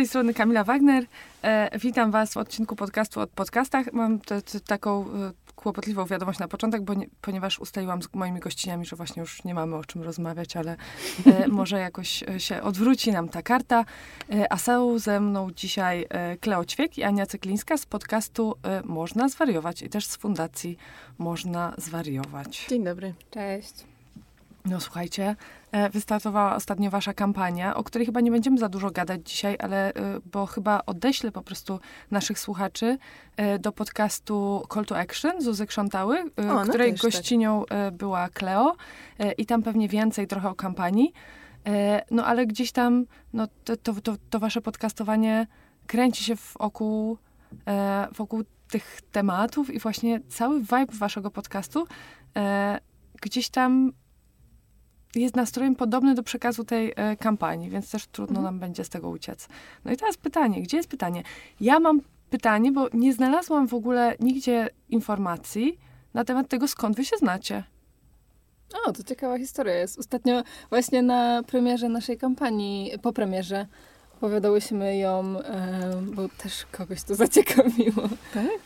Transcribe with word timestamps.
tej 0.00 0.08
strony 0.08 0.34
Kamila 0.34 0.64
Wagner. 0.64 1.04
E, 1.42 1.78
witam 1.78 2.10
Was 2.10 2.34
w 2.34 2.36
odcinku 2.36 2.76
podcastu 2.76 3.20
od 3.20 3.30
podcastach. 3.30 3.92
Mam 3.92 4.18
te, 4.20 4.42
te, 4.42 4.60
taką 4.60 5.02
e, 5.02 5.32
kłopotliwą 5.56 6.04
wiadomość 6.04 6.38
na 6.38 6.48
początek, 6.48 6.82
bo 6.82 6.94
nie, 6.94 7.06
ponieważ 7.20 7.58
ustaliłam 7.58 8.02
z 8.02 8.14
moimi 8.14 8.40
gościniami, 8.40 8.86
że 8.86 8.96
właśnie 8.96 9.20
już 9.20 9.44
nie 9.44 9.54
mamy 9.54 9.76
o 9.76 9.84
czym 9.84 10.02
rozmawiać, 10.02 10.56
ale 10.56 10.76
e, 11.26 11.48
może 11.58 11.78
jakoś 11.78 12.22
e, 12.22 12.40
się 12.40 12.62
odwróci 12.62 13.12
nam 13.12 13.28
ta 13.28 13.42
karta. 13.42 13.84
E, 14.32 14.52
a 14.52 14.56
są 14.56 14.98
ze 14.98 15.20
mną 15.20 15.50
dzisiaj 15.50 16.06
e, 16.08 16.36
Kleo 16.36 16.64
Ćwiek 16.64 16.98
i 16.98 17.02
Ania 17.02 17.26
Cyklińska 17.26 17.76
z 17.76 17.86
podcastu 17.86 18.54
e, 18.62 18.82
Można 18.84 19.28
Zwariować 19.28 19.82
i 19.82 19.88
też 19.88 20.06
z 20.06 20.16
fundacji 20.16 20.78
Można 21.18 21.74
Zwariować. 21.78 22.66
Dzień 22.68 22.84
dobry. 22.84 23.14
Cześć. 23.30 23.74
No 24.64 24.80
słuchajcie, 24.80 25.36
wystartowała 25.92 26.54
ostatnio 26.54 26.90
wasza 26.90 27.14
kampania, 27.14 27.76
o 27.76 27.84
której 27.84 28.06
chyba 28.06 28.20
nie 28.20 28.30
będziemy 28.30 28.58
za 28.58 28.68
dużo 28.68 28.90
gadać 28.90 29.28
dzisiaj, 29.30 29.56
ale 29.58 29.94
e, 29.94 30.20
bo 30.32 30.46
chyba 30.46 30.82
odeślę 30.86 31.32
po 31.32 31.42
prostu 31.42 31.80
naszych 32.10 32.38
słuchaczy 32.38 32.98
e, 33.36 33.58
do 33.58 33.72
podcastu 33.72 34.62
Call 34.74 34.84
to 34.84 34.98
Action 34.98 35.40
Zuzy 35.42 35.66
Krzątały, 35.66 36.18
e, 36.18 36.50
O, 36.50 36.54
no 36.54 36.64
której 36.64 36.92
tak. 36.92 37.02
gościnią 37.02 37.66
e, 37.66 37.90
była 37.92 38.28
Kleo 38.28 38.76
e, 39.18 39.32
i 39.32 39.46
tam 39.46 39.62
pewnie 39.62 39.88
więcej 39.88 40.26
trochę 40.26 40.48
o 40.48 40.54
kampanii. 40.54 41.12
E, 41.66 42.04
No 42.10 42.26
ale 42.26 42.46
gdzieś 42.46 42.72
tam 42.72 43.06
no, 43.32 43.48
to, 43.64 43.76
to, 43.76 43.94
to, 44.30 44.38
wasze 44.38 44.60
podcastowanie 44.60 45.46
kręci 45.86 46.24
się 46.24 46.34
wokół, 46.60 47.18
e, 47.66 48.08
wokół 48.16 48.44
tych 48.70 49.00
tematów 49.12 49.70
i 49.70 49.78
właśnie 49.78 50.20
cały 50.28 50.60
vibe 50.60 50.92
waszego 50.92 51.30
podcastu 51.30 51.86
e, 52.36 52.80
gdzieś 53.22 53.48
tam 53.48 53.92
jest 55.14 55.36
nastrojem 55.36 55.76
podobny 55.76 56.14
do 56.14 56.22
przekazu 56.22 56.64
tej 56.64 56.92
e, 56.96 57.16
kampanii, 57.16 57.70
więc 57.70 57.90
też 57.90 58.06
trudno 58.06 58.38
Mhm. 58.38 58.44
nam 58.44 58.60
będzie 58.60 58.84
z 58.84 58.88
tego 58.88 59.08
uciec. 59.08 59.48
No 59.84 59.92
i 59.92 59.96
teraz 59.96 60.16
pytanie, 60.16 60.62
gdzie 60.62 60.76
jest 60.76 60.88
pytanie? 60.88 61.22
Ja 61.60 61.80
mam 61.80 62.00
pytanie, 62.30 62.72
bo 62.72 62.88
nie 62.92 63.12
znalazłam 63.12 63.68
w 63.68 63.74
ogóle 63.74 64.16
nigdzie 64.20 64.68
informacji 64.88 65.78
na 66.14 66.24
temat 66.24 66.48
tego, 66.48 66.68
skąd 66.68 66.96
wy 66.96 67.04
się 67.04 67.16
znacie. 67.16 67.64
O, 68.86 68.92
to 68.92 69.02
ciekawa 69.02 69.38
historia 69.38 69.74
jest. 69.74 69.98
Ostatnio 69.98 70.42
właśnie 70.70 71.02
na 71.02 71.42
premierze 71.42 71.88
naszej 71.88 72.18
kampanii, 72.18 72.92
po 73.02 73.12
premierze, 73.12 73.66
opowiadałyśmy 74.16 74.96
ją, 74.96 75.40
e, 75.40 76.02
bo 76.14 76.28
też 76.28 76.66
kogoś 76.72 77.02
to 77.02 77.14
zaciekawiło. 77.14 78.02
Tak? 78.34 78.60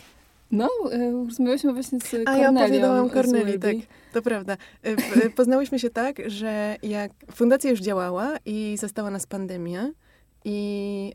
No, 0.54 0.68
e, 0.92 1.12
rozmawiałyśmy 1.26 1.72
właśnie 1.72 2.00
z 2.00 2.14
A 2.14 2.36
ja 2.36 2.44
Kornelią. 2.46 2.64
opowiadałam 2.66 3.10
Korneli, 3.10 3.58
tak. 3.58 3.74
To 4.12 4.22
prawda. 4.22 4.56
E, 4.84 4.90
e, 5.26 5.30
Poznałyśmy 5.30 5.78
się 5.78 5.90
tak, 5.90 6.16
że 6.26 6.76
jak 6.82 7.12
fundacja 7.34 7.70
już 7.70 7.80
działała 7.80 8.36
i 8.46 8.76
została 8.80 9.10
nas 9.10 9.26
pandemia 9.26 9.90
i, 10.44 11.12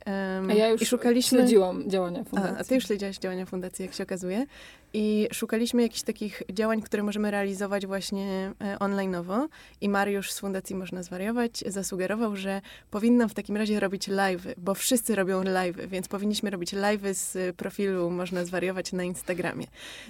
A 0.50 0.54
ja 0.54 0.70
już 0.70 0.82
i 0.82 0.86
szukaliśmy... 0.86 1.38
śledziłam 1.38 1.90
działania 1.90 2.22
A, 2.22 2.24
fundacji. 2.24 2.58
a 2.60 2.64
ty 2.64 2.76
już 2.76 2.86
śledziłaś 2.86 3.18
działania 3.18 3.46
fundacji, 3.46 3.86
jak 3.86 3.94
się 3.94 4.04
okazuje. 4.04 4.46
I 4.94 5.28
szukaliśmy 5.32 5.82
jakichś 5.82 6.02
takich 6.02 6.44
działań, 6.54 6.82
które 6.82 7.04
możemy 7.04 7.32
realizować 7.32 7.88
właśnie 7.88 8.52
e, 8.62 8.78
online'owo. 8.78 9.48
I 9.82 9.90
Mariusz 9.90 10.32
z 10.32 10.40
Fundacji 10.40 10.76
Można 10.76 11.04
Zwariować 11.04 11.64
zasugerował, 11.68 12.36
że 12.36 12.62
powinnam 12.92 13.30
w 13.30 13.34
takim 13.34 13.58
razie 13.58 13.80
robić 13.80 14.10
live'y, 14.10 14.54
bo 14.58 14.74
wszyscy 14.74 15.16
robią 15.16 15.44
live'y, 15.44 15.88
więc 15.88 16.08
powinniśmy 16.08 16.50
robić 16.50 16.74
live'y 16.74 17.14
z 17.14 17.56
profilu 17.56 18.10
Można 18.10 18.46
Zwariować 18.46 18.94
na 18.94 19.04
Instagramie. 19.04 19.66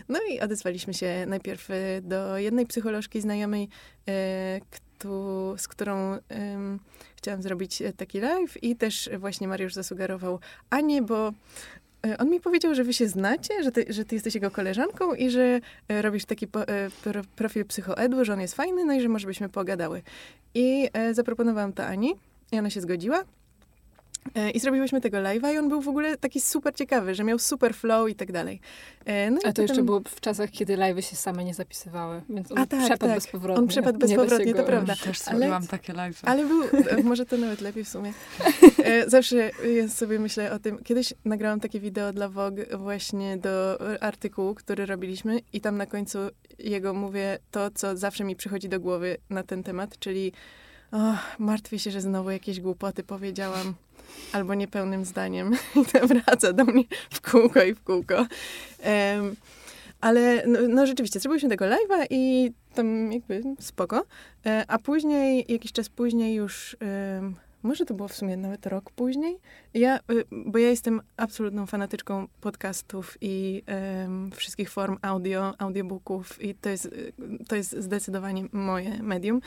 No 0.09 0.19
i 0.31 0.39
odezwaliśmy 0.39 0.93
się 0.93 1.25
najpierw 1.27 1.71
e, 1.71 2.01
do 2.01 2.37
jednej 2.37 2.65
psycholożki 2.65 3.21
znajomej, 3.21 3.69
e, 4.07 4.59
ktu, 4.99 5.55
z 5.57 5.67
którą 5.67 6.17
em, 6.29 6.79
chciałam 7.15 7.41
zrobić 7.41 7.81
e, 7.81 7.93
taki 7.93 8.19
live 8.19 8.63
i 8.63 8.75
też 8.75 9.09
właśnie 9.19 9.47
Mariusz 9.47 9.73
zasugerował 9.73 10.39
Anię, 10.69 11.01
bo 11.01 11.33
E, 12.07 12.17
On 12.17 12.29
mi 12.29 12.39
powiedział, 12.39 12.75
że 12.75 12.83
wy 12.83 12.93
się 12.93 13.07
znacie, 13.07 13.63
że 13.63 13.71
ty, 13.71 13.85
że 13.89 14.05
ty 14.05 14.15
jesteś 14.15 14.35
jego 14.35 14.51
koleżanką 14.51 15.13
i 15.13 15.29
że 15.29 15.59
e, 15.87 16.01
robisz 16.01 16.25
taki 16.25 16.47
po, 16.47 16.59
pro, 17.03 17.21
profil 17.35 17.65
psychoedu, 17.65 18.25
że 18.25 18.33
on 18.33 18.41
jest 18.41 18.55
fajny, 18.55 18.85
no 18.85 18.93
i 18.93 19.01
że 19.01 19.09
może 19.09 19.27
byśmy 19.27 19.49
pogadały. 19.49 20.01
I 20.53 20.89
zaproponowałam 21.11 21.73
to 21.73 21.85
Ani 21.85 22.13
i 22.51 22.59
ona 22.59 22.69
się 22.69 22.81
zgodziła. 22.81 23.23
E, 24.35 24.51
I 24.51 24.59
zrobiłyśmy 24.59 25.01
tego 25.01 25.17
live'a 25.17 25.53
i 25.53 25.57
on 25.57 25.69
był 25.69 25.81
w 25.81 25.87
ogóle 25.87 26.17
taki 26.17 26.41
super 26.41 26.75
ciekawy, 26.75 27.15
że 27.15 27.23
miał 27.23 27.39
super 27.39 27.73
flow 27.75 28.09
i 28.09 28.15
tak 28.15 28.31
dalej. 28.31 28.59
E, 29.05 29.31
no 29.31 29.37
i 29.37 29.39
A 29.39 29.41
to 29.41 29.47
potem- 29.47 29.63
jeszcze 29.65 29.83
było 29.83 30.01
w 30.07 30.21
czasach, 30.21 30.49
kiedy 30.51 30.77
live'y 30.77 31.01
się 31.01 31.15
same 31.15 31.43
nie 31.45 31.53
zapisywały, 31.53 32.21
więc 32.29 32.51
on 32.51 32.57
A 32.57 32.65
tak, 32.65 32.79
przepadł 32.79 33.05
tak. 33.05 33.15
bezpowrotnie. 33.15 33.61
On 33.63 33.67
przepadł 33.67 33.99
bezpowrotnie, 33.99 34.53
to 34.53 34.63
prawda. 34.63 34.95
Też 34.95 35.21
Ale- 35.27 35.37
zrobiłam 35.37 35.67
takie 35.67 35.93
live. 35.93 36.21
Ale 36.23 36.45
był, 36.45 36.63
e, 36.63 37.03
może 37.03 37.25
to 37.25 37.37
nawet 37.37 37.61
lepiej 37.61 37.83
w 37.83 37.89
sumie. 37.89 38.13
Zawsze 39.07 39.35
ja 39.75 39.87
sobie 39.89 40.19
myślę 40.19 40.51
o 40.51 40.59
tym, 40.59 40.83
kiedyś 40.83 41.13
nagrałam 41.25 41.59
takie 41.59 41.79
wideo 41.79 42.13
dla 42.13 42.29
Vogue 42.29 42.61
właśnie 42.77 43.37
do 43.37 43.79
artykułu, 44.01 44.55
który 44.55 44.85
robiliśmy 44.85 45.39
i 45.53 45.61
tam 45.61 45.77
na 45.77 45.85
końcu 45.85 46.19
jego 46.59 46.93
mówię 46.93 47.39
to, 47.51 47.71
co 47.71 47.97
zawsze 47.97 48.23
mi 48.23 48.35
przychodzi 48.35 48.69
do 48.69 48.79
głowy 48.79 49.17
na 49.29 49.43
ten 49.43 49.63
temat, 49.63 49.99
czyli 49.99 50.31
o, 50.91 50.97
martwię 51.39 51.79
się, 51.79 51.91
że 51.91 52.01
znowu 52.01 52.29
jakieś 52.31 52.59
głupoty 52.61 53.03
powiedziałam 53.03 53.73
albo 54.31 54.53
niepełnym 54.53 55.05
zdaniem 55.05 55.51
i 55.81 55.85
to 55.85 56.07
wraca 56.07 56.53
do 56.53 56.65
mnie 56.65 56.83
w 57.09 57.31
kółko 57.31 57.63
i 57.63 57.73
w 57.73 57.83
kółko. 57.83 58.25
Em, 58.79 59.35
ale 60.01 60.43
no, 60.47 60.59
no 60.67 60.85
rzeczywiście, 60.85 61.19
zrobiliśmy 61.19 61.49
tego 61.49 61.65
live'a 61.65 62.05
i 62.09 62.51
tam 62.73 63.11
jakby 63.11 63.43
spoko. 63.59 64.05
E, 64.45 64.65
A 64.67 64.79
później, 64.79 65.45
jakiś 65.47 65.71
czas 65.71 65.89
później 65.89 66.35
już, 66.35 66.77
em, 66.79 67.35
może 67.63 67.85
to 67.85 67.93
było 67.93 68.07
w 68.07 68.15
sumie 68.15 68.37
nawet 68.37 68.65
rok 68.65 68.91
później, 68.91 69.39
ja, 69.73 69.97
y, 69.97 70.25
bo 70.31 70.57
ja 70.57 70.69
jestem 70.69 71.01
absolutną 71.17 71.65
fanatyczką 71.65 72.27
podcastów 72.41 73.17
i 73.21 73.63
wszystkich 74.35 74.69
form 74.69 74.97
audio, 75.01 75.53
audiobooków 75.57 76.43
i 76.43 76.55
to 76.55 76.69
jest, 76.69 76.85
y, 76.85 77.13
to 77.47 77.55
jest 77.55 77.71
zdecydowanie 77.79 78.45
moje 78.51 79.03
medium. 79.03 79.41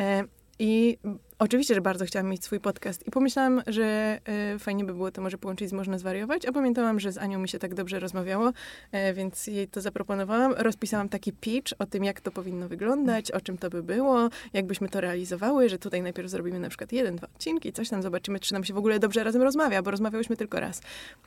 E, 0.00 0.24
I 0.58 0.98
oczywiście, 1.38 1.74
że 1.74 1.80
bardzo 1.80 2.04
chciałam 2.04 2.28
mieć 2.28 2.44
swój 2.44 2.60
podcast 2.60 3.06
i 3.06 3.10
pomyślałam, 3.10 3.62
że 3.66 3.84
e, 4.24 4.58
fajnie 4.58 4.84
by 4.84 4.94
było 4.94 5.10
to 5.10 5.22
może 5.22 5.38
połączyć 5.38 5.68
z 5.68 5.72
Można 5.72 5.98
Zwariować, 5.98 6.46
a 6.46 6.52
pamiętałam, 6.52 7.00
że 7.00 7.12
z 7.12 7.18
Anią 7.18 7.38
mi 7.38 7.48
się 7.48 7.58
tak 7.58 7.74
dobrze 7.74 8.00
rozmawiało, 8.00 8.52
e, 8.92 9.14
więc 9.14 9.46
jej 9.46 9.68
to 9.68 9.80
zaproponowałam. 9.80 10.52
Rozpisałam 10.52 11.08
taki 11.08 11.32
pitch 11.32 11.72
o 11.78 11.86
tym, 11.86 12.04
jak 12.04 12.20
to 12.20 12.30
powinno 12.30 12.68
wyglądać, 12.68 13.30
o 13.30 13.40
czym 13.40 13.58
to 13.58 13.70
by 13.70 13.82
było, 13.82 14.28
jakbyśmy 14.52 14.88
to 14.88 15.00
realizowały, 15.00 15.68
że 15.68 15.78
tutaj 15.78 16.02
najpierw 16.02 16.30
zrobimy 16.30 16.58
na 16.58 16.68
przykład 16.68 16.92
jeden, 16.92 17.16
dwa 17.16 17.26
odcinki, 17.26 17.72
coś 17.72 17.88
tam 17.88 18.02
zobaczymy, 18.02 18.40
czy 18.40 18.52
nam 18.52 18.64
się 18.64 18.74
w 18.74 18.78
ogóle 18.78 18.98
dobrze 18.98 19.24
razem 19.24 19.42
rozmawia, 19.42 19.82
bo 19.82 19.90
rozmawiałyśmy 19.90 20.36
tylko 20.36 20.60
raz. 20.60 20.80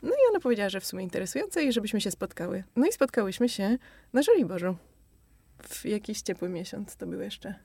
No 0.03 0.09
i 0.09 0.29
ona 0.29 0.39
powiedziała, 0.39 0.69
że 0.69 0.79
w 0.79 0.85
sumie 0.85 1.03
interesujące 1.03 1.63
i 1.63 1.72
żebyśmy 1.72 2.01
się 2.01 2.12
spotkały. 2.12 2.63
No 2.75 2.88
i 2.88 2.91
spotkałyśmy 2.91 3.50
się 3.50 3.78
na 4.13 4.22
Żoliborzu. 4.22 4.75
W 5.63 5.85
jakiś 5.85 6.22
ciepły 6.22 6.50
miesiąc 6.50 6.95
to 6.95 7.07
był 7.07 7.22
jeszcze. 7.22 7.56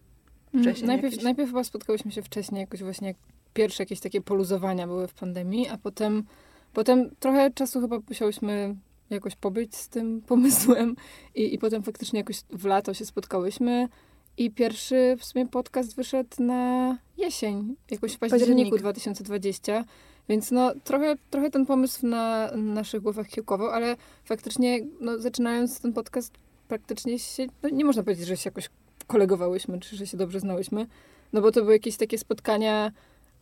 Mm, 0.55 0.65
wcześniej 0.65 0.87
Najpierw, 0.87 1.13
jakieś. 1.13 1.25
najpierw 1.25 1.51
chyba 1.51 1.65
spotkałyśmy 1.65 2.13
się 2.13 2.23
wcześniej, 2.23 2.61
jakoś 2.61 2.83
właśnie 2.83 3.09
jak 3.09 3.17
pierwsze 3.55 3.83
jakieś 3.83 4.01
takie 4.01 4.21
poluzowania 4.21 4.87
były 4.87 5.09
w 5.09 5.15
pandemii, 5.15 5.69
a 5.69 5.79
potem, 5.79 6.25
potem 6.73 7.11
trochę 7.21 7.51
czasu 7.51 7.81
chyba 7.81 7.99
musiałyśmy 8.09 8.77
jakoś 9.11 9.37
pobyć 9.37 9.77
z 9.77 9.89
tym 9.89 10.21
pomysłem 10.33 10.97
i, 11.35 11.55
i 11.55 11.59
potem 11.59 11.83
faktycznie 11.83 12.19
jakoś 12.19 12.41
w 12.51 12.65
lato 12.65 12.95
się 12.95 13.07
spotkałyśmy 13.07 13.89
i 14.37 14.51
pierwszy 14.51 15.17
w 15.19 15.25
sumie 15.25 15.49
podcast 15.49 15.97
wyszedł 15.97 16.43
na 16.43 16.99
jesień, 17.17 17.77
jakoś 17.91 18.13
w 18.13 18.19
październiku 18.19 18.71
Październik. 18.71 18.81
2020, 18.81 19.85
więc 20.29 20.51
no 20.51 20.75
trochę, 20.85 21.17
trochę 21.31 21.51
ten 21.51 21.67
pomysł 21.67 22.07
na 22.07 22.51
naszych 22.57 23.03
głowach 23.03 23.29
kiełkował, 23.29 23.69
ale 23.71 23.97
faktycznie 24.25 24.81
no, 25.01 25.19
zaczynając 25.19 25.81
ten 25.81 25.93
podcast 25.93 26.33
praktycznie 26.69 27.19
się, 27.19 27.47
no, 27.63 27.69
nie 27.69 27.85
można 27.85 28.03
powiedzieć, 28.03 28.27
że 28.27 28.37
się 28.37 28.49
jakoś 28.49 28.71
kolegowałyśmy, 29.13 29.81
czy 29.81 29.97
że 29.97 30.07
się 30.07 30.17
dobrze 30.17 30.41
znałyśmy, 30.41 30.87
no 31.33 31.41
bo 31.41 31.53
to 31.53 31.61
były 31.61 31.73
jakieś 31.73 31.97
takie 31.97 32.19
spotkania 32.19 32.93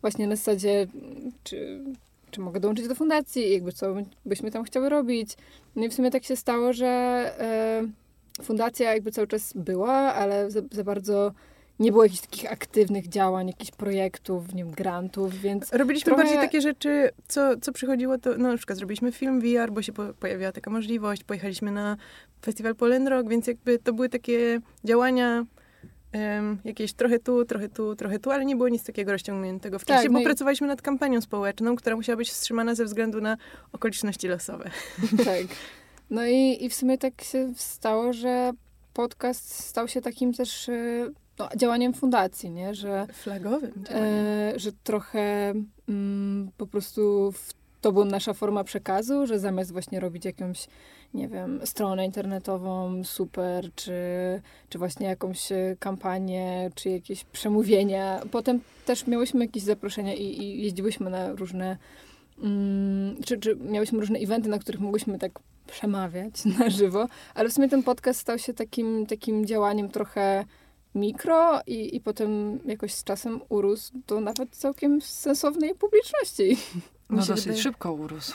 właśnie 0.01 0.27
na 0.27 0.37
zasadzie, 0.37 0.87
czy, 1.45 1.81
czy 2.31 2.41
mogę 2.41 2.61
dołączyć 2.61 2.89
do 2.89 2.95
fundacji, 2.95 3.53
jakby 3.53 3.73
co 3.73 3.95
byśmy 4.27 4.51
tam 4.51 4.65
chciały 4.65 4.89
robić. 4.89 5.37
No 5.77 5.85
i 5.85 5.89
w 5.89 5.95
sumie 5.95 6.11
tak 6.11 6.25
się 6.25 6.37
stało, 6.37 6.73
że 6.73 6.87
e, 6.89 7.83
fundacja 8.43 8.95
jakby 8.95 9.13
cały 9.13 9.27
czas 9.27 9.53
była, 9.55 9.93
ale 9.93 10.51
za, 10.51 10.61
za 10.71 10.85
bardzo 10.85 11.33
nie 11.81 11.93
było 11.93 12.05
jakichś 12.05 12.21
takich 12.21 12.53
aktywnych 12.53 13.09
działań, 13.09 13.47
jakichś 13.47 13.71
projektów, 13.71 14.55
nie 14.55 14.65
wiem, 14.65 14.73
grantów, 14.73 15.41
więc 15.41 15.73
Robiliśmy 15.73 16.05
Trochę- 16.05 16.23
bardziej 16.23 16.41
takie 16.41 16.61
rzeczy, 16.61 17.11
co, 17.29 17.57
co 17.61 17.73
przychodziło, 17.73 18.19
to 18.19 18.31
no, 18.39 18.49
na 18.49 18.57
przykład 18.57 18.79
zrobiliśmy 18.79 19.13
film 19.13 19.41
VR, 19.41 19.73
bo 19.73 19.83
się 19.83 19.93
po, 19.93 20.03
pojawiła 20.21 20.53
taka 20.53 20.71
możliwość, 20.71 21.25
pojechaliśmy 21.25 21.71
na 21.71 21.97
festiwal 22.45 22.75
Polen 22.75 23.09
Rock, 23.09 23.29
więc 23.29 23.47
jakby 23.47 23.79
to 23.79 23.93
były 23.93 24.09
takie 24.09 24.61
działania 24.85 25.47
em, 26.13 26.59
jakieś 26.65 26.93
trochę 26.93 27.19
tu, 27.19 27.45
trochę 27.45 27.69
tu, 27.69 27.97
trochę 27.97 28.19
tu, 28.19 28.31
ale 28.31 28.45
nie 28.45 28.57
było 28.57 28.69
nic 28.69 28.85
takiego 28.85 29.13
rozciągniętego 29.13 29.79
w 29.79 29.85
Tak, 29.85 29.97
czasie, 29.97 30.09
no 30.09 30.13
bo 30.15 30.21
i- 30.21 30.25
pracowaliśmy 30.25 30.67
nad 30.67 30.83
kampanią 30.83 31.21
społeczną, 31.21 31.77
która 31.77 31.97
musiała 31.97 32.17
być 32.17 32.31
wstrzymana 32.31 32.75
ze 32.75 32.85
względu 32.85 33.21
na 33.21 33.37
okoliczności 33.73 34.29
losowe. 34.29 34.71
tak. 35.25 35.47
No 36.11 36.27
i, 36.27 36.65
i 36.65 36.69
w 36.71 36.75
sumie 36.75 36.99
tak 36.99 37.23
się 37.25 37.53
stało, 37.57 38.13
że 38.13 38.51
podcast 38.93 39.55
stał 39.65 39.89
się 39.89 40.01
takim 40.01 40.33
też 40.35 40.69
e, 40.69 41.11
no, 41.39 41.49
działaniem 41.57 41.93
fundacji, 41.95 42.51
nie? 42.51 42.75
Że 42.75 43.07
Flagowym 43.13 43.73
działaniem. 43.89 44.15
E, 44.15 44.53
że 44.57 44.73
trochę 44.85 45.55
mm, 45.89 46.51
po 46.57 46.67
prostu 46.67 47.33
w 47.33 47.55
to 47.81 47.93
była 47.93 48.05
nasza 48.05 48.35
forma 48.35 48.65
przekazu, 48.65 49.27
że 49.27 49.39
zamiast 49.39 49.73
właśnie 49.73 50.01
robić 50.01 50.25
jakąś, 50.25 50.67
nie 51.15 51.29
wiem, 51.29 51.61
stronę 51.65 52.07
internetową 52.07 53.05
super, 53.05 53.71
czy, 53.75 53.93
czy 54.69 54.79
właśnie 54.79 55.07
jakąś 55.07 55.53
e, 55.53 55.77
kampanię, 55.79 56.71
czy 56.75 56.91
jakieś 56.91 57.25
przemówienia. 57.25 58.21
Potem 58.31 58.61
też 58.87 59.07
miałyśmy 59.07 59.45
jakieś 59.45 59.63
zaproszenia 59.63 60.15
i, 60.15 60.43
i 60.43 60.63
jeździłyśmy 60.63 61.11
na 61.11 61.33
różne, 61.33 61.77
mm, 62.43 63.17
czy, 63.27 63.39
czy 63.39 63.57
miałyśmy 63.57 64.01
różne 64.01 64.19
eventy, 64.19 64.49
na 64.49 64.59
których 64.59 64.81
mogłyśmy 64.81 65.19
tak 65.19 65.41
przemawiać 65.67 66.45
na 66.59 66.71
żywo, 66.71 67.07
ale 67.35 67.49
w 67.49 67.53
sumie 67.53 67.69
ten 67.69 67.83
podcast 67.83 68.21
stał 68.21 68.39
się 68.39 68.55
takim, 68.55 69.07
takim 69.07 69.47
działaniem 69.47 69.89
trochę 69.89 70.45
mikro 70.95 71.61
i, 71.67 71.97
i 71.97 72.01
potem 72.01 72.61
jakoś 72.65 72.95
z 72.95 73.05
czasem 73.05 73.41
urósł 73.49 73.93
do 74.07 74.21
nawet 74.21 74.57
całkiem 74.57 75.01
sensownej 75.01 75.75
publiczności. 75.75 76.57
No 77.11 77.17
dosyć 77.17 77.45
wydaje- 77.45 77.63
szybko 77.63 77.93
urósł. 77.93 78.35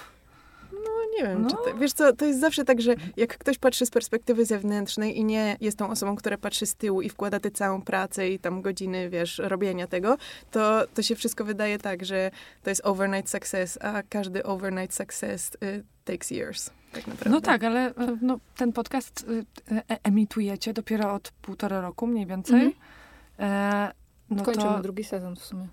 No 0.72 0.92
nie 1.18 1.24
wiem, 1.28 1.42
No. 1.42 1.50
czy 1.50 1.56
to, 1.56 1.78
wiesz 1.80 1.94
co, 1.94 2.14
to 2.14 2.26
jest 2.26 2.40
zawsze 2.40 2.66
tak, 2.66 2.82
że 2.82 2.96
jak 3.18 3.38
ktoś 3.38 3.58
patrzy 3.58 3.86
z 3.86 3.90
perspektywy 3.92 4.46
zewnętrznej 4.46 5.18
i 5.18 5.24
nie 5.26 5.58
jest 5.62 5.78
tą 5.78 5.90
osobą, 5.90 6.16
która 6.16 6.38
patrzy 6.38 6.66
z 6.66 6.76
tyłu 6.76 7.02
i 7.02 7.10
wkłada 7.10 7.40
tę 7.40 7.52
całą 7.52 7.82
pracę 7.82 8.30
i 8.30 8.40
tam 8.40 8.62
godziny, 8.62 9.10
wiesz, 9.10 9.38
robienia 9.44 9.88
tego, 9.88 10.18
to, 10.52 10.88
to 10.94 11.02
się 11.02 11.16
wszystko 11.16 11.46
wydaje 11.46 11.78
tak, 11.78 12.06
że 12.06 12.32
to 12.64 12.70
jest 12.70 12.82
overnight 12.86 13.30
success, 13.32 13.78
a 13.82 14.04
każdy 14.10 14.44
overnight 14.44 14.96
success 14.96 15.52
y, 15.64 15.84
takes 16.06 16.32
years, 16.32 16.70
tak 16.92 17.08
naprawdę. 17.08 17.30
No 17.30 17.42
tak, 17.42 17.64
ale 17.64 17.88
e, 17.96 18.18
no, 18.22 18.40
ten 18.58 18.74
podcast 18.74 19.26
y, 19.30 19.46
e, 19.72 19.84
emitujecie 20.04 20.74
dopiero 20.74 21.14
od 21.14 21.32
półtora 21.32 21.82
roku 21.82 22.08
mniej 22.08 22.26
więcej. 22.26 22.64
Mhm. 22.64 22.74
E, 23.40 23.92
no 24.30 24.44
Kończymy 24.44 24.66
to, 24.68 24.80
drugi 24.82 25.04
sezon 25.04 25.36
w 25.36 25.44
sumie. 25.46 25.68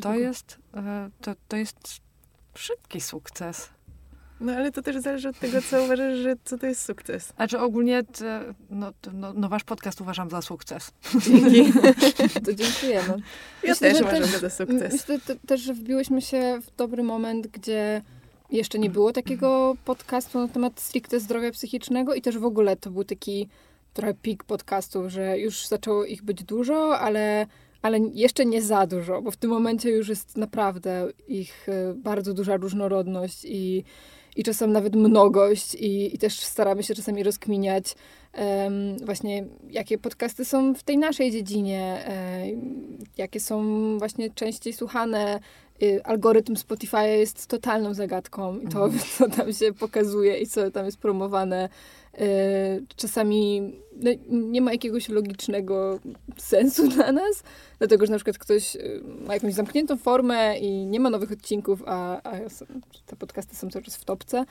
to, 0.00 0.14
jest, 0.14 0.58
e, 0.74 1.10
to, 1.20 1.32
to 1.48 1.56
jest 1.56 2.00
szybki 2.54 3.00
sukces. 3.00 3.68
No 4.40 4.52
ale 4.52 4.72
to 4.72 4.82
też 4.82 4.96
zależy 4.96 5.28
od 5.28 5.38
tego, 5.38 5.62
co 5.62 5.82
uważasz, 5.84 6.18
że 6.18 6.34
co 6.44 6.58
to 6.58 6.66
jest 6.66 6.84
sukces. 6.84 7.32
Znaczy 7.36 7.58
ogólnie 7.58 8.02
no, 8.70 8.92
no, 9.12 9.32
no 9.34 9.48
wasz 9.48 9.64
podcast 9.64 10.00
uważam 10.00 10.30
za 10.30 10.42
sukces. 10.42 10.90
Dzięki. 11.26 11.72
To 12.46 12.54
dziękujemy. 12.54 13.08
Ja 13.62 13.70
Myślę, 13.70 13.88
też 13.90 13.98
że 13.98 14.04
uważam, 14.04 14.22
też- 14.22 14.30
że 14.30 14.40
to 14.40 14.50
sukces. 14.50 14.92
Myślę 14.92 15.18
te, 15.20 15.36
też, 15.36 15.60
że 15.60 15.74
wbiłyśmy 15.74 16.22
się 16.22 16.58
w 16.62 16.76
dobry 16.76 17.02
moment, 17.02 17.46
gdzie 17.46 18.02
jeszcze 18.50 18.78
nie 18.78 18.90
było 18.90 19.12
takiego 19.12 19.76
podcastu 19.84 20.38
na 20.38 20.48
temat 20.48 20.80
stricte 20.80 21.20
zdrowia 21.20 21.50
psychicznego 21.50 22.14
i 22.14 22.22
też 22.22 22.38
w 22.38 22.44
ogóle 22.44 22.76
to 22.76 22.90
był 22.90 23.04
taki 23.04 23.48
trochę 23.94 24.14
pik 24.14 24.44
podcastów, 24.44 25.08
że 25.12 25.38
już 25.38 25.66
zaczęło 25.66 26.04
ich 26.04 26.22
być 26.22 26.44
dużo, 26.44 26.98
ale, 26.98 27.46
ale 27.82 27.98
jeszcze 27.98 28.46
nie 28.46 28.62
za 28.62 28.86
dużo, 28.86 29.22
bo 29.22 29.30
w 29.30 29.36
tym 29.36 29.50
momencie 29.50 29.90
już 29.90 30.08
jest 30.08 30.36
naprawdę 30.36 31.08
ich 31.28 31.68
e, 31.68 31.94
bardzo 31.94 32.34
duża 32.34 32.56
różnorodność 32.56 33.44
i, 33.44 33.84
i 34.36 34.44
czasem 34.44 34.72
nawet 34.72 34.96
mnogość 34.96 35.74
i, 35.74 36.14
i 36.14 36.18
też 36.18 36.40
staramy 36.40 36.82
się 36.82 36.94
czasami 36.94 37.22
rozkminiać 37.22 37.94
em, 38.32 38.96
właśnie 39.04 39.44
jakie 39.70 39.98
podcasty 39.98 40.44
są 40.44 40.74
w 40.74 40.82
tej 40.82 40.98
naszej 40.98 41.30
dziedzinie, 41.30 42.02
e, 42.06 42.46
jakie 43.16 43.40
są 43.40 43.98
właśnie 43.98 44.30
częściej 44.30 44.72
słuchane. 44.72 45.40
Y, 45.82 46.04
Algorytm 46.04 46.56
Spotify 46.56 47.08
jest 47.08 47.46
totalną 47.46 47.94
zagadką 47.94 48.58
i 48.58 48.68
to, 48.68 48.90
co 49.18 49.28
tam 49.28 49.52
się 49.52 49.72
pokazuje 49.72 50.38
i 50.38 50.46
co 50.46 50.70
tam 50.70 50.84
jest 50.86 50.98
promowane, 50.98 51.68
y, 52.20 52.20
czasami 52.96 53.72
no, 53.96 54.10
nie 54.30 54.60
ma 54.60 54.72
jakiegoś 54.72 55.08
logicznego 55.08 55.98
sensu 56.36 56.88
dla 56.88 57.12
nas, 57.12 57.42
dlatego 57.78 58.06
że 58.06 58.12
na 58.12 58.18
przykład 58.18 58.38
ktoś 58.38 58.76
y, 58.76 59.02
ma 59.26 59.34
jakąś 59.34 59.54
zamkniętą 59.54 59.96
formę 59.96 60.58
i 60.58 60.86
nie 60.86 61.00
ma 61.00 61.10
nowych 61.10 61.32
odcinków, 61.32 61.82
a, 61.86 62.22
a 62.22 62.32
te 63.06 63.16
podcasty 63.16 63.56
są 63.56 63.70
cały 63.70 63.84
czas 63.84 63.96
w 63.96 64.04
topce, 64.04 64.44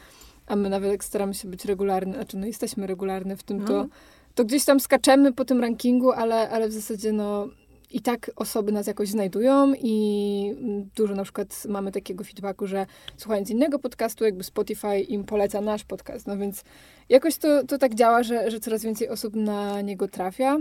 a 0.48 0.56
my 0.56 0.70
nawet 0.70 0.92
jak 0.92 1.04
staramy 1.04 1.34
się 1.34 1.48
być 1.48 1.66
regularne, 1.66 2.14
znaczy 2.14 2.38
no 2.38 2.48
jesteśmy 2.48 2.88
regularne 2.88 3.38
w 3.38 3.44
tym, 3.44 3.66
to, 3.66 3.74
No. 3.74 3.88
to 4.36 4.46
gdzieś 4.46 4.66
tam 4.66 4.80
skaczemy 4.80 5.34
po 5.34 5.46
tym 5.46 5.62
rankingu, 5.62 6.12
ale, 6.12 6.50
ale 6.50 6.70
w 6.70 6.74
zasadzie 6.74 7.12
no 7.12 7.48
i 7.92 8.02
tak 8.02 8.32
osoby 8.36 8.72
nas 8.72 8.88
jakoś 8.88 9.10
znajdują 9.10 9.74
i 9.74 10.56
mm, 10.58 10.90
dużo 10.96 11.16
na 11.16 11.24
przykład 11.24 11.66
mamy 11.70 11.92
takiego 11.92 12.24
feedbacku, 12.24 12.68
że 12.68 12.86
słuchając 13.18 13.50
innego 13.50 13.80
podcastu, 13.80 14.26
jakby 14.26 14.44
Spotify 14.44 15.00
im 15.00 15.24
poleca 15.24 15.62
nasz 15.62 15.84
podcast, 15.84 16.28
no 16.28 16.38
więc 16.38 16.64
jakoś 17.10 17.38
to, 17.38 17.64
to 17.64 17.78
tak 17.78 17.96
działa, 17.96 18.24
że, 18.24 18.52
że 18.52 18.60
coraz 18.60 18.84
więcej 18.84 19.10
osób 19.10 19.36
na 19.36 19.82
niego 19.82 20.08
trafia. 20.08 20.58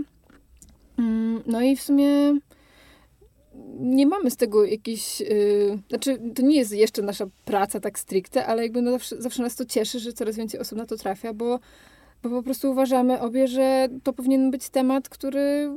Mm, 0.99 1.43
No 1.45 1.61
i 1.61 1.75
w 1.75 1.81
sumie 1.81 2.39
nie 3.79 4.07
mamy 4.07 4.31
z 4.31 4.37
tego 4.37 4.65
jakiś, 4.65 5.19
yy, 5.19 5.79
znaczy 5.89 6.19
to 6.35 6.41
nie 6.41 6.57
jest 6.57 6.73
jeszcze 6.73 7.01
nasza 7.01 7.25
praca 7.45 7.79
tak 7.79 7.99
stricte, 7.99 8.45
ale 8.45 8.63
jakby 8.63 8.81
no 8.81 8.91
zawsze, 8.91 9.21
zawsze 9.21 9.43
nas 9.43 9.55
to 9.55 9.65
cieszy, 9.65 9.99
że 9.99 10.13
coraz 10.13 10.35
więcej 10.35 10.59
osób 10.59 10.77
na 10.77 10.85
to 10.85 10.97
trafia, 10.97 11.33
bo, 11.33 11.59
bo 12.23 12.29
po 12.29 12.43
prostu 12.43 12.71
uważamy 12.71 13.21
obie, 13.21 13.47
że 13.47 13.87
to 14.03 14.13
powinien 14.13 14.51
być 14.51 14.69
temat, 14.69 15.09
który, 15.09 15.75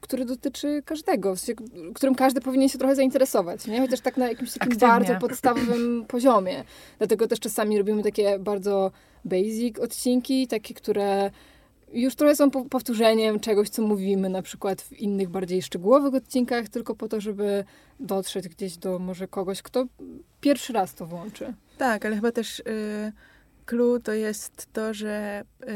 który 0.00 0.24
dotyczy 0.24 0.82
każdego, 0.84 1.34
w 1.34 1.40
sensie, 1.40 1.62
którym 1.94 2.14
każdy 2.14 2.40
powinien 2.40 2.68
się 2.68 2.78
trochę 2.78 2.94
zainteresować, 2.94 3.66
nie? 3.66 3.80
Chociaż 3.80 4.00
tak 4.00 4.16
na 4.16 4.28
jakimś 4.28 4.52
takim 4.52 4.72
Aktywnie. 4.72 4.88
bardzo 4.88 5.14
podstawowym 5.14 6.04
poziomie. 6.08 6.64
Dlatego 6.98 7.28
też 7.28 7.40
czasami 7.40 7.78
robimy 7.78 8.02
takie 8.02 8.38
bardzo 8.38 8.90
basic 9.24 9.78
odcinki, 9.78 10.46
takie, 10.46 10.74
które 10.74 11.30
już 11.92 12.14
trochę 12.14 12.36
są 12.36 12.50
po- 12.50 12.64
powtórzeniem 12.64 13.40
czegoś, 13.40 13.68
co 13.68 13.82
mówimy 13.82 14.28
na 14.28 14.42
przykład 14.42 14.82
w 14.82 14.92
innych, 14.92 15.28
bardziej 15.28 15.62
szczegółowych 15.62 16.14
odcinkach, 16.14 16.68
tylko 16.68 16.94
po 16.94 17.08
to, 17.08 17.20
żeby 17.20 17.64
dotrzeć 18.00 18.48
gdzieś 18.48 18.76
do 18.76 18.98
może 18.98 19.28
kogoś, 19.28 19.62
kto 19.62 19.86
pierwszy 20.40 20.72
raz 20.72 20.94
to 20.94 21.06
włączy. 21.06 21.54
Tak, 21.78 22.06
ale 22.06 22.16
chyba 22.16 22.32
też 22.32 22.60
y, 22.60 23.12
clue 23.66 24.00
to 24.00 24.12
jest 24.12 24.66
to, 24.72 24.94
że 24.94 25.44
y, 25.62 25.66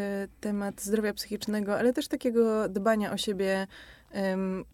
temat 0.41 0.83
zdrowia 0.83 1.15
psychicznego, 1.15 1.79
ale 1.79 1.93
też 1.93 2.09
takiego 2.09 2.69
dbania 2.69 3.13
o 3.13 3.17
siebie 3.17 3.67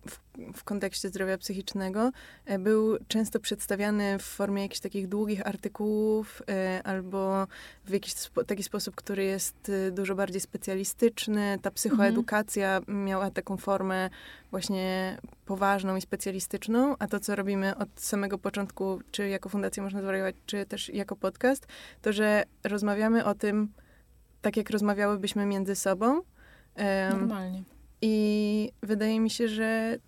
w, 0.06 0.18
w 0.54 0.64
kontekście 0.64 1.08
zdrowia 1.08 1.38
psychicznego 1.38 2.10
y, 2.50 2.58
był 2.58 2.98
często 3.08 3.40
przedstawiany 3.40 4.18
w 4.18 4.22
formie 4.22 4.62
jakichś 4.62 4.80
takich 4.80 5.08
długich 5.08 5.46
artykułów 5.46 6.42
y, 6.42 6.82
albo 6.82 7.46
w 7.84 7.90
jakiś 7.90 8.14
spo, 8.14 8.44
taki 8.44 8.62
sposób, 8.62 8.94
który 8.94 9.24
jest 9.24 9.68
y, 9.68 9.92
dużo 9.92 10.14
bardziej 10.14 10.40
specjalistyczny. 10.40 11.58
Ta 11.62 11.70
psychoedukacja 11.70 12.80
miała 12.88 13.30
taką 13.30 13.56
formę 13.56 14.10
właśnie 14.50 15.18
poważną 15.46 15.96
i 15.96 16.00
specjalistyczną, 16.00 16.96
a 16.98 17.06
to, 17.06 17.20
co 17.20 17.36
robimy 17.36 17.76
od 17.76 17.88
samego 17.96 18.38
początku, 18.38 19.00
czy 19.10 19.28
jako 19.28 19.48
Fundacja 19.48 19.82
Można 19.82 20.02
Zwariować, 20.02 20.36
czy 20.46 20.66
też 20.66 20.88
jako 20.88 21.16
podcast, 21.16 21.66
to, 22.02 22.12
że 22.12 22.44
rozmawiamy 22.64 23.24
o 23.24 23.34
tym 23.34 23.72
tak, 24.42 24.56
jak 24.56 24.70
rozmawiałybyśmy 24.70 25.46
między 25.46 25.74
sobą. 25.74 26.22
Normalnie. 27.10 27.75
I 28.02 28.72
wydaje 28.82 29.20
mi 29.20 29.30
się, 29.30 29.48
że 29.48 29.98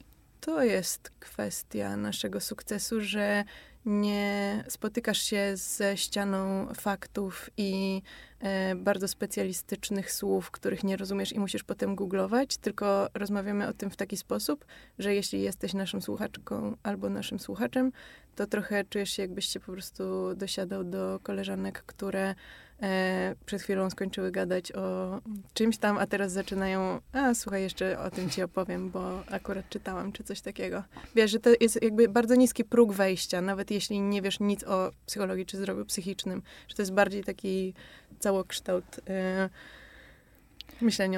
to 0.40 0.62
jest 0.62 1.10
kwestia 1.20 1.96
naszego 1.96 2.40
sukcesu, 2.40 3.00
że 3.00 3.44
nie 3.84 4.64
spotykasz 4.68 5.22
się 5.22 5.52
ze 5.54 5.96
ścianą 5.96 6.68
faktów 6.74 7.50
i 7.56 8.02
e, 8.40 8.74
bardzo 8.74 9.08
specjalistycznych 9.08 10.12
słów, 10.12 10.50
których 10.50 10.84
nie 10.84 10.96
rozumiesz 10.96 11.32
i 11.32 11.40
musisz 11.40 11.64
potem 11.64 11.94
googlować, 11.96 12.56
tylko 12.56 13.08
rozmawiamy 13.14 13.68
o 13.68 13.72
tym 13.72 13.90
w 13.90 13.96
taki 13.96 14.16
sposób, 14.16 14.64
że 14.98 15.14
jeśli 15.14 15.42
jesteś 15.42 15.74
naszą 15.74 16.00
słuchaczką 16.00 16.76
albo 16.82 17.08
naszym 17.08 17.38
słuchaczem, 17.38 17.92
to 18.36 18.46
trochę 18.46 18.84
czujesz 18.84 19.10
się, 19.10 19.22
jakbyś 19.22 19.46
się 19.46 19.60
po 19.60 19.72
prostu 19.72 20.34
dosiadał 20.34 20.84
do 20.84 21.20
koleżanek, 21.22 21.82
które 21.86 22.34
e, 22.82 23.34
przed 23.46 23.62
chwilą 23.62 23.90
skończyły 23.90 24.30
gadać 24.30 24.72
o 24.72 25.20
czymś 25.54 25.78
tam, 25.78 25.98
a 25.98 26.06
teraz 26.06 26.32
zaczynają, 26.32 27.00
a 27.12 27.34
słuchaj, 27.34 27.62
jeszcze 27.62 27.98
o 28.00 28.10
tym 28.10 28.30
ci 28.30 28.42
opowiem, 28.42 28.90
bo 28.90 29.22
akurat 29.30 29.68
czytałam, 29.68 30.12
czy 30.12 30.24
coś 30.24 30.40
takiego. 30.40 30.82
Wiesz, 31.14 31.30
że 31.30 31.40
to 31.40 31.50
jest 31.60 31.82
jakby 31.82 32.08
bardzo 32.08 32.34
niski 32.34 32.64
próg 32.64 32.92
wejścia, 32.92 33.40
nawet 33.40 33.70
jeśli 33.70 34.00
nie 34.00 34.22
wiesz 34.22 34.40
nic 34.40 34.64
o 34.64 34.90
psychologii 35.06 35.46
czy 35.46 35.56
zdrowiu 35.56 35.84
psychicznym, 35.84 36.42
że 36.68 36.74
to 36.74 36.82
jest 36.82 36.92
bardziej 36.92 37.24
taki 37.24 37.74
całokształt 38.18 39.00
e, 39.08 39.48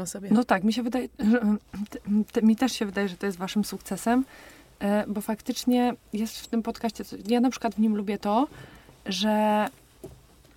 o 0.02 0.06
sobie. 0.06 0.28
No 0.32 0.44
tak, 0.44 0.64
mi 0.64 0.72
się 0.72 0.82
wydaje, 0.82 1.08
że, 1.18 1.40
t- 1.90 1.98
t- 2.32 2.42
mi 2.42 2.56
też 2.56 2.72
się 2.72 2.86
wydaje, 2.86 3.08
że 3.08 3.16
to 3.16 3.26
jest 3.26 3.38
waszym 3.38 3.64
sukcesem, 3.64 4.24
e, 4.78 5.04
bo 5.08 5.20
faktycznie 5.20 5.94
jest 6.12 6.40
w 6.40 6.46
tym 6.46 6.62
podcaście, 6.62 7.04
ja 7.28 7.40
na 7.40 7.50
przykład 7.50 7.74
w 7.74 7.78
nim 7.78 7.96
lubię 7.96 8.18
to, 8.18 8.48
że 9.06 9.66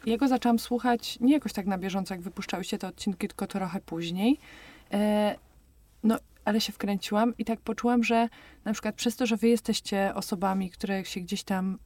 jego 0.05 0.27
zaczęłam 0.27 0.59
słuchać 0.59 1.19
nie 1.19 1.33
jakoś 1.33 1.53
tak 1.53 1.65
na 1.65 1.77
bieżąco, 1.77 2.13
jak 2.13 2.21
wypuszczały 2.21 2.63
się 2.63 2.77
te 2.77 2.87
odcinki, 2.87 3.27
tylko 3.27 3.47
trochę 3.47 3.79
później. 3.79 4.39
E, 4.93 5.35
No, 6.03 6.17
ale 6.45 6.61
się 6.61 6.73
wkręciłam 6.73 7.33
i 7.37 7.45
tak 7.45 7.61
poczułam, 7.61 8.03
że 8.03 8.29
na 8.65 8.73
przykład 8.73 8.95
przez 8.95 9.15
to, 9.15 9.25
że 9.25 9.37
wy 9.37 9.47
jesteście 9.47 10.11
osobami, 10.15 10.69
które 10.69 11.05
się 11.05 11.21
gdzieś 11.21 11.43
tam 11.43 11.77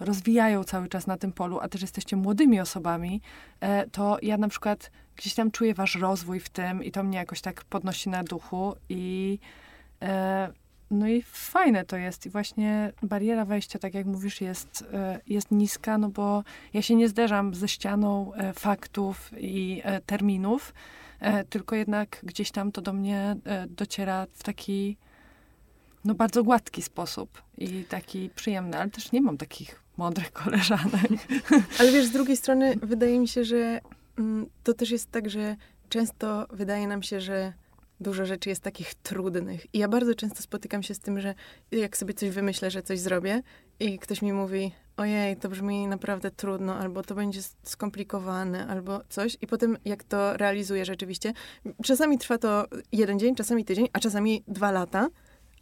rozwijają 0.00 0.64
cały 0.64 0.88
czas 0.88 1.06
na 1.06 1.16
tym 1.16 1.32
polu, 1.32 1.60
a 1.60 1.68
też 1.68 1.82
jesteście 1.82 2.16
młodymi 2.16 2.60
osobami, 2.60 3.20
e, 3.60 3.86
to 3.90 4.18
ja 4.22 4.36
na 4.38 4.48
przykład 4.48 4.90
gdzieś 5.16 5.34
tam 5.34 5.50
czuję 5.50 5.74
wasz 5.74 5.94
rozwój 5.94 6.40
w 6.40 6.48
tym 6.48 6.84
i 6.84 6.90
to 6.90 7.02
mnie 7.02 7.18
jakoś 7.18 7.40
tak 7.40 7.64
podnosi 7.64 8.10
na 8.10 8.24
duchu 8.24 8.74
i, 8.88 9.38
e, 10.02 10.52
no 10.90 11.08
i 11.08 11.22
fajne 11.22 11.84
to 11.84 11.96
jest. 11.96 12.26
I 12.26 12.30
właśnie 12.30 12.92
bariera 13.02 13.44
wejścia, 13.44 13.78
tak 13.78 13.94
jak 13.94 14.06
mówisz, 14.06 14.40
jest, 14.40 14.84
e, 14.92 15.20
jest 15.26 15.50
niska, 15.50 15.98
no 15.98 16.08
bo 16.08 16.44
ja 16.72 16.82
się 16.82 16.94
nie 16.94 17.08
zderzam 17.08 17.54
ze 17.54 17.68
ścianą 17.68 18.34
e, 18.34 18.52
faktów 18.52 19.30
i 19.38 19.80
e, 19.84 20.00
terminów, 20.00 20.74
tylko 21.50 21.76
jednak 21.76 22.20
gdzieś 22.22 22.50
tam 22.50 22.72
to 22.72 22.82
do 22.82 22.92
mnie 22.92 23.36
dociera 23.68 24.26
w 24.32 24.42
taki 24.42 24.96
no 26.04 26.14
bardzo 26.14 26.44
gładki 26.44 26.82
sposób 26.82 27.42
i 27.58 27.84
taki 27.84 28.30
przyjemny, 28.34 28.78
ale 28.78 28.90
też 28.90 29.12
nie 29.12 29.22
mam 29.22 29.36
takich 29.36 29.82
mądrych 29.96 30.32
koleżanek. 30.42 31.10
Ale 31.78 31.92
wiesz, 31.92 32.06
z 32.06 32.10
drugiej 32.10 32.36
strony 32.36 32.74
wydaje 32.82 33.18
mi 33.18 33.28
się, 33.28 33.44
że 33.44 33.80
mm, 34.18 34.46
to 34.64 34.74
też 34.74 34.90
jest 34.90 35.10
tak, 35.10 35.30
że 35.30 35.56
często 35.88 36.46
wydaje 36.50 36.86
nam 36.88 37.02
się, 37.02 37.20
że 37.20 37.52
dużo 38.04 38.26
rzeczy 38.26 38.48
jest 38.48 38.62
takich 38.62 38.94
trudnych. 38.94 39.74
I 39.74 39.78
ja 39.78 39.88
bardzo 39.88 40.14
często 40.14 40.42
spotykam 40.42 40.82
się 40.82 40.94
z 40.94 41.00
tym, 41.00 41.20
że 41.20 41.34
jak 41.72 41.96
sobie 41.96 42.14
coś 42.14 42.30
wymyślę, 42.30 42.70
że 42.70 42.82
coś 42.82 43.00
zrobię 43.00 43.42
i 43.80 43.98
ktoś 43.98 44.22
mi 44.22 44.32
mówi, 44.32 44.72
ojej, 44.96 45.36
to 45.36 45.48
brzmi 45.48 45.86
naprawdę 45.86 46.30
trudno, 46.30 46.76
albo 46.76 47.02
to 47.02 47.14
będzie 47.14 47.40
skomplikowane, 47.62 48.66
albo 48.66 49.00
coś. 49.08 49.36
I 49.40 49.46
potem 49.46 49.78
jak 49.84 50.04
to 50.04 50.36
realizuję 50.36 50.84
rzeczywiście, 50.84 51.32
czasami 51.84 52.18
trwa 52.18 52.38
to 52.38 52.66
jeden 52.92 53.18
dzień, 53.18 53.34
czasami 53.34 53.64
tydzień, 53.64 53.88
a 53.92 54.00
czasami 54.00 54.42
dwa 54.48 54.70
lata, 54.70 55.08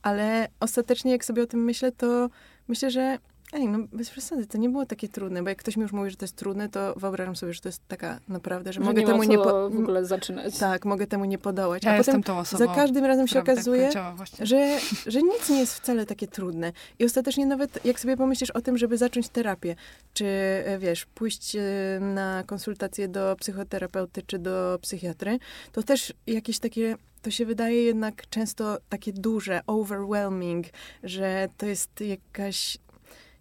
ale 0.02 0.49
ostatecznie 0.61 1.12
jak 1.12 1.25
sobie 1.25 1.42
o 1.42 1.46
tym 1.46 1.64
myślę, 1.64 1.92
to 1.92 2.28
myślę, 2.68 2.90
że 2.90 3.18
Ej, 3.52 3.68
no 3.68 3.78
bez 3.92 4.11
przesady, 4.11 4.47
to 4.47 4.59
nie 4.59 4.68
było 4.68 4.87
takie 4.87 5.09
trudne, 5.09 5.42
bo 5.42 5.49
jak 5.49 5.59
ktoś 5.59 5.76
mi 5.76 5.82
już 5.82 5.92
mówi, 5.92 6.11
że 6.11 6.16
to 6.16 6.25
jest 6.25 6.37
trudne, 6.37 6.68
to 6.68 6.94
wyobrażam 6.97 7.37
sobie, 7.37 7.54
że 7.54 7.61
to 7.61 7.68
jest 7.68 7.88
taka 7.88 8.18
naprawdę, 8.28 8.73
że, 8.73 8.80
że 8.80 8.87
mogę 8.87 9.00
nie 9.00 9.06
temu 9.06 9.23
nie 9.23 9.38
po... 9.38 9.71
w 9.71 9.78
ogóle 9.78 10.04
zaczynać. 10.04 10.59
Tak, 10.59 10.85
mogę 10.85 11.06
temu 11.06 11.25
nie 11.25 11.38
podołać. 11.38 11.85
Ja 11.85 11.94
A 11.94 11.99
potem 11.99 12.23
tą 12.23 12.38
osobą, 12.38 12.66
za 12.66 12.75
każdym 12.75 13.04
razem 13.04 13.28
się 13.28 13.35
tak 13.35 13.42
okazuje, 13.42 13.90
tak 13.92 14.14
że, 14.40 14.78
że 15.06 15.23
nic 15.23 15.49
nie 15.50 15.59
jest 15.59 15.75
wcale 15.75 16.06
takie 16.06 16.26
trudne. 16.26 16.73
I 16.99 17.04
ostatecznie 17.04 17.47
nawet 17.47 17.85
jak 17.85 18.00
sobie 18.00 18.16
pomyślisz 18.16 18.50
o 18.50 18.61
tym, 18.61 18.78
żeby 18.78 18.99
zacząć 18.99 19.28
terapię, 19.28 19.76
czy 20.14 20.26
e, 20.26 20.78
wiesz, 20.78 21.06
pójść 21.06 21.56
e, 21.56 21.61
na 22.00 22.44
konsultację 22.47 23.09
do 23.09 23.37
psychoterapeuty, 23.40 24.23
czy 24.26 24.38
do 24.38 24.78
psychiatry, 24.82 25.38
to 25.73 25.82
też 25.82 26.12
jakieś 26.26 26.59
takie 26.59 26.97
to 27.23 27.30
się 27.30 27.47
wydaje 27.47 27.82
jednak 27.82 28.28
często 28.28 28.78
takie 28.88 29.12
duże, 29.12 29.61
overwhelming, 29.66 30.66
że 31.02 31.49
to 31.59 31.66
jest 31.66 32.00
jakaś 32.00 32.78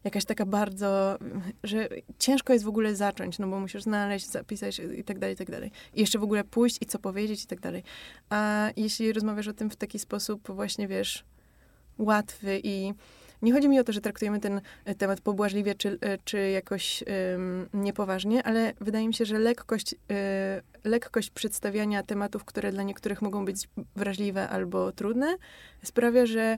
jakaś 0.04 0.26
taka 0.26 0.46
bardzo, 0.46 1.18
że 1.64 1.90
ciężko 2.20 2.54
jest 2.54 2.66
w 2.66 2.68
ogóle 2.68 2.96
zacząć, 2.96 3.40
no 3.40 3.48
bo 3.48 3.60
musisz 3.60 3.84
znaleźć, 3.84 4.32
zapisać 4.32 4.82
i 4.98 5.04
tak 5.04 5.20
dalej, 5.20 5.34
i 5.34 5.38
tak 5.38 5.52
dalej. 5.52 5.72
I 5.94 6.02
jeszcze 6.02 6.20
w 6.20 6.24
ogóle 6.24 6.44
pójść 6.44 6.78
i 6.82 6.86
co 6.86 7.00
powiedzieć 7.00 7.44
i 7.44 7.48
tak 7.48 7.60
dalej. 7.60 7.84
A 8.30 8.70
jeśli 8.78 9.14
rozmawiasz 9.14 9.48
o 9.48 9.54
tym 9.54 9.70
w 9.70 9.76
taki 9.76 10.00
sposób 10.00 10.48
właśnie, 10.48 10.88
wiesz, 10.88 11.24
łatwy 11.98 12.60
i 12.64 12.94
nie 13.42 13.54
chodzi 13.54 13.70
mi 13.70 13.80
o 13.80 13.84
to, 13.84 13.92
że 13.94 14.02
traktujemy 14.02 14.40
ten 14.40 14.62
e, 14.86 14.96
temat 14.96 15.22
pobłażliwie 15.22 15.76
czy, 15.76 15.98
e, 16.02 16.18
czy 16.18 16.50
jakoś 16.50 17.04
um, 17.32 17.70
niepoważnie, 17.74 18.44
ale 18.44 18.74
wydaje 18.82 19.08
mi 19.08 19.14
się, 19.14 19.26
że 19.26 19.40
lekkość, 19.40 19.94
y, 19.94 19.98
lekkość 20.84 21.30
przedstawiania 21.30 22.04
tematów, 22.04 22.46
które 22.46 22.72
dla 22.72 22.84
niektórych 22.84 23.22
mogą 23.22 23.46
być 23.46 23.70
wrażliwe 23.96 24.50
albo 24.50 24.92
trudne, 24.92 25.36
sprawia, 25.84 26.26
że 26.26 26.58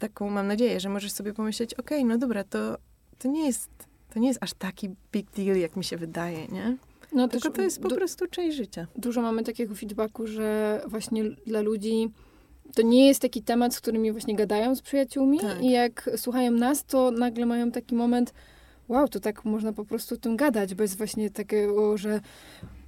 taką 0.00 0.30
mam 0.30 0.46
nadzieję, 0.46 0.80
że 0.80 0.88
możesz 0.88 1.12
sobie 1.12 1.32
pomyśleć, 1.32 1.74
okej, 1.74 1.98
okay, 1.98 2.08
no 2.08 2.18
dobra, 2.18 2.44
to, 2.44 2.76
to 3.18 3.28
nie 3.28 3.46
jest, 3.46 3.70
to 4.14 4.18
nie 4.18 4.28
jest 4.28 4.42
aż 4.42 4.54
taki 4.54 4.90
big 5.12 5.30
deal, 5.30 5.58
jak 5.58 5.76
mi 5.76 5.84
się 5.84 5.96
wydaje, 5.96 6.48
nie? 6.48 6.76
No, 7.12 7.28
Tylko 7.28 7.50
to 7.50 7.62
jest 7.62 7.80
po 7.80 7.88
prostu 7.88 8.26
część 8.26 8.56
życia. 8.56 8.86
Dużo 8.96 9.22
mamy 9.22 9.44
takiego 9.44 9.74
feedbacku, 9.74 10.26
że 10.26 10.80
właśnie 10.86 11.24
dla 11.24 11.60
ludzi 11.60 12.10
to 12.74 12.82
nie 12.82 13.06
jest 13.06 13.22
taki 13.22 13.42
temat, 13.42 13.74
z 13.74 13.80
którymi 13.80 14.12
właśnie 14.12 14.36
gadają 14.36 14.74
z 14.74 14.82
przyjaciółmi 14.82 15.40
tak. 15.40 15.62
i 15.62 15.70
jak 15.70 16.10
słuchają 16.16 16.50
nas, 16.50 16.84
to 16.84 17.10
nagle 17.10 17.46
mają 17.46 17.70
taki 17.70 17.94
moment, 17.94 18.34
wow, 18.90 19.08
to 19.08 19.20
tak 19.20 19.44
można 19.44 19.72
po 19.72 19.84
prostu 19.84 20.14
o 20.14 20.18
tym 20.18 20.36
gadać, 20.36 20.74
bez 20.74 20.94
właśnie 20.94 21.30
takiego, 21.30 21.96
że 21.96 22.20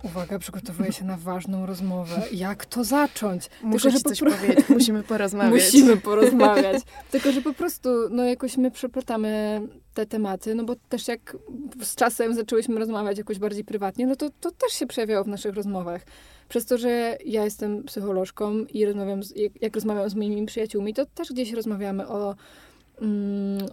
uwaga, 0.02 0.38
przygotowuję 0.38 0.92
się 0.92 1.04
na 1.04 1.16
ważną 1.16 1.66
rozmowę. 1.66 2.22
Jak 2.32 2.66
to 2.66 2.84
zacząć? 2.84 3.50
Muszę 3.62 3.90
Tylko, 3.90 3.98
że 3.98 4.14
coś 4.14 4.18
pro... 4.18 4.30
powiedzieć. 4.30 4.68
Musimy 4.68 5.02
porozmawiać. 5.02 5.52
Musimy 5.52 5.96
porozmawiać. 5.96 6.82
Tylko, 7.10 7.32
że 7.32 7.42
po 7.42 7.52
prostu, 7.52 7.88
no 8.10 8.24
jakoś 8.24 8.56
my 8.56 8.70
przeplatamy 8.70 9.60
te 9.94 10.06
tematy, 10.06 10.54
no 10.54 10.64
bo 10.64 10.76
też 10.88 11.08
jak 11.08 11.36
z 11.82 11.94
czasem 11.94 12.34
zaczęłyśmy 12.34 12.78
rozmawiać 12.78 13.18
jakoś 13.18 13.38
bardziej 13.38 13.64
prywatnie, 13.64 14.06
no 14.06 14.16
to, 14.16 14.30
to 14.40 14.50
też 14.50 14.72
się 14.72 14.86
przejawiało 14.86 15.24
w 15.24 15.28
naszych 15.28 15.54
rozmowach. 15.54 16.02
Przez 16.48 16.66
to, 16.66 16.78
że 16.78 17.18
ja 17.24 17.44
jestem 17.44 17.82
psycholożką 17.84 18.64
i 18.64 18.84
rozmawiam 18.84 19.22
z, 19.22 19.36
jak, 19.36 19.62
jak 19.62 19.74
rozmawiam 19.74 20.10
z 20.10 20.14
moimi 20.14 20.46
przyjaciółmi, 20.46 20.94
to 20.94 21.06
też 21.06 21.32
gdzieś 21.32 21.52
rozmawiamy 21.52 22.08
o 22.08 22.34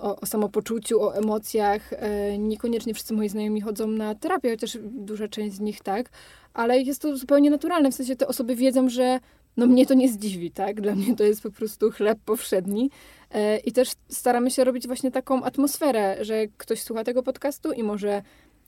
o, 0.01 0.21
o, 0.21 0.25
samopoczuciu, 0.25 1.01
o 1.01 1.15
emocjach. 1.15 1.93
E, 1.93 2.37
niekoniecznie 2.37 2.93
wszyscy 2.93 3.13
moi 3.13 3.29
znajomi 3.29 3.61
chodzą 3.61 3.87
na 3.87 4.15
terapię, 4.15 4.51
chociaż 4.51 4.77
duża 4.83 5.27
część 5.27 5.55
z 5.55 5.59
nich 5.59 5.81
tak, 5.81 6.09
ale 6.53 6.81
jest 6.81 7.01
to 7.01 7.17
zupełnie 7.17 7.49
naturalne. 7.49 7.91
W 7.91 7.95
sensie 7.95 8.15
te 8.15 8.27
osoby 8.27 8.55
wiedzą, 8.55 8.89
że 8.89 9.19
no 9.57 9.65
mnie 9.65 9.85
to 9.85 9.93
nie 9.93 10.09
zdziwi, 10.09 10.51
tak? 10.51 10.81
Dla 10.81 10.95
mnie 10.95 11.15
to 11.15 11.23
jest 11.23 11.43
po 11.43 11.51
prostu 11.51 11.91
chleb 11.91 12.19
powszedni. 12.25 12.89
E, 13.31 13.57
I 13.57 13.71
też 13.71 13.91
staramy 14.09 14.51
się 14.51 14.63
robić 14.63 14.87
właśnie 14.87 15.11
taką 15.11 15.43
atmosferę, 15.43 16.17
że 16.21 16.47
ktoś 16.57 16.81
słucha 16.81 17.03
tego 17.03 17.23
podcastu 17.23 17.71
i 17.71 17.83
może 17.83 18.21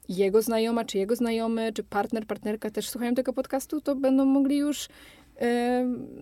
jego 0.10 0.42
znajoma, 0.42 0.86
czy 0.86 0.98
jego 0.98 1.16
znajomy, 1.16 1.74
czy 1.74 1.84
partner, 1.84 2.28
partnerka 2.28 2.72
też 2.72 2.90
słuchają 2.90 3.16
tego 3.16 3.34
podcastu, 3.34 3.82
to 3.82 3.96
będą 3.96 4.26
mogli 4.26 4.58
już 4.58 4.88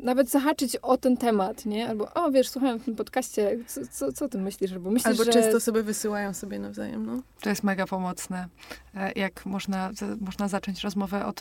nawet 0.04 0.30
zahaczyć 0.30 0.76
o 0.76 0.98
ten 0.98 1.18
temat, 1.18 1.66
nie? 1.66 1.90
Albo, 1.90 2.14
o 2.14 2.32
wiesz, 2.32 2.50
słuchałem 2.50 2.80
w 2.80 2.86
tym 2.86 2.96
podcaście, 2.96 3.58
co, 3.68 3.82
co, 3.92 4.12
co 4.12 4.30
ty 4.30 4.38
myślisz? 4.38 4.72
Albo, 4.72 4.92
myślisz, 4.92 5.08
Albo 5.08 5.24
że... 5.24 5.32
często 5.32 5.58
osoby 5.58 5.84
wysyłają 5.84 6.34
sobie 6.34 6.60
nawzajem, 6.60 7.06
no. 7.06 7.22
To 7.42 7.50
jest 7.50 7.64
mega 7.64 7.86
pomocne. 7.86 8.48
E, 8.96 9.12
jak 9.12 9.46
można, 9.46 9.92
można 10.22 10.48
zacząć 10.48 10.82
rozmowę 10.82 11.26
od 11.26 11.40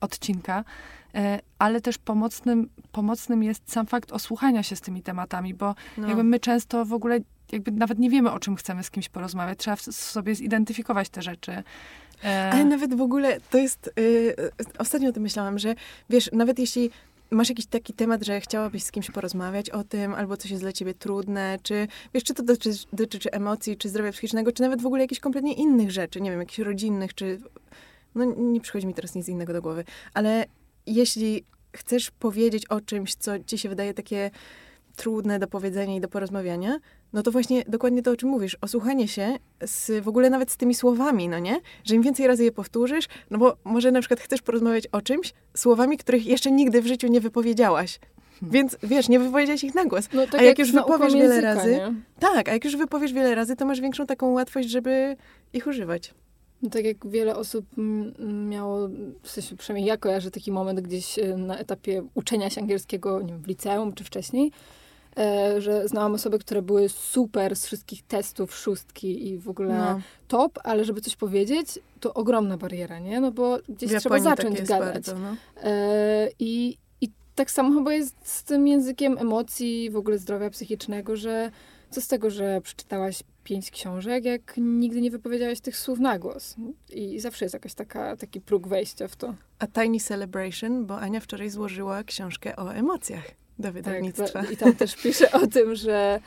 odcinka, 0.00 0.64
e, 1.14 1.40
ale 1.58 1.80
też 1.80 1.98
pomocnym, 1.98 2.68
pomocnym 2.92 3.42
jest 3.42 3.72
sam 3.72 3.86
fakt 3.86 4.12
osłuchania 4.12 4.62
się 4.62 4.76
z 4.76 4.80
tymi 4.80 5.02
tematami, 5.02 5.54
bo 5.54 5.74
no. 5.98 6.08
jakby 6.08 6.24
my 6.24 6.40
często 6.40 6.84
w 6.84 6.92
ogóle 6.92 7.20
jakby 7.52 7.70
nawet 7.70 7.98
nie 7.98 8.10
wiemy, 8.10 8.30
o 8.32 8.38
czym 8.38 8.56
chcemy 8.56 8.84
z 8.84 8.90
kimś 8.90 9.08
porozmawiać. 9.08 9.58
Trzeba 9.58 9.76
sobie 9.76 10.34
zidentyfikować 10.34 11.08
te 11.08 11.22
rzeczy. 11.22 11.62
E... 12.24 12.50
Ale 12.52 12.64
nawet 12.64 12.94
w 12.94 13.00
ogóle 13.00 13.40
to 13.50 13.58
jest. 13.58 13.90
Yy, 13.96 14.50
ostatnio 14.78 15.08
o 15.08 15.12
tym 15.12 15.22
myślałam, 15.22 15.58
że 15.58 15.74
wiesz, 16.10 16.30
nawet 16.32 16.58
jeśli 16.58 16.90
masz 17.30 17.48
jakiś 17.48 17.66
taki 17.66 17.92
temat, 17.92 18.22
że 18.22 18.40
chciałabyś 18.40 18.82
z 18.84 18.90
kimś 18.90 19.10
porozmawiać 19.10 19.70
o 19.70 19.84
tym, 19.84 20.14
albo 20.14 20.36
coś 20.36 20.50
jest 20.50 20.62
dla 20.62 20.72
ciebie 20.72 20.94
trudne, 20.94 21.58
czy 21.62 21.88
wiesz, 22.14 22.24
czy 22.24 22.34
to 22.34 22.42
dotyczy, 22.42 22.70
dotyczy 22.92 23.30
emocji, 23.30 23.76
czy 23.76 23.88
zdrowia 23.88 24.12
psychicznego, 24.12 24.52
czy 24.52 24.62
nawet 24.62 24.82
w 24.82 24.86
ogóle 24.86 25.02
jakichś 25.02 25.20
kompletnie 25.20 25.54
innych 25.54 25.90
rzeczy, 25.90 26.20
nie 26.20 26.30
wiem, 26.30 26.40
jakichś 26.40 26.58
rodzinnych, 26.58 27.14
czy. 27.14 27.38
No 28.14 28.24
nie 28.24 28.60
przychodzi 28.60 28.86
mi 28.86 28.94
teraz 28.94 29.14
nic 29.14 29.28
innego 29.28 29.52
do 29.52 29.62
głowy, 29.62 29.84
ale 30.14 30.44
jeśli 30.86 31.44
chcesz 31.76 32.10
powiedzieć 32.10 32.66
o 32.66 32.80
czymś, 32.80 33.14
co 33.14 33.38
ci 33.38 33.58
się 33.58 33.68
wydaje 33.68 33.94
takie 33.94 34.30
trudne 34.96 35.38
do 35.38 35.46
powiedzenia 35.46 35.96
i 35.96 36.00
do 36.00 36.08
porozmawiania, 36.08 36.78
no 37.12 37.22
to 37.22 37.30
właśnie 37.30 37.64
dokładnie 37.68 38.02
to, 38.02 38.10
o 38.10 38.16
czym 38.16 38.28
mówisz. 38.28 38.56
Osłuchanie 38.60 39.08
się 39.08 39.36
z, 39.64 40.04
w 40.04 40.08
ogóle 40.08 40.30
nawet 40.30 40.50
z 40.50 40.56
tymi 40.56 40.74
słowami, 40.74 41.28
no 41.28 41.38
nie? 41.38 41.60
Że 41.84 41.94
im 41.94 42.02
więcej 42.02 42.26
razy 42.26 42.44
je 42.44 42.52
powtórzysz, 42.52 43.08
no 43.30 43.38
bo 43.38 43.56
może 43.64 43.92
na 43.92 44.00
przykład 44.00 44.20
chcesz 44.20 44.42
porozmawiać 44.42 44.86
o 44.86 45.02
czymś 45.02 45.34
słowami, 45.56 45.98
których 45.98 46.26
jeszcze 46.26 46.50
nigdy 46.50 46.82
w 46.82 46.86
życiu 46.86 47.06
nie 47.06 47.20
wypowiedziałaś. 47.20 47.98
Hmm. 48.40 48.52
Więc 48.52 48.76
wiesz, 48.82 49.08
nie 49.08 49.18
wypowiedziałeś 49.18 49.64
ich 49.64 49.74
na 49.74 49.84
głos. 49.84 50.08
No, 50.12 50.26
tak 50.26 50.34
a 50.34 50.44
jak, 50.44 50.44
jak 50.44 50.58
już 50.58 50.72
wypowiesz 50.72 51.14
wiele 51.14 51.34
języka, 51.34 51.54
razy. 51.54 51.70
Nie? 51.70 51.94
Tak, 52.20 52.48
a 52.48 52.52
jak 52.52 52.64
już 52.64 52.76
wypowiesz 52.76 53.12
wiele 53.12 53.34
razy, 53.34 53.56
to 53.56 53.66
masz 53.66 53.80
większą 53.80 54.06
taką 54.06 54.32
łatwość, 54.32 54.68
żeby 54.68 55.16
ich 55.52 55.66
używać. 55.66 56.14
No 56.62 56.70
tak 56.70 56.84
jak 56.84 57.06
wiele 57.06 57.36
osób 57.36 57.66
miało, 58.48 58.88
w 59.22 59.30
sensie 59.30 59.56
przynajmniej 59.56 59.88
ja 59.88 59.96
kojarzę 59.96 60.30
taki 60.30 60.52
moment 60.52 60.80
gdzieś 60.80 61.18
e, 61.18 61.36
na 61.36 61.58
etapie 61.58 62.02
uczenia 62.14 62.50
się 62.50 62.60
angielskiego, 62.60 63.22
nie 63.22 63.32
wiem, 63.32 63.42
w 63.42 63.46
liceum 63.46 63.92
czy 63.92 64.04
wcześniej, 64.04 64.52
że 65.58 65.88
znałam 65.88 66.14
osoby, 66.14 66.38
które 66.38 66.62
były 66.62 66.88
super 66.88 67.56
z 67.56 67.66
wszystkich 67.66 68.02
testów, 68.02 68.54
szóstki 68.54 69.28
i 69.28 69.38
w 69.38 69.48
ogóle 69.48 69.78
no. 69.78 70.00
top, 70.28 70.58
ale 70.64 70.84
żeby 70.84 71.00
coś 71.00 71.16
powiedzieć, 71.16 71.78
to 72.00 72.14
ogromna 72.14 72.56
bariera, 72.56 72.98
nie? 72.98 73.20
No 73.20 73.32
bo 73.32 73.58
gdzieś 73.68 74.00
trzeba 74.00 74.14
tak 74.14 74.24
zacząć 74.24 74.62
gadać. 74.62 74.94
Bardzo, 74.94 75.18
no. 75.18 75.36
E, 75.62 76.28
I, 76.38 76.78
I 77.00 77.10
tak 77.34 77.50
samo 77.50 77.78
chyba 77.78 77.92
jest 77.92 78.14
z 78.22 78.42
tym 78.42 78.68
językiem 78.68 79.18
emocji, 79.18 79.90
w 79.90 79.96
ogóle 79.96 80.18
zdrowia 80.18 80.50
psychicznego, 80.50 81.16
że 81.16 81.50
co 81.90 82.00
z 82.00 82.08
tego, 82.08 82.30
że 82.30 82.60
przeczytałaś 82.60 83.22
pięć 83.44 83.70
książek, 83.70 84.24
jak 84.24 84.54
nigdy 84.56 85.00
nie 85.00 85.10
wypowiedziałaś 85.10 85.60
tych 85.60 85.76
słów 85.76 85.98
na 85.98 86.18
głos. 86.18 86.56
I 86.92 87.20
zawsze 87.20 87.44
jest 87.44 87.54
jakaś 87.54 87.74
taka, 87.74 88.16
taki 88.16 88.40
próg 88.40 88.68
wejścia 88.68 89.08
w 89.08 89.16
to. 89.16 89.34
A 89.58 89.66
Tiny 89.66 90.00
Celebration, 90.00 90.86
bo 90.86 90.98
Ania 90.98 91.20
wczoraj 91.20 91.50
złożyła 91.50 92.04
książkę 92.04 92.56
o 92.56 92.74
emocjach 92.74 93.24
do 93.58 93.72
wydawnictwa. 93.72 94.28
Tak, 94.28 94.50
I 94.50 94.56
tam 94.56 94.74
też 94.74 94.96
pisze 94.96 95.32
o 95.32 95.46
tym, 95.46 95.74
że, 95.74 96.20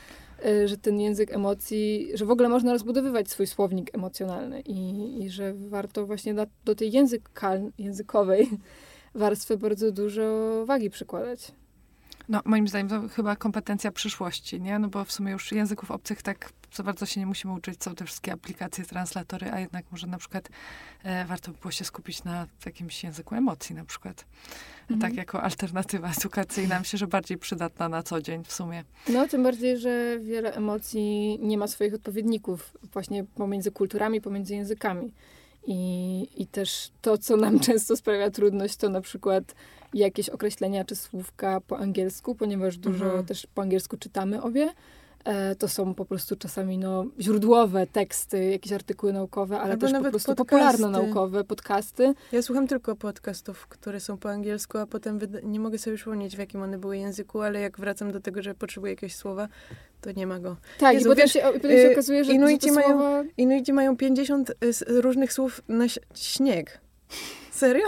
y, 0.45 0.67
że 0.67 0.77
ten 0.77 0.99
język 0.99 1.33
emocji, 1.33 2.11
że 2.13 2.25
w 2.25 2.31
ogóle 2.31 2.49
można 2.49 2.73
rozbudowywać 2.73 3.29
swój 3.29 3.47
słownik 3.47 3.95
emocjonalny 3.95 4.61
i, 4.61 5.23
i 5.23 5.29
że 5.29 5.53
warto 5.53 6.05
właśnie 6.05 6.33
na, 6.33 6.45
do 6.65 6.75
tej 6.75 6.91
językal, 6.91 7.71
językowej 7.77 8.49
warstwy 9.15 9.57
bardzo 9.57 9.91
dużo 9.91 10.21
wagi 10.65 10.89
przykładać. 10.89 11.51
No, 12.29 12.41
moim 12.45 12.67
zdaniem 12.67 12.89
to 12.89 13.07
chyba 13.07 13.35
kompetencja 13.35 13.91
przyszłości, 13.91 14.61
nie? 14.61 14.79
No 14.79 14.87
bo 14.87 15.05
w 15.05 15.11
sumie 15.11 15.31
już 15.31 15.51
języków 15.51 15.91
obcych 15.91 16.21
tak 16.21 16.49
za 16.73 16.83
bardzo 16.83 17.05
się 17.05 17.19
nie 17.19 17.25
musimy 17.25 17.53
uczyć. 17.53 17.83
Są 17.83 17.95
te 17.95 18.05
wszystkie 18.05 18.31
aplikacje, 18.33 18.85
translatory, 18.85 19.51
a 19.51 19.59
jednak 19.59 19.85
może 19.91 20.07
na 20.07 20.17
przykład 20.17 20.49
e, 21.03 21.25
warto 21.25 21.51
by 21.51 21.57
było 21.57 21.71
się 21.71 21.85
skupić 21.85 22.23
na 22.23 22.47
jakimś 22.65 23.03
języku 23.03 23.35
emocji 23.35 23.75
na 23.75 23.85
przykład. 23.85 24.25
Mhm. 24.81 24.99
Tak 25.01 25.13
jako 25.13 25.41
alternatywa 25.43 26.11
edukacyjna. 26.17 26.79
Myślę, 26.79 26.99
że 26.99 27.07
bardziej 27.07 27.37
przydatna 27.37 27.89
na 27.89 28.03
co 28.03 28.21
dzień 28.21 28.43
w 28.43 28.53
sumie. 28.53 28.83
No, 29.09 29.27
tym 29.27 29.43
bardziej, 29.43 29.77
że 29.77 30.19
wiele 30.19 30.53
emocji 30.53 31.39
nie 31.41 31.57
ma 31.57 31.67
swoich 31.67 31.93
odpowiedników 31.93 32.77
właśnie 32.93 33.23
pomiędzy 33.23 33.71
kulturami, 33.71 34.21
pomiędzy 34.21 34.55
językami. 34.55 35.11
I, 35.67 36.27
I 36.37 36.47
też 36.47 36.91
to, 37.01 37.17
co 37.17 37.37
nam 37.37 37.59
często 37.69 37.97
sprawia 37.97 38.31
trudność, 38.31 38.75
to 38.75 38.89
na 38.89 39.01
przykład 39.01 39.55
jakieś 39.93 40.29
określenia 40.29 40.85
czy 40.85 40.95
słówka 40.95 41.61
po 41.61 41.77
angielsku, 41.77 42.35
ponieważ 42.35 42.77
dużo 42.77 43.05
Mhm. 43.05 43.25
też 43.25 43.47
po 43.55 43.61
angielsku 43.61 43.97
czytamy 43.97 44.41
obie. 44.41 44.69
E, 45.25 45.55
to 45.55 45.67
są 45.67 45.93
po 45.95 46.05
prostu 46.05 46.35
czasami 46.35 46.77
no, 46.77 47.05
źródłowe 47.19 47.87
teksty, 47.87 48.45
jakieś 48.45 48.73
artykuły 48.73 49.13
naukowe, 49.13 49.59
ale 49.59 49.71
Albo 49.71 49.87
też 49.87 49.95
po 50.03 50.09
prostu 50.09 50.35
podcasty. 50.35 50.45
popularno-naukowe, 50.81 51.43
podcasty. 51.43 52.13
Ja 52.31 52.41
słucham 52.41 52.67
tylko 52.67 52.95
podcastów, 52.95 53.67
które 53.67 53.99
są 53.99 54.17
po 54.17 54.29
angielsku, 54.29 54.77
a 54.77 54.85
potem 54.85 55.19
wyda- 55.19 55.39
nie 55.43 55.59
mogę 55.59 55.77
sobie 55.77 55.95
przypomnieć, 55.95 56.35
w 56.35 56.39
jakim 56.39 56.61
one 56.61 56.77
były 56.77 56.97
języku, 56.97 57.41
ale 57.41 57.59
jak 57.59 57.79
wracam 57.79 58.11
do 58.11 58.19
tego, 58.19 58.41
że 58.41 58.55
potrzebuję 58.55 58.93
jakiegoś 58.93 59.15
słowa, 59.15 59.47
to 60.01 60.11
nie 60.11 60.27
ma 60.27 60.39
go. 60.39 60.57
Tak, 60.79 60.93
Jezu, 60.93 61.05
i 61.05 61.09
potem, 61.09 61.23
wiesz, 61.23 61.33
się, 61.33 61.41
potem 61.53 61.71
się 61.71 61.77
y, 61.77 61.91
okazuje, 61.91 62.23
że, 62.23 62.27
że 62.31 62.35
Inuici 62.35 62.67
te 62.67 62.73
mają- 62.73 62.87
słowa... 62.89 63.23
Inuici 63.37 63.73
mają 63.73 63.97
50 63.97 64.49
y, 64.49 64.55
różnych 65.01 65.33
słów 65.33 65.61
na 65.67 65.85
śnieg. 66.15 66.81
Serio? 67.51 67.85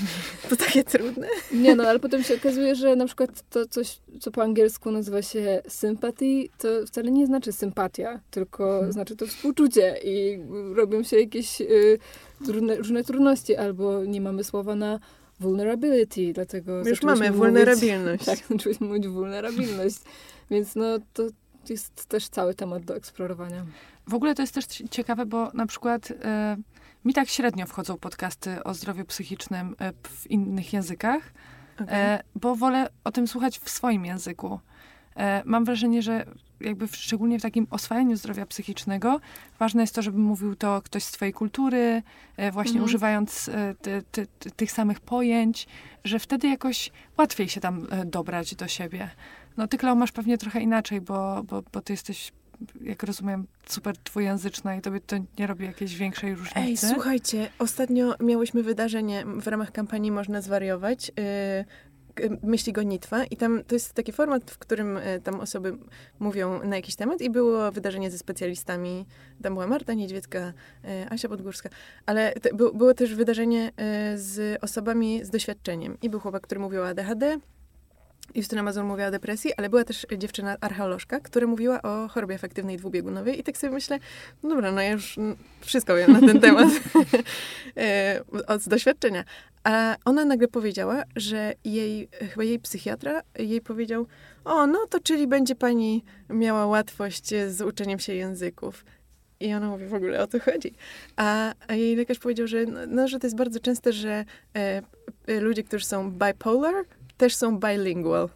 To 0.48 0.56
takie 0.56 0.84
trudne? 0.84 1.28
Nie 1.52 1.74
no, 1.76 1.84
ale 1.84 1.98
potem 1.98 2.22
się 2.22 2.34
okazuje, 2.34 2.74
że 2.74 2.96
na 2.96 3.06
przykład 3.06 3.44
to 3.50 3.66
coś, 3.66 3.98
co 4.20 4.30
po 4.30 4.42
angielsku 4.42 4.90
nazywa 4.90 5.22
się 5.22 5.62
sympathy, 5.68 6.26
to 6.58 6.68
wcale 6.86 7.10
nie 7.10 7.26
znaczy 7.26 7.52
sympatia, 7.52 8.20
tylko 8.30 8.64
Hmm. 8.70 8.92
znaczy 8.92 9.16
to 9.16 9.26
współczucie 9.26 9.96
i 10.04 10.38
robią 10.74 11.02
się 11.02 11.20
jakieś 11.20 11.60
y, 11.60 11.98
trudne, 12.46 12.76
różne 12.76 13.04
trudności, 13.04 13.56
albo 13.56 14.04
nie 14.04 14.20
mamy 14.20 14.44
słowa 14.44 14.74
na 14.74 15.00
vulnerability, 15.40 16.32
dlatego 16.32 16.72
My 16.84 16.90
już 16.90 17.02
mamy 17.02 17.26
mówić- 17.30 17.36
vulnerabilność. 17.36 18.24
Tak, 18.30 18.38
zaczęliśmy 18.50 18.86
mówić 18.86 19.08
vulnerabilność, 19.08 19.96
więc 20.50 20.74
no 20.76 20.98
to 21.12 21.22
jest 21.68 22.06
też 22.06 22.28
cały 22.28 22.54
temat 22.54 22.84
do 22.84 22.96
eksplorowania. 22.96 23.66
W 24.08 24.14
ogóle 24.14 24.34
to 24.34 24.42
jest 24.42 24.54
też 24.54 24.64
ci- 24.66 24.88
ciekawe, 24.88 25.26
bo 25.26 25.50
na 25.54 25.66
przykład 25.66 26.08
e, 26.24 26.56
mi 27.04 27.14
tak 27.14 27.28
średnio 27.28 27.66
wchodzą 27.66 27.98
podcasty 27.98 28.64
o 28.64 28.74
zdrowiu 28.74 29.04
psychicznym 29.04 29.76
e, 29.80 29.92
w 30.02 30.30
innych 30.30 30.72
językach, 30.72 31.32
e, 31.80 32.22
bo 32.34 32.56
wolę 32.56 32.88
o 33.04 33.12
tym 33.12 33.28
słuchać 33.28 33.58
w 33.58 33.70
swoim 33.70 34.04
języku. 34.04 34.60
E, 35.16 35.42
mam 35.44 35.64
wrażenie, 35.64 36.02
że 36.02 36.26
jakby 36.60 36.88
w, 36.88 36.96
szczególnie 36.96 37.38
w 37.38 37.42
takim 37.42 37.66
oswajaniu 37.70 38.16
zdrowia 38.16 38.46
psychicznego 38.46 39.20
ważne 39.58 39.82
jest 39.82 39.94
to, 39.94 40.02
żeby 40.02 40.18
mówił 40.18 40.56
to 40.56 40.82
ktoś 40.82 41.04
z 41.04 41.12
twojej 41.12 41.32
kultury, 41.32 42.02
właśnie 42.52 42.70
Mhm. 42.70 42.84
używając 42.84 43.50
ty, 43.82 44.02
ty, 44.10 44.26
ty, 44.38 44.50
tych 44.50 44.72
samych 44.72 45.00
pojęć, 45.00 45.66
że 46.04 46.18
wtedy 46.18 46.48
jakoś 46.48 46.90
łatwiej 47.18 47.48
się 47.48 47.60
tam 47.60 47.86
dobrać 48.06 48.54
do 48.54 48.68
siebie. 48.68 49.10
No 49.56 49.68
ty, 49.68 49.78
Klau, 49.78 49.96
masz 49.96 50.12
pewnie 50.12 50.38
trochę 50.38 50.60
inaczej, 50.60 51.00
bo, 51.00 51.42
bo, 51.42 51.62
bo 51.72 51.80
ty 51.80 51.92
jesteś, 51.92 52.32
jak 52.80 53.02
rozumiem, 53.02 53.46
super 53.66 53.96
dwujęzyczna 54.04 54.76
i 54.76 54.80
tobie 54.80 55.00
to 55.00 55.16
nie 55.38 55.46
robi 55.46 55.64
jakiejś 55.64 55.96
większej 55.96 56.34
różnicy. 56.34 56.60
Ej, 56.60 56.76
słuchajcie, 56.76 57.50
ostatnio 57.58 58.14
miałyśmy 58.20 58.62
wydarzenie 58.62 59.24
w 59.26 59.46
ramach 59.46 59.72
kampanii 59.72 60.10
Można 60.10 60.40
Zwariować. 60.40 61.12
Yy, 61.16 61.64
myśli 62.42 62.72
gonitwa 62.72 63.24
i 63.24 63.36
tam 63.36 63.64
to 63.66 63.74
jest 63.74 63.92
taki 63.92 64.12
format, 64.12 64.50
w 64.50 64.58
którym 64.58 64.96
y, 64.96 65.20
tam 65.24 65.40
osoby 65.40 65.76
mówią 66.18 66.64
na 66.64 66.76
jakiś 66.76 66.96
temat 66.96 67.20
i 67.20 67.30
było 67.30 67.72
wydarzenie 67.72 68.10
ze 68.10 68.18
specjalistami. 68.18 69.06
Tam 69.42 69.52
była 69.52 69.66
Marta 69.66 69.94
Niedźwiecka, 69.94 70.38
y, 70.84 71.10
Asia 71.10 71.28
Podgórska, 71.28 71.68
ale 72.06 72.34
bu, 72.54 72.74
było 72.74 72.94
też 72.94 73.14
wydarzenie 73.14 73.68
y, 73.68 74.18
z 74.18 74.58
osobami 74.62 75.24
z 75.24 75.30
doświadczeniem 75.30 75.98
i 76.02 76.10
był 76.10 76.20
chłopak, 76.20 76.42
który 76.42 76.60
mówił 76.60 76.80
o 76.80 76.88
ADHD, 76.88 77.38
Justyna 78.34 78.62
Mazur 78.62 78.84
mówiła 78.84 79.08
o 79.08 79.10
depresji, 79.10 79.54
ale 79.56 79.68
była 79.68 79.84
też 79.84 80.06
dziewczyna 80.18 80.56
archeolożka, 80.60 81.20
która 81.20 81.46
mówiła 81.46 81.82
o 81.82 82.08
chorobie 82.08 82.34
afektywnej 82.34 82.76
dwubiegunowej 82.76 83.40
i 83.40 83.42
tak 83.42 83.56
sobie 83.56 83.72
myślę, 83.72 83.98
no 84.42 84.48
dobra, 84.48 84.72
no 84.72 84.80
ja 84.80 84.90
już 84.90 85.18
wszystko 85.60 85.96
wiem 85.96 86.12
na 86.12 86.20
ten 86.20 86.40
temat 86.50 86.68
e, 87.76 88.20
od 88.46 88.68
doświadczenia. 88.68 89.24
A 89.64 89.96
ona 90.04 90.24
nagle 90.24 90.48
powiedziała, 90.48 91.02
że 91.16 91.54
jej, 91.64 92.08
chyba 92.30 92.44
jej 92.44 92.58
psychiatra 92.58 93.22
jej 93.38 93.60
powiedział, 93.60 94.06
o, 94.44 94.66
no 94.66 94.86
to 94.86 95.00
czyli 95.00 95.26
będzie 95.26 95.54
pani 95.54 96.04
miała 96.30 96.66
łatwość 96.66 97.28
z 97.48 97.60
uczeniem 97.60 97.98
się 97.98 98.14
języków. 98.14 98.84
I 99.40 99.54
ona 99.54 99.68
mówi, 99.68 99.86
w 99.86 99.94
ogóle 99.94 100.22
o 100.22 100.26
to 100.26 100.40
chodzi. 100.40 100.74
A, 101.16 101.54
a 101.68 101.74
jej 101.74 101.96
lekarz 101.96 102.18
powiedział, 102.18 102.46
że, 102.46 102.66
no, 102.66 102.80
no, 102.88 103.08
że 103.08 103.18
to 103.18 103.26
jest 103.26 103.36
bardzo 103.36 103.60
częste, 103.60 103.92
że 103.92 104.24
e, 104.54 104.82
ludzie, 105.40 105.62
którzy 105.62 105.84
są 105.84 106.10
bipolar, 106.10 106.74
też 107.20 107.36
są 107.36 107.58
bilingual. 107.58 108.28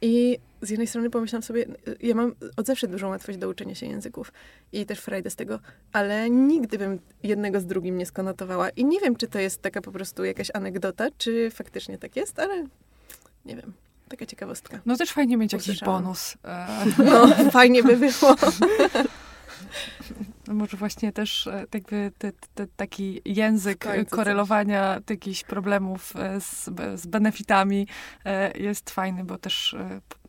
I 0.00 0.38
z 0.62 0.70
jednej 0.70 0.86
strony 0.86 1.10
pomyślałam 1.10 1.42
sobie, 1.42 1.66
ja 2.00 2.14
mam 2.14 2.34
od 2.56 2.66
zawsze 2.66 2.88
dużą 2.88 3.08
łatwość 3.08 3.38
do 3.38 3.48
uczenia 3.48 3.74
się 3.74 3.86
języków 3.86 4.32
i 4.72 4.86
też 4.86 4.98
frajdę 5.00 5.30
z 5.30 5.36
tego, 5.36 5.58
ale 5.92 6.30
nigdy 6.30 6.78
bym 6.78 6.98
jednego 7.22 7.60
z 7.60 7.66
drugim 7.66 7.98
nie 7.98 8.06
skonotowała. 8.06 8.70
I 8.70 8.84
nie 8.84 9.00
wiem, 9.00 9.16
czy 9.16 9.28
to 9.28 9.38
jest 9.38 9.62
taka 9.62 9.80
po 9.80 9.92
prostu 9.92 10.24
jakaś 10.24 10.50
anegdota, 10.54 11.06
czy 11.18 11.50
faktycznie 11.50 11.98
tak 11.98 12.16
jest, 12.16 12.38
ale 12.38 12.66
nie 13.44 13.56
wiem. 13.56 13.72
Taka 14.08 14.26
ciekawostka. 14.26 14.80
No 14.86 14.96
też 14.96 15.10
fajnie 15.12 15.36
mieć 15.36 15.52
jakiś 15.52 15.68
Usłyszałam. 15.68 16.02
bonus. 16.02 16.34
E, 16.44 16.66
No, 17.04 17.50
fajnie 17.50 17.82
by 17.82 17.96
było. 17.96 18.34
No 20.48 20.54
może 20.54 20.76
właśnie 20.76 21.12
też 21.12 21.46
e, 21.46 21.66
jakby 21.74 22.12
te, 22.18 22.32
te, 22.54 22.66
taki 22.76 23.20
język 23.24 23.86
korelowania 24.10 25.00
jakichś 25.10 25.44
problemów 25.44 26.16
e, 26.16 26.40
z, 26.40 26.70
z 26.94 27.06
benefitami 27.06 27.88
e, 28.24 28.58
jest 28.58 28.90
fajny, 28.90 29.24
bo 29.24 29.38
też 29.38 29.76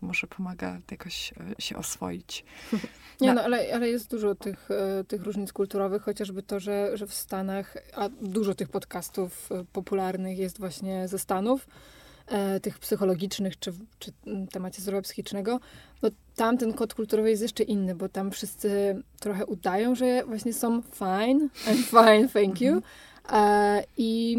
może 0.02 0.28
pomaga 0.28 0.78
jakoś 0.92 1.34
się 1.60 1.78
oswoić. 1.78 2.46
Nie, 3.22 3.34
no 3.34 3.42
ale, 3.42 3.74
ale 3.74 3.90
jest 3.90 4.12
dużo 4.12 4.36
tych, 4.36 4.70
tych 5.08 5.24
różnic 5.24 5.54
kulturowych, 5.54 6.02
chociażby 6.02 6.44
to, 6.44 6.60
że, 6.60 6.98
że 6.98 7.08
w 7.08 7.14
Stanach, 7.14 7.78
a 7.94 8.10
dużo 8.10 8.56
tych 8.56 8.70
podcastów 8.70 9.50
popularnych 9.74 10.38
jest 10.38 10.60
właśnie 10.60 11.08
ze 11.08 11.20
Stanów, 11.20 11.68
tych 12.62 12.80
psychologicznych, 12.80 13.60
czy, 13.60 13.74
czy 14.00 14.12
temacie 14.52 14.82
zdrowia 14.82 15.02
psychicznego, 15.02 15.60
no 16.02 16.10
tam 16.36 16.58
ten 16.58 16.74
kod 16.74 16.94
kulturowy 16.94 17.30
jest 17.30 17.42
jeszcze 17.42 17.64
inny, 17.64 17.96
bo 17.96 18.10
tam 18.10 18.32
wszyscy 18.32 19.02
trochę 19.20 19.46
udają, 19.46 19.96
że 19.96 20.24
właśnie 20.26 20.54
są 20.54 20.82
fine, 20.82 21.50
I'm 21.66 21.84
fine, 22.04 22.30
thank 22.34 22.62
you. 22.62 22.82
E, 23.32 23.84
I, 23.98 24.38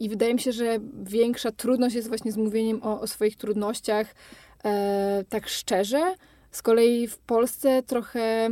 i- 0.00 0.08
wydaje 0.08 0.34
mi 0.34 0.40
się, 0.40 0.52
że 0.52 0.78
większa 1.02 1.52
trudność 1.52 1.94
jest 1.94 2.08
właśnie 2.08 2.32
z 2.32 2.36
mówieniem 2.36 2.82
o, 2.82 3.00
o 3.00 3.06
swoich 3.06 3.36
trudnościach 3.36 4.14
e, 4.64 5.24
tak 5.28 5.48
szczerze. 5.48 6.14
Z 6.50 6.62
kolei 6.62 7.06
w 7.08 7.18
Polsce 7.18 7.82
trochę 7.82 8.48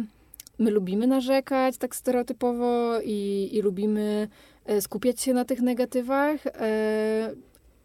my 0.58 0.70
lubimy 0.70 1.06
narzekać 1.06 1.78
tak 1.78 1.96
stereotypowo 1.96 3.00
i, 3.04 3.48
i 3.52 3.62
lubimy 3.62 4.28
e, 4.66 4.80
skupiać 4.80 5.20
się 5.20 5.34
na 5.34 5.44
tych 5.44 5.60
negatywach, 5.62 6.46
e, 6.46 7.32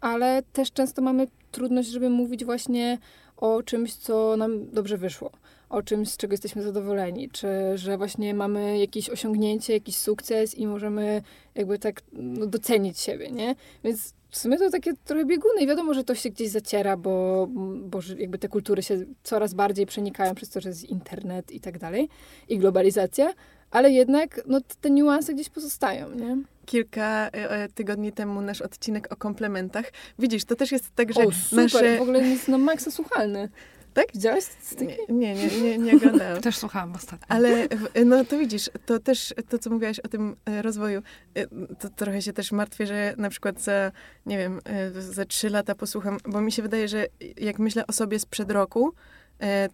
ale 0.01 0.43
też 0.53 0.71
często 0.71 1.01
mamy 1.01 1.27
trudność, 1.51 1.89
żeby 1.89 2.09
mówić 2.09 2.45
właśnie 2.45 2.97
o 3.37 3.63
czymś, 3.63 3.93
co 3.95 4.37
nam 4.37 4.71
dobrze 4.71 4.97
wyszło, 4.97 5.31
o 5.69 5.83
czymś, 5.83 6.09
z 6.09 6.17
czego 6.17 6.33
jesteśmy 6.33 6.63
zadowoleni, 6.63 7.29
czy 7.29 7.47
że 7.75 7.97
właśnie 7.97 8.33
mamy 8.33 8.79
jakieś 8.79 9.09
osiągnięcie, 9.09 9.73
jakiś 9.73 9.95
sukces 9.95 10.55
i 10.55 10.67
możemy 10.67 11.21
jakby 11.55 11.79
tak 11.79 12.01
no, 12.13 12.45
docenić 12.45 12.99
siebie, 12.99 13.31
nie? 13.31 13.55
Więc 13.83 14.13
w 14.29 14.37
sumie 14.37 14.57
to 14.57 14.69
takie 14.69 14.93
trochę 15.05 15.25
bieguny 15.25 15.61
i 15.61 15.67
wiadomo, 15.67 15.93
że 15.93 16.03
to 16.03 16.15
się 16.15 16.29
gdzieś 16.29 16.49
zaciera, 16.49 16.97
bo, 16.97 17.47
bo 17.81 17.99
jakby 18.17 18.37
te 18.37 18.47
kultury 18.47 18.83
się 18.83 19.05
coraz 19.23 19.53
bardziej 19.53 19.85
przenikają 19.85 20.35
przez 20.35 20.49
to, 20.49 20.61
że 20.61 20.69
jest 20.69 20.83
internet 20.83 21.51
i 21.51 21.59
tak 21.59 21.79
dalej 21.79 22.09
i 22.49 22.57
globalizacja, 22.57 23.33
ale 23.71 23.91
jednak 23.91 24.41
no, 24.47 24.61
te 24.81 24.89
niuanse 24.89 25.33
gdzieś 25.33 25.49
pozostają, 25.49 26.11
nie? 26.15 26.37
Kilka 26.65 27.27
e, 27.27 27.31
e, 27.51 27.69
tygodni 27.69 28.11
temu 28.11 28.41
nasz 28.41 28.61
odcinek 28.61 29.07
o 29.13 29.15
komplementach. 29.15 29.85
Widzisz, 30.19 30.45
to 30.45 30.55
też 30.55 30.71
jest 30.71 30.95
tak, 30.95 31.13
że 31.13 31.21
O, 31.25 31.31
super, 31.31 31.63
nasze... 31.63 31.97
w 31.97 32.01
ogóle 32.01 32.19
jest 32.27 32.47
na 32.47 32.57
maksa 32.57 32.91
słuchalny. 32.91 33.49
Tak? 33.93 34.05
Widziałeś 34.13 34.43
statystyki? 34.43 34.93
Nie, 35.09 35.35
nie, 35.35 35.47
nie, 35.47 35.61
nie, 35.61 35.77
nie 35.77 35.95
oglądałam. 35.95 36.41
Też 36.41 36.57
słuchałam 36.57 36.93
ostatnio. 36.95 37.25
Ale 37.29 37.67
w- 37.69 38.05
no 38.05 38.25
to 38.25 38.37
widzisz, 38.37 38.69
to 38.85 38.99
też 38.99 39.33
to, 39.49 39.59
co 39.59 39.69
mówiłaś 39.69 39.99
o 39.99 40.07
tym 40.07 40.35
e, 40.45 40.61
rozwoju, 40.61 41.01
e, 41.35 41.47
to 41.79 41.89
trochę 41.89 42.21
się 42.21 42.33
też 42.33 42.51
martwię, 42.51 42.87
że 42.87 43.13
na 43.17 43.29
przykład 43.29 43.61
za, 43.61 43.91
nie 44.25 44.37
wiem, 44.37 44.59
e, 44.65 45.01
za 45.01 45.25
trzy 45.25 45.49
lata 45.49 45.75
posłucham, 45.75 46.17
bo 46.27 46.41
mi 46.41 46.51
się 46.51 46.61
wydaje, 46.61 46.87
że 46.87 47.05
jak 47.37 47.59
myślę 47.59 47.87
o 47.87 47.91
sobie 47.93 48.19
sprzed 48.19 48.51
roku, 48.51 48.87
e, 48.89 48.93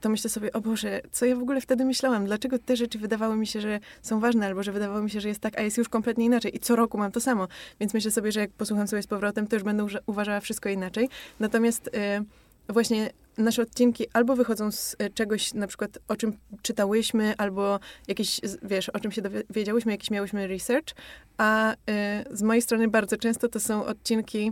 to 0.01 0.10
myślę 0.10 0.30
sobie, 0.30 0.53
o 0.53 0.62
Boże, 0.62 1.01
co 1.12 1.25
ja 1.25 1.36
w 1.36 1.41
ogóle 1.41 1.62
wtedy 1.62 1.86
myślałam? 1.86 2.25
Dlaczego 2.25 2.60
te 2.60 2.75
rzeczy 2.75 2.99
wydawały 2.99 3.36
mi 3.36 3.47
się, 3.47 3.62
że 3.62 3.80
są 4.01 4.19
ważne, 4.19 4.45
albo 4.45 4.63
że 4.63 4.71
wydawało 4.71 5.01
mi 5.01 5.10
się, 5.10 5.21
że 5.21 5.27
jest 5.27 5.41
tak, 5.41 5.60
a 5.60 5.62
jest 5.62 5.77
już 5.77 5.89
kompletnie 5.89 6.25
inaczej. 6.25 6.56
I 6.56 6.60
co 6.60 6.75
roku 6.75 6.97
mam 6.97 7.12
to 7.12 7.19
samo. 7.19 7.47
Więc 7.80 7.93
myślę 7.93 8.12
sobie, 8.12 8.32
że 8.32 8.39
jak 8.39 8.51
posłucham 8.51 8.88
sobie 8.88 9.01
z 9.01 9.08
powrotem, 9.08 9.47
to 9.47 9.56
już 9.56 9.63
będę 9.63 9.88
uważała 10.06 10.39
wszystko 10.39 10.69
inaczej. 10.69 11.10
Natomiast 11.39 11.89
e, 11.93 12.23
właśnie 12.69 13.10
nasze 13.38 13.62
odcinki 13.62 14.06
albo 14.13 14.36
wychodzą 14.36 14.71
z 14.71 14.95
e, 14.99 15.10
czegoś, 15.10 15.53
na 15.53 15.67
przykład 15.67 15.99
o 16.08 16.15
czym 16.15 16.38
czytałyśmy, 16.62 17.34
albo 17.38 17.80
jakieś, 18.08 18.41
wiesz, 18.63 18.89
o 18.89 18.99
czym 18.99 19.12
się 19.12 19.21
dowiedziałyśmy, 19.21 19.91
jakiś 19.91 20.12
miałyśmy 20.12 20.47
research, 20.47 20.95
a 21.38 21.75
e, 21.89 22.25
z 22.32 22.43
mojej 22.43 22.62
strony 22.62 22.88
bardzo 22.88 23.17
często 23.17 23.47
to 23.47 23.60
są 23.60 23.86
odcinki 23.86 24.47
e, 24.47 24.51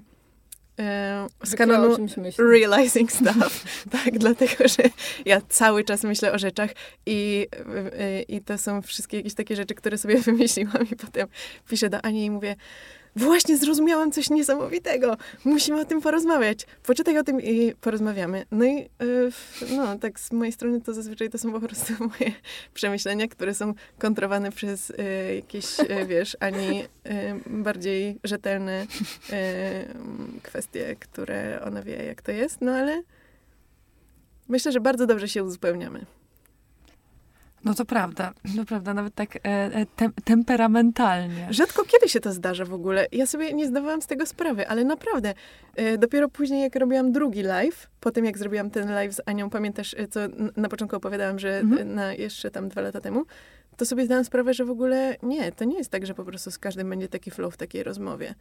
z 0.78 1.52
Takie 1.52 1.58
kanonu 1.58 1.98
realizing 2.38 3.12
stuff. 3.20 3.64
tak, 3.92 4.20
dlatego, 4.20 4.68
że 4.68 4.84
ja 5.26 5.42
cały 5.50 5.84
czas 5.84 6.04
myślę 6.04 6.32
o 6.32 6.40
rzeczach 6.40 6.70
i, 7.06 7.48
i 8.28 8.42
to 8.42 8.58
są 8.58 8.82
wszystkie 8.82 9.18
jakieś 9.18 9.34
takie 9.34 9.56
rzeczy, 9.56 9.76
które 9.76 9.98
sobie 9.98 10.18
wymyśliłam 10.32 10.90
i 10.92 10.96
potem 10.96 11.28
piszę 11.70 11.90
do 11.90 12.06
Ani 12.06 12.26
i 12.26 12.32
mówię 12.32 12.56
właśnie 13.16 13.58
zrozumiałam 13.58 14.12
coś 14.12 14.30
niesamowitego, 14.30 15.18
musimy 15.46 15.82
o 15.82 15.86
tym 15.86 16.02
porozmawiać. 16.02 16.66
Poczytaj 16.84 17.18
o 17.18 17.24
tym 17.24 17.42
i 17.42 17.74
porozmawiamy. 17.82 18.46
No 18.52 18.66
i 18.66 18.90
y, 19.02 19.32
no, 19.76 20.00
tak 20.00 20.20
z 20.20 20.32
mojej 20.32 20.52
strony 20.52 20.82
to 20.82 20.94
zazwyczaj 20.94 21.30
to 21.30 21.38
są 21.38 21.52
po 21.52 21.60
prostu 21.60 21.94
moje 22.20 22.32
przemyślenia, 22.74 23.28
które 23.28 23.54
są 23.54 23.74
kontrowane 24.00 24.52
przez 24.52 24.90
y, 24.90 24.96
jakieś, 25.36 25.80
y, 25.80 26.06
wiesz, 26.08 26.38
Ani 26.40 26.84
bardziej 27.48 28.20
rzetelne 28.24 28.88
kwestie, 30.44 30.96
które 31.00 31.62
ona 31.66 31.82
wie, 31.82 32.06
jak 32.06 32.22
to 32.22 32.32
jest, 32.32 32.62
no 32.62 32.72
ale 32.72 33.02
myślę, 34.48 34.72
że 34.72 34.80
bardzo 34.80 35.06
dobrze 35.06 35.28
się 35.28 35.44
uzupełniamy. 35.44 36.06
No 37.66 37.74
to 37.74 37.86
prawda, 37.86 38.34
to 38.56 38.66
prawda, 38.66 38.94
nawet 38.94 39.16
tak 39.16 39.36
e, 39.36 39.40
e, 39.46 39.86
tem, 39.96 40.14
temperamentalnie. 40.24 41.48
Rzadko 41.50 41.84
kiedy 41.84 42.10
się 42.10 42.20
to 42.20 42.32
zdarza 42.32 42.66
w 42.66 42.74
ogóle. 42.74 43.08
Ja 43.12 43.26
sobie 43.26 43.54
nie 43.54 43.68
zdawałam 43.68 44.02
z 44.02 44.08
tego 44.08 44.26
sprawy, 44.26 44.68
ale 44.68 44.84
naprawdę. 44.84 45.34
E, 45.76 45.98
dopiero 45.98 46.30
później, 46.30 46.62
jak 46.62 46.76
robiłam 46.76 47.12
drugi 47.12 47.44
live, 47.44 47.88
po 48.00 48.12
tym 48.12 48.26
jak 48.26 48.38
zrobiłam 48.38 48.70
ten 48.70 48.90
live 48.90 49.14
z 49.14 49.22
Anią, 49.26 49.50
pamiętasz, 49.50 49.96
e, 49.98 50.08
co 50.08 50.20
na 50.58 50.70
początku 50.70 50.98
opowiadałam, 50.98 51.40
że 51.40 51.60
Mhm. 51.60 51.96
na 51.96 52.14
jeszcze 52.14 52.52
tam 52.52 52.70
dwa 52.70 52.82
lata 52.82 53.02
temu, 53.02 53.26
to 53.78 53.86
sobie 53.86 54.06
zdałam 54.06 54.26
sprawę, 54.26 54.54
że 54.54 54.66
w 54.66 54.70
ogóle 54.70 55.16
nie, 55.24 55.52
to 55.52 55.66
nie 55.66 55.78
jest 55.78 55.92
tak, 55.92 56.06
że 56.06 56.14
po 56.14 56.26
prostu 56.26 56.52
z 56.52 56.58
każdym 56.58 56.90
będzie 56.90 57.08
taki 57.08 57.32
flow 57.32 57.54
w 57.54 57.58
takiej 57.58 57.84
rozmowie. 57.84 58.36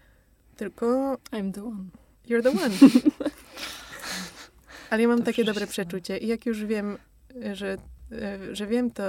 Tylko 0.56 1.16
I'm 1.32 1.52
the 1.52 1.64
one. 1.64 1.84
you're 2.28 2.42
the 2.42 2.50
one. 2.50 2.74
ale 4.90 5.02
ja 5.02 5.08
mam 5.08 5.18
To 5.18 5.24
takie 5.24 5.44
dobre 5.44 5.66
przeczucie 5.66 6.18
i 6.18 6.26
jak 6.26 6.46
już 6.46 6.64
wiem, 6.64 6.98
e, 7.44 7.54
że, 7.54 7.76
że 8.52 8.66
wiem, 8.66 8.90
to 8.90 9.02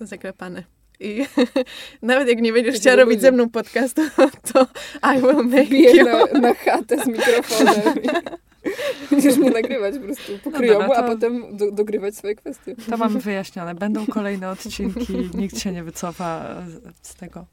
zaklepane. 0.00 0.62
I 1.00 1.26
nawet 2.02 2.28
jak 2.28 2.40
nie 2.40 2.52
będziesz 2.52 2.72
Będzie 2.72 2.80
chciała 2.90 2.96
robić 3.04 3.20
ze 3.20 3.32
mną 3.32 3.50
podcastu, 3.50 4.02
to 4.52 4.66
I 5.14 5.20
will 5.20 5.44
make 5.44 5.68
Biję 5.68 5.96
you. 5.96 6.04
na, 6.04 6.40
na 6.40 6.54
chatę 6.54 7.04
z 7.04 7.06
mikrofonem. 7.06 7.94
Będziesz 9.10 9.36
mnie 9.36 9.50
nagrywać 9.50 9.94
po 9.94 10.00
prostu 10.00 10.32
po 10.38 10.44
Dobra, 10.44 10.58
kryjomu, 10.58 10.86
no 10.88 10.94
a 10.94 11.02
to- 11.02 11.08
potem 11.08 11.56
do, 11.56 11.70
dogrywać 11.72 12.16
swoje 12.16 12.34
kwestie. 12.34 12.76
To 12.90 12.96
mamy 12.96 13.20
wyjaśnione. 13.20 13.74
Będą 13.74 14.06
kolejne 14.06 14.50
odcinki, 14.50 15.30
nikt 15.34 15.58
się 15.58 15.72
nie 15.72 15.84
wycofa 15.84 16.62
z, 16.66 16.96
z 17.08 17.14
tego. 17.14 17.46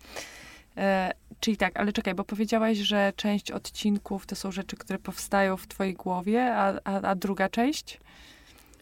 E, 0.77 1.11
czyli 1.39 1.57
tak, 1.57 1.79
ale 1.79 1.93
czekaj, 1.93 2.15
bo 2.15 2.23
powiedziałaś, 2.23 2.77
że 2.77 3.13
część 3.15 3.51
odcinków 3.51 4.25
to 4.25 4.35
są 4.35 4.51
rzeczy, 4.51 4.77
które 4.77 4.99
powstają 4.99 5.57
w 5.57 5.67
twojej 5.67 5.93
głowie, 5.93 6.55
a, 6.55 6.73
a, 6.83 7.01
a 7.01 7.15
druga 7.15 7.49
część? 7.49 7.99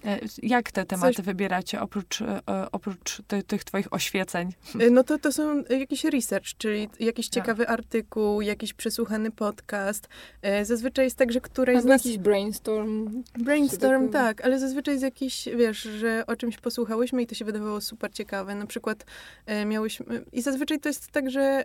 E, 0.06 0.20
jak 0.44 0.72
te 0.72 0.86
tematy 0.86 1.22
wybieracie 1.24 1.82
oprócz, 1.82 2.22
e, 2.22 2.42
oprócz 2.72 3.22
ty, 3.28 3.44
tych 3.44 3.64
twoich 3.64 3.94
oświeceń? 3.94 4.54
No 4.92 5.04
to, 5.04 5.18
to 5.18 5.32
są 5.32 5.64
jakiś 5.70 6.04
research, 6.04 6.46
czyli 6.58 6.90
jakiś 7.00 7.30
Tak. 7.30 7.34
ciekawy 7.34 7.68
artykuł, 7.68 8.42
jakiś 8.42 8.74
przesłuchany 8.74 9.32
podcast. 9.32 10.08
E, 10.42 10.66
Zazwyczaj 10.66 11.06
jest 11.06 11.18
tak, 11.18 11.32
że 11.32 11.42
któreś 11.42 11.76
z 11.76 11.78
Albo 11.78 11.90
nas... 11.90 12.06
jakiś 12.06 12.18
brainstorm. 12.18 13.24
Brainstorm, 13.40 14.10
tak, 14.10 14.42
ale 14.46 14.60
zazwyczaj 14.60 14.94
jest 14.94 15.04
jakiś, 15.04 15.50
wiesz, 15.58 15.82
że 15.82 16.24
o 16.28 16.36
czymś 16.36 16.58
posłuchałyśmy 16.58 17.22
i 17.22 17.28
to 17.28 17.36
się 17.36 17.46
wydawało 17.46 17.82
super 17.82 18.14
ciekawe. 18.14 18.56
Na 18.56 18.66
przykład 18.66 19.06
e, 19.46 19.66
miałyśmy... 19.66 20.26
I 20.34 20.42
zazwyczaj 20.42 20.80
to 20.80 20.90
jest 20.90 21.12
tak, 21.12 21.30
że 21.30 21.42
e, 21.42 21.64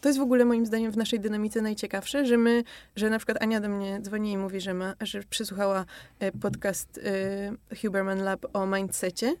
to 0.00 0.08
jest 0.08 0.18
w 0.18 0.22
ogóle 0.22 0.44
moim 0.44 0.66
zdaniem 0.66 0.92
w 0.92 0.96
naszej 0.96 1.20
dynamice 1.20 1.62
najciekawsze, 1.62 2.26
że 2.26 2.36
my, 2.36 2.64
że 2.96 3.10
na 3.10 3.18
przykład 3.18 3.42
Ania 3.42 3.60
do 3.60 3.68
mnie 3.68 4.00
dzwoni 4.00 4.32
i 4.32 4.38
mówi, 4.38 4.60
że 4.60 4.74
ma, 4.74 4.94
że 5.00 5.22
przesłuchała 5.22 5.84
e, 6.20 6.32
podcast 6.32 7.00
e, 7.04 7.53
Huberman 7.82 8.22
Lab 8.22 8.46
o 8.52 8.66
mindsetie. 8.66 9.34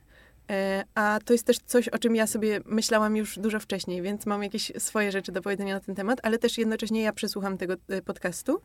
E, 0.50 0.84
A 0.94 1.18
to 1.24 1.32
jest 1.32 1.46
też 1.46 1.58
coś, 1.66 1.88
o 1.88 1.98
czym 1.98 2.16
ja 2.16 2.26
sobie 2.26 2.60
myślałam 2.64 3.16
już 3.16 3.38
dużo 3.38 3.60
wcześniej, 3.60 4.02
więc 4.02 4.26
mam 4.26 4.42
jakieś 4.42 4.72
swoje 4.78 5.12
rzeczy 5.12 5.32
do 5.32 5.42
powiedzenia 5.42 5.74
na 5.74 5.80
ten 5.80 5.94
temat, 5.94 6.18
ale 6.22 6.38
też 6.38 6.58
jednocześnie 6.58 7.02
ja 7.02 7.12
przesłucham 7.12 7.58
tego 7.58 7.74
e, 7.88 8.02
podcastu 8.02 8.60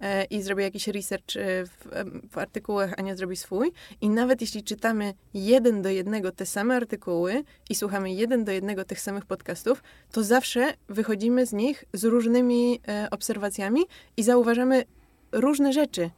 e, 0.00 0.24
i 0.24 0.42
zrobię 0.42 0.64
jakiś 0.64 0.88
research 0.88 1.34
w, 1.64 1.86
w 2.30 2.38
artykułach, 2.38 2.94
Ania 2.98 3.16
zrobi 3.16 3.36
swój. 3.36 3.72
I 4.00 4.08
nawet 4.08 4.40
jeśli 4.40 4.62
czytamy 4.62 5.14
jeden 5.34 5.82
do 5.82 5.88
jednego 5.88 6.32
te 6.32 6.46
same 6.46 6.76
artykuły 6.76 7.44
i 7.70 7.74
słuchamy 7.74 8.12
jeden 8.12 8.44
do 8.44 8.52
jednego 8.52 8.84
tych 8.84 9.00
samych 9.00 9.26
podcastów, 9.26 9.82
to 10.12 10.24
zawsze 10.24 10.74
wychodzimy 10.88 11.46
z 11.46 11.52
nich 11.52 11.84
z 11.92 12.04
różnymi 12.04 12.80
obserwacjami 13.10 13.80
i 14.16 14.22
zauważamy 14.22 14.84
różne 15.32 15.72
rzeczy. 15.72 16.10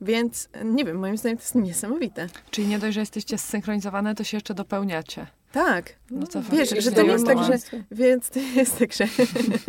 Więc 0.00 0.48
nie 0.64 0.84
wiem, 0.84 0.98
moim 0.98 1.16
zdaniem 1.16 1.38
to 1.38 1.42
jest 1.42 1.54
niesamowite. 1.54 2.28
Czyli 2.50 2.66
nie 2.66 2.78
dość, 2.78 2.94
że 2.94 3.00
jesteście 3.00 3.38
zsynchronizowane, 3.38 4.14
to 4.14 4.24
się 4.24 4.36
jeszcze 4.36 4.54
dopełniacie. 4.54 5.26
Tak. 5.52 5.94
No 6.10 6.26
to 6.26 6.42
Wiesz, 6.42 6.70
że 6.78 6.92
to 6.92 7.02
nie 7.02 7.12
jest 7.12 7.26
tak, 7.26 7.38
że. 7.44 7.58
Więc 7.90 8.30
to 8.30 8.40
nie 8.40 8.54
jest 8.54 8.78
tak, 8.78 8.92
że... 8.92 9.04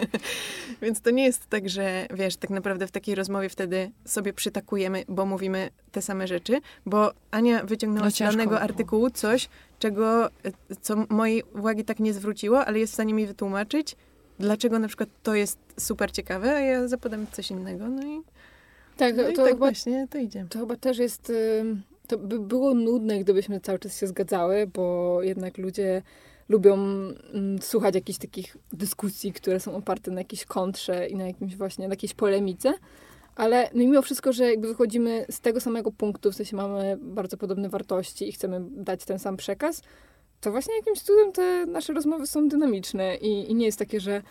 Więc 0.81 1.01
to 1.01 1.11
nie 1.11 1.23
jest 1.23 1.47
tak, 1.49 1.69
że 1.69 2.07
wiesz, 2.13 2.35
tak 2.35 2.49
naprawdę 2.49 2.87
w 2.87 2.91
takiej 2.91 3.15
rozmowie 3.15 3.49
wtedy 3.49 3.91
sobie 4.05 4.33
przytakujemy, 4.33 5.03
bo 5.07 5.25
mówimy 5.25 5.69
te 5.91 6.01
same 6.01 6.27
rzeczy, 6.27 6.61
bo 6.85 7.11
Ania 7.31 7.63
wyciągnęła 7.63 8.05
No 8.05 8.11
z 8.11 8.19
danego 8.19 8.61
artykułu 8.61 9.09
coś, 9.09 9.49
czego, 9.79 10.27
e, 10.27 10.31
co 10.81 10.95
mojej 11.09 11.43
uwagi 11.43 11.85
tak 11.85 11.99
nie 11.99 12.13
zwróciło, 12.13 12.65
ale 12.65 12.79
jest 12.79 12.93
w 12.93 12.95
stanie 12.95 13.13
mi 13.13 13.27
wytłumaczyć, 13.27 13.95
dlaczego 14.39 14.79
na 14.79 14.87
przykład 14.87 15.09
to 15.23 15.35
jest 15.35 15.59
super 15.79 16.11
ciekawe, 16.11 16.55
a 16.55 16.59
ja 16.59 16.87
zapodam 16.87 17.27
coś 17.31 17.51
innego, 17.51 17.89
no 17.89 18.07
i, 18.07 18.21
Tak, 19.01 19.17
no 19.17 19.23
to, 19.23 19.35
tak 19.35 19.45
chyba, 19.45 19.57
właśnie 19.57 20.07
to 20.09 20.17
idzie. 20.17 20.45
to 20.49 20.59
chyba 20.59 20.75
też 20.75 20.97
jest... 20.97 21.31
To 22.07 22.17
by 22.17 22.39
było 22.39 22.73
nudne, 22.73 23.19
gdybyśmy 23.19 23.59
cały 23.59 23.79
czas 23.79 23.99
się 23.99 24.07
zgadzały, 24.07 24.67
bo 24.67 25.17
jednak 25.21 25.57
ludzie 25.57 26.01
lubią 26.49 26.77
słuchać 27.61 27.95
jakichś 27.95 28.19
takich 28.19 28.57
dyskusji, 28.73 29.33
które 29.33 29.59
są 29.59 29.75
oparte 29.75 30.11
na 30.11 30.21
jakiejś 30.21 30.45
kontrze 30.45 31.07
i 31.07 31.15
na 31.15 31.27
jakimś 31.27 31.55
właśnie, 31.55 31.87
na 31.87 31.93
jakiejś 31.93 32.13
polemice. 32.13 32.73
Ale 33.35 33.69
no 33.73 33.79
mimo 33.79 34.01
wszystko, 34.01 34.33
że 34.33 34.49
jakby 34.49 34.67
wychodzimy 34.67 35.25
z 35.29 35.39
tego 35.39 35.61
samego 35.61 35.91
punktu, 35.91 36.31
w 36.31 36.35
sensie 36.35 36.55
mamy 36.55 36.97
bardzo 37.01 37.37
podobne 37.37 37.69
wartości 37.69 38.29
i 38.29 38.31
chcemy 38.31 38.61
dać 38.71 39.05
ten 39.05 39.19
sam 39.19 39.37
przekaz, 39.37 39.81
to 40.41 40.51
właśnie 40.51 40.75
jakimś 40.75 41.01
cudem 41.01 41.31
te 41.31 41.65
nasze 41.65 41.93
rozmowy 41.93 42.27
są 42.27 42.47
dynamiczne 42.47 43.15
i, 43.15 43.51
i 43.51 43.55
nie 43.55 43.65
jest 43.65 43.79
takie, 43.79 43.99
że 43.99 44.21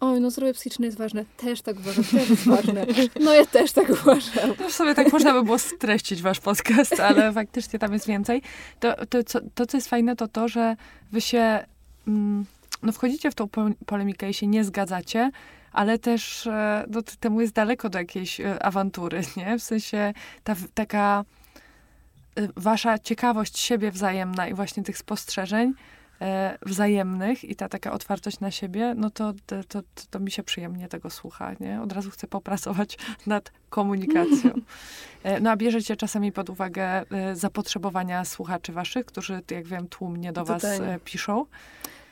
oj, 0.00 0.20
no 0.20 0.30
zdrowie 0.30 0.54
psychiczne 0.54 0.86
jest 0.86 0.98
ważne, 0.98 1.24
też 1.36 1.62
tak 1.62 1.78
uważam, 1.78 2.04
też 2.04 2.30
jest 2.30 2.46
ważne. 2.46 2.86
No 3.20 3.34
ja 3.34 3.46
też 3.46 3.72
tak 3.72 3.90
uważam. 3.90 4.50
No 4.60 4.68
w 4.68 4.72
sobie 4.72 4.94
tak 4.94 5.12
można 5.12 5.32
by 5.32 5.42
było 5.42 5.58
streścić 5.58 6.22
wasz 6.22 6.40
podcast, 6.40 7.00
ale 7.00 7.32
faktycznie 7.32 7.78
tam 7.78 7.92
jest 7.92 8.06
więcej. 8.06 8.42
To, 8.80 9.06
to, 9.06 9.24
co, 9.24 9.40
to 9.54 9.66
co 9.66 9.76
jest 9.76 9.88
fajne, 9.88 10.16
to 10.16 10.28
to, 10.28 10.48
że 10.48 10.76
wy 11.12 11.20
się, 11.20 11.64
mm, 12.08 12.44
no 12.82 12.92
wchodzicie 12.92 13.30
w 13.30 13.34
tą 13.34 13.48
po- 13.48 13.70
polemikę 13.86 14.30
i 14.30 14.34
się 14.34 14.46
nie 14.46 14.64
zgadzacie, 14.64 15.30
ale 15.72 15.98
też 15.98 16.46
e, 16.46 16.84
no, 16.90 17.02
temu 17.20 17.40
jest 17.40 17.52
daleko 17.52 17.88
do 17.88 17.98
jakiejś 17.98 18.40
e, 18.40 18.62
awantury, 18.62 19.22
nie? 19.36 19.58
W 19.58 19.62
sensie 19.62 20.14
ta, 20.44 20.56
taka 20.74 21.24
e, 22.36 22.48
wasza 22.56 22.98
ciekawość 22.98 23.58
siebie 23.58 23.90
wzajemna 23.90 24.48
i 24.48 24.54
właśnie 24.54 24.82
tych 24.82 24.98
spostrzeżeń 24.98 25.74
wzajemnych 26.66 27.44
i 27.44 27.56
ta 27.56 27.68
taka 27.68 27.92
otwartość 27.92 28.40
na 28.40 28.50
siebie, 28.50 28.94
no 28.96 29.10
to, 29.10 29.32
to, 29.46 29.64
to, 29.68 29.80
to 30.10 30.20
mi 30.20 30.30
się 30.30 30.42
przyjemnie 30.42 30.88
tego 30.88 31.10
słucha, 31.10 31.52
nie? 31.60 31.82
Od 31.82 31.92
razu 31.92 32.10
chcę 32.10 32.26
popracować 32.26 32.98
nad 33.26 33.52
komunikacją. 33.70 34.50
E, 35.22 35.40
No 35.40 35.50
a 35.50 35.56
bierzecie 35.56 35.96
czasami 35.96 36.32
pod 36.32 36.50
uwagę 36.50 36.84
e, 37.10 37.36
zapotrzebowania 37.36 38.24
słuchaczy 38.24 38.72
waszych, 38.72 39.06
którzy, 39.06 39.42
jak 39.50 39.66
wiem, 39.66 39.88
tłumnie 39.88 40.32
do 40.32 40.44
was 40.44 40.62
Totalnie. 40.62 40.94
e, 40.94 40.98
piszą. 41.00 41.44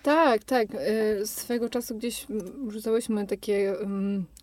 Tak, 0.08 0.44
tak. 0.44 0.68
Y, 0.74 1.26
Swego 1.26 1.68
czasu 1.68 1.94
gdzieś 1.94 2.26
rzucałyśmy 2.68 3.26
takie, 3.26 3.74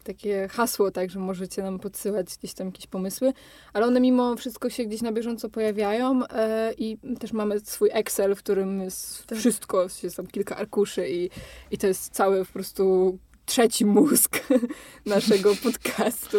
takie 0.04 0.48
hasło, 0.48 0.92
tak, 0.92 1.10
że 1.10 1.20
możecie 1.20 1.64
nam 1.64 1.80
podsyłać 1.80 2.28
gdzieś 2.38 2.54
tam 2.54 2.68
jakieś 2.68 2.88
pomysły, 2.88 3.34
ale 3.74 3.86
one 3.86 4.00
mimo 4.00 4.36
wszystko 4.36 4.70
się 4.70 4.86
gdzieś 4.86 5.02
na 5.02 5.12
bieżąco 5.12 5.50
pojawiają 5.50 6.22
e, 6.30 6.74
i 6.78 6.98
też 7.20 7.34
mamy 7.34 7.60
swój 7.60 7.90
Excel, 7.94 8.36
w 8.36 8.40
którym 8.40 8.82
jest 8.82 9.26
Tak. 9.26 9.38
wszystko, 9.38 9.88
jest 10.04 10.16
tam 10.18 10.28
kilka 10.28 10.56
arkuszy 10.58 11.10
i, 11.10 11.30
i 11.72 11.78
to 11.78 11.88
jest 11.88 12.14
cały 12.14 12.46
po 12.46 12.54
prostu 12.54 13.18
trzeci 13.46 13.86
mózg 13.86 14.40
naszego 15.06 15.56
podcastu. 15.64 16.38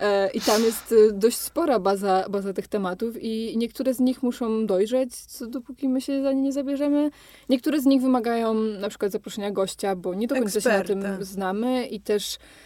E, 0.00 0.30
I 0.30 0.40
tam 0.40 0.62
jest 0.62 0.92
y, 0.92 1.12
dość 1.12 1.36
spora 1.36 1.78
baza, 1.78 2.26
baza 2.30 2.52
tych 2.52 2.68
tematów 2.68 3.22
i 3.22 3.58
niektóre 3.58 3.94
z 3.94 4.00
nich 4.00 4.22
muszą 4.22 4.66
dojrzeć, 4.66 5.16
co 5.16 5.46
dopóki 5.46 5.88
my 5.88 6.00
się 6.00 6.22
za 6.22 6.32
nie 6.32 6.42
nie 6.42 6.52
zabierzemy. 6.52 7.10
Niektóre 7.48 7.80
z 7.80 7.86
nich 7.86 8.02
wymagają 8.02 8.54
na 8.54 8.88
przykład 8.88 9.12
zaproszenia 9.12 9.50
gościa, 9.50 9.96
bo 9.96 10.14
nie 10.14 10.26
do 10.26 10.34
końca 10.34 10.60
się 10.60 10.68
na 10.68 10.74
Eksperta. 10.74 11.16
tym 11.16 11.24
znamy 11.24 11.86
i 11.86 12.00
też 12.00 12.36
E, 12.36 12.63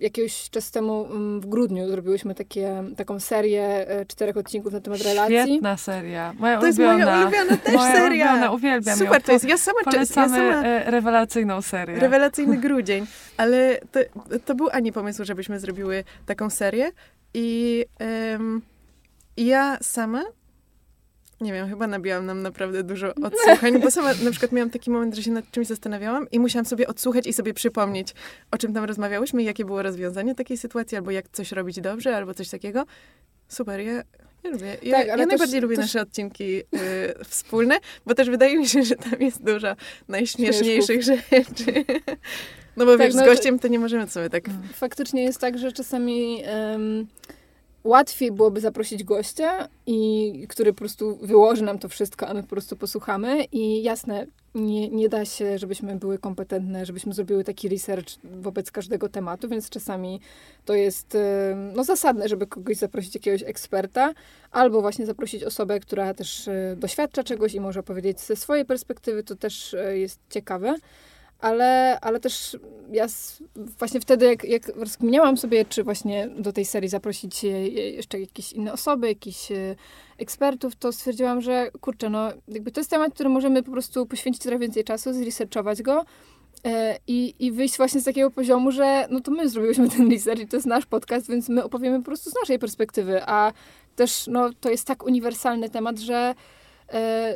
jakiegoś 0.00 0.50
czas 0.50 0.70
temu 0.70 1.06
mm, 1.10 1.40
w 1.40 1.46
grudniu 1.46 1.88
zrobiłyśmy 1.88 2.34
takie, 2.34 2.84
taką 2.96 3.20
serię 3.20 3.62
e, 3.88 4.06
czterech 4.06 4.36
odcinków 4.36 4.72
na 4.72 4.80
temat 4.80 5.00
relacji. 5.02 5.36
Świetna 5.42 5.76
seria. 5.76 6.32
Moja 6.38 6.60
To 6.60 6.66
jest 6.66 6.78
ulubiona. 6.78 7.04
moja 7.04 7.22
ulubiona 7.22 7.56
też 7.56 7.74
moja 7.74 7.92
seria. 7.92 8.26
Ulubiona, 8.26 8.50
uwielbiam 8.52 8.98
Super, 8.98 9.14
ją. 9.14 9.20
to 9.20 9.32
jest, 9.32 9.44
ja 9.48 9.58
sama, 9.58 9.78
ja 9.86 9.92
Polecamy 9.92 10.36
sama 10.36 10.62
e, 10.66 10.90
rewelacyjną 10.90 11.62
serię. 11.62 11.98
rewelacyjny 11.98 12.56
grudzień, 12.66 13.06
ale 13.36 13.80
to, 13.92 14.00
to 14.44 14.54
był 14.54 14.68
Ani 14.72 14.92
pomysł, 14.92 15.24
żebyśmy 15.24 15.60
zrobiły 15.60 16.04
taką 16.26 16.50
serię 16.50 16.90
i 17.34 17.84
em, 17.98 18.62
ja 19.36 19.78
sama 19.82 20.22
nie 21.40 21.52
wiem, 21.52 21.68
chyba 21.68 21.86
nabiłam 21.86 22.26
nam 22.26 22.42
naprawdę 22.42 22.82
dużo 22.82 23.14
odsłuchań, 23.14 23.80
bo 23.80 23.90
sama 23.90 24.14
na 24.24 24.30
przykład 24.30 24.52
miałam 24.52 24.70
taki 24.70 24.90
moment, 24.90 25.14
że 25.16 25.22
się 25.22 25.30
nad 25.30 25.50
czymś 25.50 25.66
zastanawiałam 25.66 26.30
i 26.30 26.40
musiałam 26.40 26.66
sobie 26.66 26.86
odsłuchać 26.88 27.26
i 27.26 27.32
sobie 27.32 27.54
przypomnieć, 27.54 28.14
o 28.50 28.58
czym 28.58 28.74
tam 28.74 28.84
rozmawiałyśmy 28.84 29.42
i 29.42 29.44
jakie 29.46 29.64
było 29.64 29.82
rozwiązanie 29.82 30.34
takiej 30.34 30.56
sytuacji, 30.56 30.96
albo 30.96 31.10
jak 31.10 31.28
coś 31.28 31.52
robić 31.52 31.80
dobrze, 31.80 32.16
albo 32.16 32.34
coś 32.34 32.48
takiego. 32.48 32.84
Super, 33.48 33.80
ja, 33.80 33.92
ja 34.44 34.50
lubię. 34.50 34.76
Ja, 34.82 34.98
Tak, 34.98 35.08
ale 35.08 35.08
ja 35.08 35.16
też- 35.16 35.28
najbardziej 35.28 35.60
lubię 35.60 35.76
też- 35.76 35.84
nasze 35.84 36.00
odcinki 36.00 36.58
y, 36.58 36.64
wspólne, 37.24 37.78
bo 38.06 38.14
też 38.14 38.30
wydaje 38.30 38.58
mi 38.58 38.68
się, 38.68 38.82
że 38.82 38.96
tam 38.96 39.20
jest 39.20 39.44
dużo 39.44 39.76
najśmieszniejszych 40.08 41.02
rzeczy. 41.02 41.84
No 42.76 42.84
bo 42.86 42.96
Tak, 42.96 43.06
wiesz, 43.06 43.14
no 43.14 43.22
z 43.22 43.26
gościem 43.26 43.58
to 43.58 43.68
nie 43.68 43.78
możemy 43.78 44.06
sobie 44.06 44.30
tak... 44.30 44.44
Faktycznie 44.74 45.24
jest 45.24 45.40
tak, 45.40 45.58
że 45.58 45.72
czasami 45.72 46.42
łatwiej 47.84 48.32
byłoby 48.32 48.60
zaprosić 48.60 49.04
gościa, 49.04 49.68
i, 49.86 50.46
który 50.48 50.72
po 50.72 50.78
prostu 50.78 51.16
wyłoży 51.16 51.64
nam 51.64 51.78
to 51.78 51.88
wszystko, 51.88 52.28
a 52.28 52.34
my 52.34 52.42
po 52.42 52.48
prostu 52.48 52.76
posłuchamy. 52.76 53.44
I 53.44 53.82
jasne, 53.82 54.26
nie, 54.54 54.88
nie 54.88 55.08
da 55.08 55.24
się, 55.24 55.58
żebyśmy 55.58 55.96
były 55.96 56.18
kompetentne, 56.18 56.86
żebyśmy 56.86 57.14
zrobiły 57.14 57.44
taki 57.44 57.68
research 57.68 58.08
wobec 58.24 58.70
każdego 58.70 59.08
tematu, 59.08 59.48
więc 59.48 59.70
czasami 59.70 60.20
to 60.64 60.74
jest 60.74 61.14
em, 61.14 61.72
no, 61.74 61.84
zasadne, 61.84 62.28
żeby 62.28 62.46
kogoś 62.46 62.76
zaprosić, 62.76 63.14
jakiegoś 63.14 63.42
eksperta, 63.42 64.14
albo 64.50 64.80
właśnie 64.80 65.06
zaprosić 65.06 65.44
osobę, 65.44 65.80
która 65.80 66.14
też 66.14 66.48
e, 66.48 66.76
doświadcza 66.76 67.24
czegoś 67.24 67.54
i 67.54 67.60
może 67.60 67.82
powiedzieć 67.82 68.20
ze 68.20 68.36
swojej 68.36 68.64
perspektywy, 68.64 69.22
to 69.22 69.36
też 69.36 69.74
e, 69.74 69.98
jest 69.98 70.20
ciekawe. 70.30 70.74
Ale, 71.38 71.98
ale 72.00 72.20
też 72.20 72.56
ja 72.92 73.06
właśnie 73.78 74.00
wtedy, 74.00 74.26
jak, 74.26 74.44
jak 74.44 74.68
rozkminiałam 74.76 75.36
sobie, 75.36 75.64
czy 75.64 75.84
właśnie 75.84 76.28
do 76.38 76.52
tej 76.52 76.64
serii 76.64 76.88
zaprosić 76.88 77.44
jeszcze 77.74 78.20
jakieś 78.20 78.52
inne 78.52 78.72
osoby, 78.72 79.08
jakichś 79.08 79.52
e, 79.52 79.76
ekspertów, 80.18 80.76
to 80.76 80.92
stwierdziłam, 80.92 81.40
że 81.40 81.70
kurczę, 81.80 82.10
no 82.10 82.28
jakby 82.48 82.72
to 82.72 82.80
jest 82.80 82.90
temat, 82.90 83.14
który 83.14 83.28
możemy 83.28 83.62
po 83.62 83.72
prostu 83.72 84.06
poświęcić 84.06 84.42
trochę 84.42 84.58
więcej 84.58 84.84
czasu, 84.84 85.12
zresearchować 85.12 85.82
go 85.82 86.04
e, 86.64 86.98
i, 87.06 87.34
i 87.38 87.52
wyjść 87.52 87.76
właśnie 87.76 88.00
z 88.00 88.04
takiego 88.04 88.30
poziomu, 88.30 88.70
że 88.70 89.06
no 89.10 89.20
to 89.20 89.30
my 89.30 89.48
zrobiłyśmy 89.48 89.88
ten 89.88 90.10
research 90.10 90.40
i 90.40 90.48
to 90.48 90.56
jest 90.56 90.66
nasz 90.66 90.86
podcast, 90.86 91.28
więc 91.28 91.48
my 91.48 91.64
opowiemy 91.64 91.98
po 91.98 92.04
prostu 92.04 92.30
z 92.30 92.34
naszej 92.34 92.58
perspektywy, 92.58 93.22
a 93.26 93.52
też 93.96 94.26
no 94.26 94.50
to 94.60 94.70
jest 94.70 94.86
tak 94.86 95.04
uniwersalny 95.06 95.70
temat, 95.70 95.98
że 95.98 96.34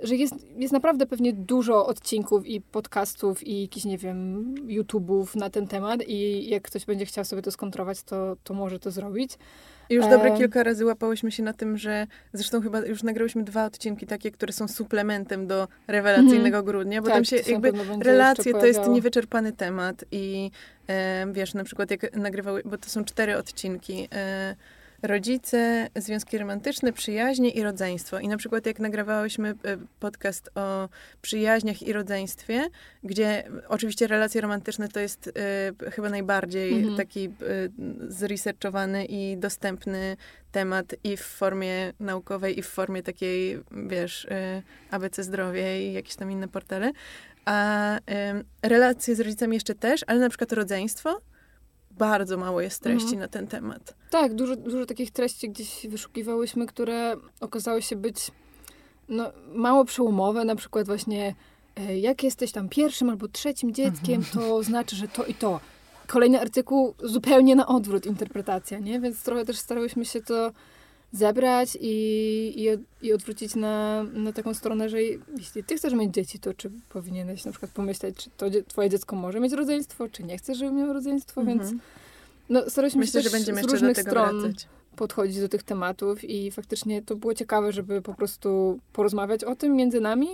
że 0.02 0.16
jest, 0.16 0.34
jest 0.56 0.72
naprawdę 0.72 1.06
pewnie 1.06 1.32
dużo 1.32 1.86
odcinków 1.86 2.46
i 2.46 2.60
podcastów 2.60 3.46
i 3.46 3.62
jakichś, 3.62 3.86
nie 3.86 3.98
wiem, 3.98 4.54
YouTube'ów 4.54 5.36
na 5.36 5.50
ten 5.50 5.66
temat 5.66 6.00
i 6.08 6.48
jak 6.48 6.62
ktoś 6.62 6.84
będzie 6.84 7.06
chciał 7.06 7.24
sobie 7.24 7.42
to 7.42 7.50
skontrować, 7.50 8.02
to, 8.02 8.36
to 8.44 8.54
może 8.54 8.78
to 8.78 8.90
zrobić. 8.90 9.38
Już 9.90 10.06
dobre 10.06 10.30
Em. 10.30 10.38
kilka 10.38 10.62
razy 10.62 10.84
łapałyśmy 10.84 11.32
się 11.32 11.42
na 11.42 11.52
tym, 11.52 11.78
że 11.78 12.06
zresztą 12.32 12.60
chyba 12.60 12.80
już 12.80 13.02
nagrałyśmy 13.02 13.44
dwa 13.44 13.64
odcinki 13.64 14.06
takie, 14.06 14.30
które 14.30 14.52
są 14.52 14.68
suplementem 14.68 15.46
do 15.46 15.68
rewelacyjnego 15.86 16.62
grudnia, 16.62 17.02
bo 17.02 17.08
tam 17.08 17.24
się 17.24 17.36
jakby 17.36 17.72
relacje 18.00 18.52
to 18.52 18.66
jest 18.66 18.86
niewyczerpany 18.88 19.52
temat 19.52 20.04
i 20.12 20.50
e, 20.88 21.26
wiesz, 21.32 21.54
na 21.54 21.64
przykład 21.64 21.90
jak 21.90 22.16
nagrywały, 22.16 22.62
bo 22.64 22.78
to 22.78 22.90
są 22.90 23.04
cztery 23.04 23.36
odcinki, 23.36 24.08
e, 24.12 24.56
rodzice, 25.02 25.88
związki 25.96 26.38
romantyczne, 26.38 26.92
przyjaźnie 26.92 27.50
i 27.50 27.62
rodzeństwo. 27.62 28.18
I 28.18 28.28
na 28.28 28.36
przykład 28.36 28.66
jak 28.66 28.78
nagrywałyśmy 28.78 29.48
e, 29.48 29.54
podcast 30.00 30.50
o 30.54 30.88
przyjaźniach 31.22 31.82
i 31.82 31.92
rodzeństwie, 31.92 32.68
gdzie 33.04 33.44
oczywiście 33.68 34.06
relacje 34.06 34.40
romantyczne 34.40 34.88
to 34.88 35.00
jest 35.00 35.32
e, 35.84 35.90
chyba 35.90 36.08
najbardziej 36.10 36.72
Mhm. 36.72 36.96
taki 36.96 37.24
e, 37.24 37.30
zresearchowany 38.08 39.04
i 39.04 39.36
dostępny 39.36 40.16
temat 40.52 40.94
i 41.04 41.16
w 41.16 41.20
formie 41.22 41.92
naukowej, 42.00 42.58
i 42.58 42.62
w 42.62 42.68
formie 42.68 43.02
takiej, 43.02 43.58
wiesz, 43.86 44.24
y, 44.24 44.62
ABC 44.90 45.22
Zdrowie 45.22 45.90
i 45.90 45.92
jakieś 45.92 46.16
tam 46.16 46.30
inne 46.30 46.48
portale. 46.48 46.92
A 47.44 47.96
ym, 48.30 48.44
relacje 48.62 49.14
z 49.14 49.20
rodzicami 49.20 49.56
jeszcze 49.56 49.74
też, 49.74 50.04
ale 50.06 50.20
na 50.20 50.28
przykład 50.28 50.52
rodzeństwo, 50.52 51.20
bardzo 51.98 52.36
mało 52.36 52.60
jest 52.60 52.82
treści 52.82 53.04
Mhm. 53.04 53.20
na 53.20 53.28
ten 53.28 53.46
temat. 53.46 53.94
Tak, 54.10 54.34
dużo, 54.34 54.56
dużo 54.56 54.86
takich 54.86 55.10
treści 55.10 55.50
gdzieś 55.50 55.86
wyszukiwałyśmy, 55.88 56.66
które 56.66 57.16
okazały 57.40 57.82
się 57.82 57.96
być 57.96 58.30
no, 59.08 59.32
mało 59.54 59.84
przełomowe, 59.84 60.44
na 60.44 60.56
przykład 60.56 60.86
właśnie 60.86 61.34
e, 61.76 61.98
jak 61.98 62.22
jesteś 62.22 62.52
tam 62.52 62.68
pierwszym 62.68 63.10
albo 63.10 63.28
trzecim 63.28 63.74
dzieckiem, 63.74 64.24
to 64.34 64.62
znaczy, 64.62 64.96
że 64.96 65.08
to 65.08 65.24
i 65.24 65.34
to. 65.34 65.60
Kolejny 66.06 66.40
artykuł 66.40 66.94
zupełnie 67.02 67.56
na 67.56 67.66
odwrót 67.66 68.06
interpretacja, 68.06 68.78
nie? 68.78 69.00
Więc 69.00 69.22
trochę 69.22 69.44
też 69.44 69.56
starałyśmy 69.58 70.04
się 70.04 70.22
to 70.22 70.52
zebrać 71.12 71.78
i, 71.80 71.94
i, 72.56 73.06
i 73.06 73.12
odwrócić 73.12 73.54
na, 73.54 74.02
na 74.02 74.32
taką 74.32 74.54
stronę, 74.54 74.88
że 74.88 75.02
jeśli 75.36 75.64
ty 75.64 75.76
chcesz 75.76 75.92
mieć 75.94 76.14
dzieci, 76.14 76.38
to 76.38 76.54
czy 76.54 76.70
powinieneś 76.88 77.44
na 77.44 77.50
przykład 77.50 77.72
pomyśleć, 77.72 78.16
czy 78.16 78.30
to 78.36 78.46
twoje 78.68 78.90
dziecko 78.90 79.16
może 79.16 79.40
mieć 79.40 79.52
rodzeństwo, 79.52 80.08
czy 80.08 80.22
nie 80.22 80.38
chcesz, 80.38 80.58
żeby 80.58 80.72
miało 80.72 80.92
rodzeństwo, 80.92 81.44
więc 81.44 81.62
Mhm. 81.62 81.80
no, 82.48 82.70
starałyśmy 82.70 83.00
Myślę, 83.00 83.20
się 83.20 83.24
że 83.24 83.30
też 83.30 83.38
będziemy 83.38 83.62
z 83.62 83.72
różnych 83.72 83.98
stron 83.98 84.40
wracać. 84.40 84.68
podchodzić 84.96 85.40
do 85.40 85.48
tych 85.48 85.62
tematów 85.62 86.24
i 86.24 86.50
faktycznie 86.50 87.02
to 87.02 87.16
było 87.16 87.34
ciekawe, 87.34 87.72
żeby 87.72 88.02
po 88.02 88.14
prostu 88.14 88.78
porozmawiać 88.92 89.44
o 89.44 89.56
tym 89.56 89.76
między 89.76 90.00
nami, 90.00 90.28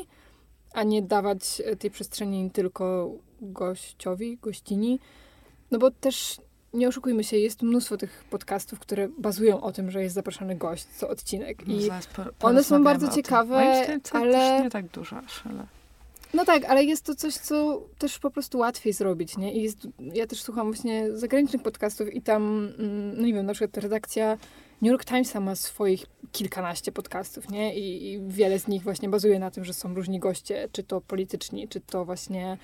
a 0.73 0.83
nie 0.83 1.03
dawać 1.03 1.63
tej 1.79 1.91
przestrzeni 1.91 2.51
tylko 2.51 3.11
gościowi, 3.41 4.39
gościni. 4.43 5.01
No 5.71 5.79
bo 5.79 5.91
też 5.91 6.37
nie 6.75 6.89
oszukujmy 6.89 7.25
się, 7.25 7.37
jest 7.37 7.63
mnóstwo 7.63 7.97
tych 7.97 8.25
podcastów, 8.31 8.79
które 8.79 9.09
bazują 9.19 9.61
o 9.61 9.73
tym, 9.73 9.91
że 9.91 10.03
jest 10.03 10.15
zapraszany 10.15 10.57
gość 10.57 10.85
co 10.85 11.09
odcinek. 11.09 11.67
No, 11.67 11.75
I 11.75 11.89
one 12.43 12.65
są 12.65 12.85
bardzo 12.85 13.09
ciekawe, 13.09 13.87
to 14.13 14.19
ale- 14.19 14.33
też 14.33 14.63
nie 14.65 14.71
tak 14.71 14.87
dużo 14.87 15.17
aż, 15.17 15.43
ale... 15.47 15.67
no 16.35 16.45
tak, 16.45 16.65
ale 16.65 16.85
jest 16.85 17.05
to 17.05 17.15
coś, 17.15 17.35
co 17.35 17.83
też 17.99 18.19
po 18.19 18.31
prostu 18.31 18.59
łatwiej 18.59 18.93
zrobić, 18.93 19.37
nie? 19.37 19.53
I 19.53 19.63
jest, 19.63 19.89
ja 20.15 20.27
też 20.27 20.43
słucham 20.43 20.67
właśnie 20.67 21.17
zagranicznych 21.17 21.63
podcastów 21.63 22.15
i 22.15 22.23
tam, 22.23 22.73
mm, 22.79 23.17
no 23.17 23.27
nie 23.27 23.35
wiem, 23.35 23.47
na 23.47 23.55
przykład 23.55 23.83
redakcja 23.83 24.39
New 24.83 24.91
York 24.91 25.05
Timesa 25.05 25.41
ma 25.41 25.55
swoich 25.57 26.07
kilkanaście 26.33 26.93
podcastów, 26.93 27.51
nie? 27.51 27.75
I, 27.75 28.13
I 28.13 28.21
wiele 28.29 28.59
z 28.59 28.69
nich 28.69 28.83
właśnie 28.83 29.09
bazuje 29.09 29.39
na 29.39 29.51
tym, 29.51 29.65
że 29.65 29.73
są 29.73 29.95
różni 29.95 30.19
goście, 30.19 30.69
czy 30.73 30.83
to 30.83 31.01
polityczni, 31.01 31.69
czy 31.69 31.81
to 31.81 32.05
właśnie 32.05 32.59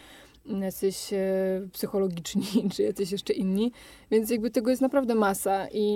jacyś 0.46 1.12
e, 1.12 1.68
psychologiczni, 1.72 2.46
czy 2.74 2.82
jacyś 2.82 3.12
jeszcze 3.12 3.32
inni. 3.32 3.72
Więc 4.10 4.30
jakby 4.30 4.50
tego 4.50 4.70
jest 4.70 4.82
naprawdę 4.82 5.14
masa 5.14 5.66
i, 5.72 5.86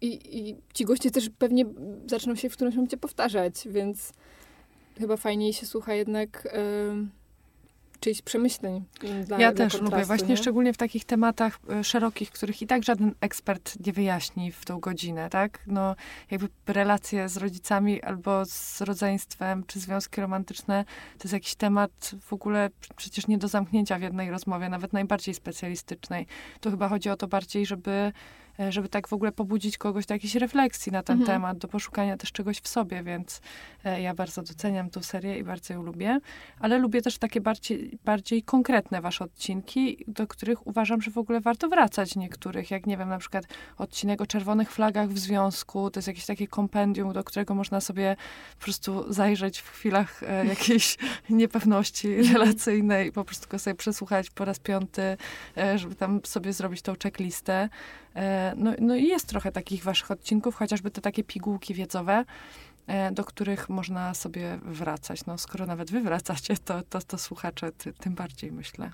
i, 0.00 0.38
i 0.38 0.56
ci 0.74 0.84
goście 0.84 1.10
też 1.10 1.30
pewnie 1.38 1.64
zaczną 2.06 2.34
się 2.34 2.50
w 2.50 2.52
którymś 2.52 2.76
momencie 2.76 2.96
powtarzać, 2.96 3.54
więc 3.66 4.12
chyba 4.98 5.16
fajniej 5.16 5.52
się 5.52 5.66
słucha 5.66 5.94
jednak 5.94 6.48
em, 6.52 7.10
czyichś 8.02 8.22
przemyśleń. 8.22 8.84
mm, 9.04 9.24
Dla, 9.24 9.38
Ja 9.38 9.52
dla 9.52 9.64
też 9.64 9.80
lubię, 9.80 10.04
właśnie 10.04 10.28
nie? 10.28 10.36
szczególnie 10.36 10.72
w 10.72 10.76
takich 10.76 11.04
tematach 11.04 11.58
e, 11.70 11.84
szerokich, 11.84 12.30
których 12.30 12.62
i 12.62 12.66
tak 12.66 12.82
żaden 12.84 13.14
ekspert 13.20 13.86
nie 13.86 13.92
wyjaśni 13.92 14.52
w 14.52 14.64
tą 14.64 14.80
godzinę, 14.80 15.30
tak? 15.30 15.58
No, 15.66 15.96
jakby 16.30 16.48
relacje 16.66 17.28
z 17.28 17.36
rodzicami 17.36 18.02
albo 18.02 18.44
z 18.46 18.80
rodzeństwem, 18.80 19.64
czy 19.66 19.80
związki 19.80 20.20
romantyczne, 20.20 20.84
to 21.18 21.24
jest 21.24 21.32
jakiś 21.32 21.54
temat 21.54 22.10
w 22.20 22.32
ogóle 22.32 22.70
przecież 22.96 23.26
nie 23.26 23.38
do 23.38 23.48
zamknięcia 23.48 23.98
w 23.98 24.02
jednej 24.02 24.30
rozmowie, 24.30 24.68
nawet 24.68 24.92
najbardziej 24.92 25.34
specjalistycznej. 25.34 26.26
Tu 26.60 26.70
chyba 26.70 26.88
chodzi 26.88 27.10
o 27.10 27.16
to 27.16 27.28
bardziej, 27.28 27.66
żeby 27.66 28.12
żeby 28.68 28.88
tak 28.88 29.08
w 29.08 29.12
ogóle 29.12 29.32
pobudzić 29.32 29.78
kogoś 29.78 30.06
do 30.06 30.14
jakiejś 30.14 30.34
refleksji 30.34 30.92
na 30.92 31.02
ten 31.02 31.20
Mhm. 31.20 31.36
temat, 31.36 31.58
do 31.58 31.68
poszukania 31.68 32.16
też 32.16 32.32
czegoś 32.32 32.58
w 32.58 32.68
sobie, 32.68 33.02
więc 33.02 33.40
e, 33.84 34.02
ja 34.02 34.14
bardzo 34.14 34.42
doceniam 34.42 34.90
tą 34.90 35.02
serię 35.02 35.38
i 35.38 35.44
bardzo 35.44 35.74
ją 35.74 35.82
lubię 35.82 36.20
ale 36.60 36.78
lubię 36.78 37.02
też 37.02 37.18
takie 37.18 37.40
bardziej, 37.40 37.98
bardziej 38.04 38.42
konkretne 38.42 39.00
wasze 39.00 39.24
odcinki, 39.24 40.04
do 40.08 40.26
których 40.26 40.66
uważam, 40.66 41.02
że 41.02 41.10
w 41.10 41.18
ogóle 41.18 41.40
warto 41.40 41.68
wracać 41.68 42.16
niektórych, 42.16 42.70
jak 42.70 42.86
nie 42.86 42.96
wiem, 42.96 43.08
na 43.08 43.18
przykład 43.18 43.44
odcinek 43.78 44.20
o 44.20 44.26
czerwonych 44.26 44.72
flagach 44.72 45.08
w 45.08 45.18
związku, 45.18 45.90
to 45.90 45.98
jest 45.98 46.08
jakieś 46.08 46.26
takie 46.26 46.46
kompendium, 46.46 47.12
do 47.12 47.24
którego 47.24 47.54
można 47.54 47.80
sobie 47.80 48.16
po 48.58 48.64
prostu 48.64 49.12
zajrzeć 49.12 49.58
w 49.58 49.70
chwilach 49.70 50.22
e, 50.22 50.46
jakiejś 50.54 50.98
niepewności 51.30 52.22
relacyjnej, 52.32 53.12
po 53.12 53.24
prostu 53.24 53.48
go 53.48 53.58
sobie 53.58 53.74
przesłuchać 53.74 54.30
po 54.30 54.44
raz 54.44 54.58
piąty, 54.58 55.16
e, 55.56 55.78
żeby 55.78 55.94
tam 55.94 56.20
sobie 56.24 56.52
zrobić 56.52 56.82
tą 56.82 56.94
checklistę. 57.02 57.68
E, 58.16 58.54
no, 58.56 58.72
no 58.78 58.94
i 58.94 59.06
jest 59.06 59.26
trochę 59.26 59.52
takich 59.52 59.84
waszych 59.84 60.10
odcinków, 60.10 60.54
chociażby 60.54 60.90
te 60.90 61.00
takie 61.00 61.24
pigułki 61.24 61.74
wiedzowe, 61.74 62.24
e, 62.86 63.12
do 63.12 63.24
których 63.24 63.68
można 63.68 64.14
sobie 64.14 64.58
wracać. 64.62 65.26
No, 65.26 65.38
skoro 65.38 65.66
nawet 65.66 65.90
wy 65.90 66.00
wracacie, 66.00 66.56
to, 66.64 66.82
to, 66.90 67.00
to 67.00 67.18
słuchacze 67.18 67.72
ty, 67.72 67.92
tym 67.92 68.14
bardziej, 68.14 68.52
myślę. 68.52 68.90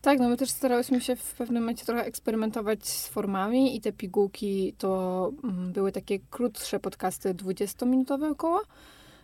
Tak, 0.00 0.18
no 0.18 0.28
my 0.28 0.36
też 0.36 0.50
starałyśmy 0.50 1.00
się 1.00 1.16
w 1.16 1.34
pewnym 1.34 1.62
momencie 1.62 1.84
trochę 1.84 2.04
eksperymentować 2.04 2.88
z 2.88 3.08
formami 3.08 3.76
i 3.76 3.80
te 3.80 3.92
pigułki 3.92 4.74
to 4.78 5.30
mm, 5.44 5.72
były 5.72 5.92
takie 5.92 6.18
krótsze 6.30 6.80
podcasty, 6.80 7.34
20-minutowe 7.34 8.30
około, 8.30 8.62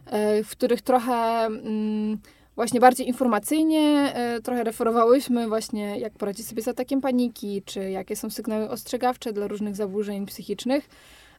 e, 0.07 0.45
w 0.45 0.51
których 0.51 0.83
trochę 0.83 1.13
mm, 1.47 2.19
właśnie 2.61 2.81
bardziej 2.81 3.09
informacyjnie 3.09 4.13
e, 4.15 4.41
trochę 4.41 4.65
referowałyśmy 4.65 5.49
właśnie 5.49 5.99
jak 5.99 6.13
poradzić 6.13 6.47
sobie 6.47 6.63
z 6.63 6.69
atakiem 6.69 7.01
paniki, 7.01 7.63
czy 7.63 7.91
jakie 7.91 8.17
są 8.17 8.31
sygnały 8.31 8.71
ostrzegawcze 8.71 9.33
dla 9.33 9.47
różnych 9.47 9.77
zaburzeń 9.77 10.27
psychicznych. 10.27 10.89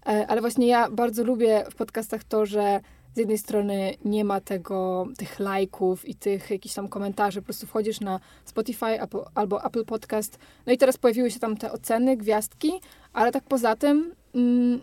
E, 0.06 0.28
ale 0.28 0.42
właśnie 0.42 0.68
ja 0.68 0.90
bardzo 0.90 1.24
lubię 1.24 1.66
w 1.72 1.76
podcastach 1.76 2.24
to, 2.24 2.46
że 2.46 2.80
z 3.14 3.18
jednej 3.18 3.38
strony 3.38 3.94
nie 4.06 4.26
ma 4.26 4.42
tego, 4.42 5.08
tych 5.18 5.40
lajków 5.40 6.08
i 6.08 6.16
tych 6.16 6.52
jakichś 6.52 6.76
tam 6.76 6.88
komentarzy. 6.88 7.42
Po 7.42 7.46
prostu 7.46 7.68
wchodzisz 7.68 8.00
na 8.00 8.20
Spotify 8.46 9.02
albo 9.36 9.66
Apple 9.66 9.86
Podcast. 9.86 10.40
No 10.66 10.74
i 10.74 10.78
teraz 10.78 10.98
pojawiły 10.98 11.32
się 11.32 11.40
tam 11.40 11.58
te 11.58 11.72
oceny, 11.72 12.18
gwiazdki, 12.18 12.72
ale 13.14 13.32
tak 13.32 13.44
poza 13.44 13.76
tym 13.76 14.16
mm, 14.36 14.82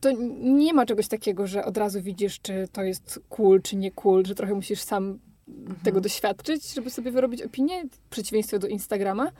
to 0.00 0.10
nie 0.40 0.74
ma 0.74 0.86
czegoś 0.86 1.08
takiego, 1.08 1.46
że 1.46 1.64
od 1.64 1.76
razu 1.76 2.02
widzisz, 2.02 2.40
czy 2.40 2.68
to 2.72 2.82
jest 2.82 3.20
cool, 3.28 3.62
czy 3.62 3.76
nie 3.76 3.90
cool, 3.90 4.26
że 4.26 4.34
trochę 4.34 4.54
musisz 4.54 4.80
sam 4.80 5.18
mhm. 5.48 5.76
tego 5.84 6.00
doświadczyć, 6.00 6.74
żeby 6.74 6.90
sobie 6.90 7.10
wyrobić 7.10 7.42
opinię, 7.42 7.84
w 7.84 7.98
przeciwieństwie 8.10 8.58
do 8.58 8.66
Instagrama. 8.66 9.30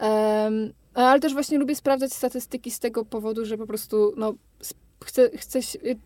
Um, 0.00 0.72
ale 0.94 1.20
też 1.20 1.32
właśnie 1.32 1.58
lubię 1.58 1.74
sprawdzać 1.74 2.12
statystyki 2.12 2.70
z 2.70 2.78
tego 2.78 3.04
powodu, 3.04 3.44
że 3.44 3.58
po 3.58 3.66
prostu 3.66 4.14
no, 4.16 4.34
chcę, 5.04 5.30
chcę, 5.36 5.58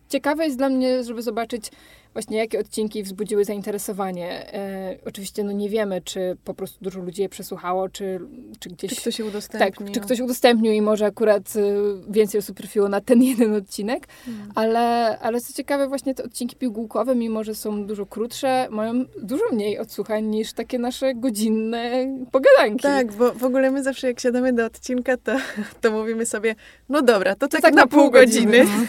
ciekawe 0.09 0.45
jest 0.45 0.57
dla 0.57 0.69
mnie, 0.69 1.03
żeby 1.03 1.21
zobaczyć 1.21 1.71
właśnie 2.13 2.37
jakie 2.37 2.59
odcinki 2.59 3.03
wzbudziły 3.03 3.45
zainteresowanie. 3.45 4.53
E, 4.53 4.97
oczywiście 5.05 5.43
no 5.43 5.51
nie 5.51 5.69
wiemy, 5.69 6.01
czy 6.01 6.37
po 6.43 6.53
prostu 6.53 6.83
dużo 6.83 6.99
ludzi 6.99 7.21
je 7.21 7.29
przesłuchało, 7.29 7.89
czy, 7.89 8.19
czy 8.59 8.69
gdzieś... 8.69 8.95
Czy 8.95 9.01
ktoś 9.01 9.19
udostępnił. 9.19 9.87
Tak, 9.87 9.93
czy 9.95 9.99
ktoś 9.99 10.19
udostępnił 10.19 10.73
i 10.73 10.81
może 10.81 11.05
akurat 11.05 11.55
y, 11.55 11.61
więcej 12.09 12.39
osób 12.39 12.57
trafiło 12.57 12.89
na 12.89 13.01
ten 13.01 13.23
jeden 13.33 13.53
odcinek. 13.53 14.07
Hmm. 14.25 14.51
Ale, 14.55 15.19
ale 15.19 15.41
co 15.41 15.53
ciekawe, 15.53 15.87
właśnie 15.87 16.15
te 16.15 16.23
odcinki 16.23 16.55
pigułkowe, 16.55 17.15
mimo 17.15 17.43
że 17.43 17.55
są 17.55 17.85
dużo 17.85 18.05
krótsze, 18.05 18.67
mają 18.69 19.05
dużo 19.21 19.43
mniej 19.51 19.79
odsłuchań 19.79 20.25
niż 20.25 20.53
takie 20.53 20.79
nasze 20.79 21.15
godzinne 21.15 22.07
pogadanki. 22.31 22.83
Tak, 22.83 23.13
bo 23.13 23.33
w 23.33 23.43
ogóle 23.43 23.71
my 23.71 23.83
zawsze 23.83 24.07
jak 24.07 24.19
siadamy 24.19 24.53
do 24.53 24.65
odcinka, 24.65 25.17
to, 25.17 25.31
to 25.81 25.91
mówimy 25.91 26.25
sobie, 26.25 26.55
no 26.89 27.01
dobra, 27.01 27.35
to, 27.35 27.39
to 27.39 27.47
tak, 27.47 27.61
tak, 27.61 27.73
na, 27.73 27.81
na 27.81 27.87
pół 27.87 28.11
godziny. 28.11 28.57
godziny. 28.57 28.87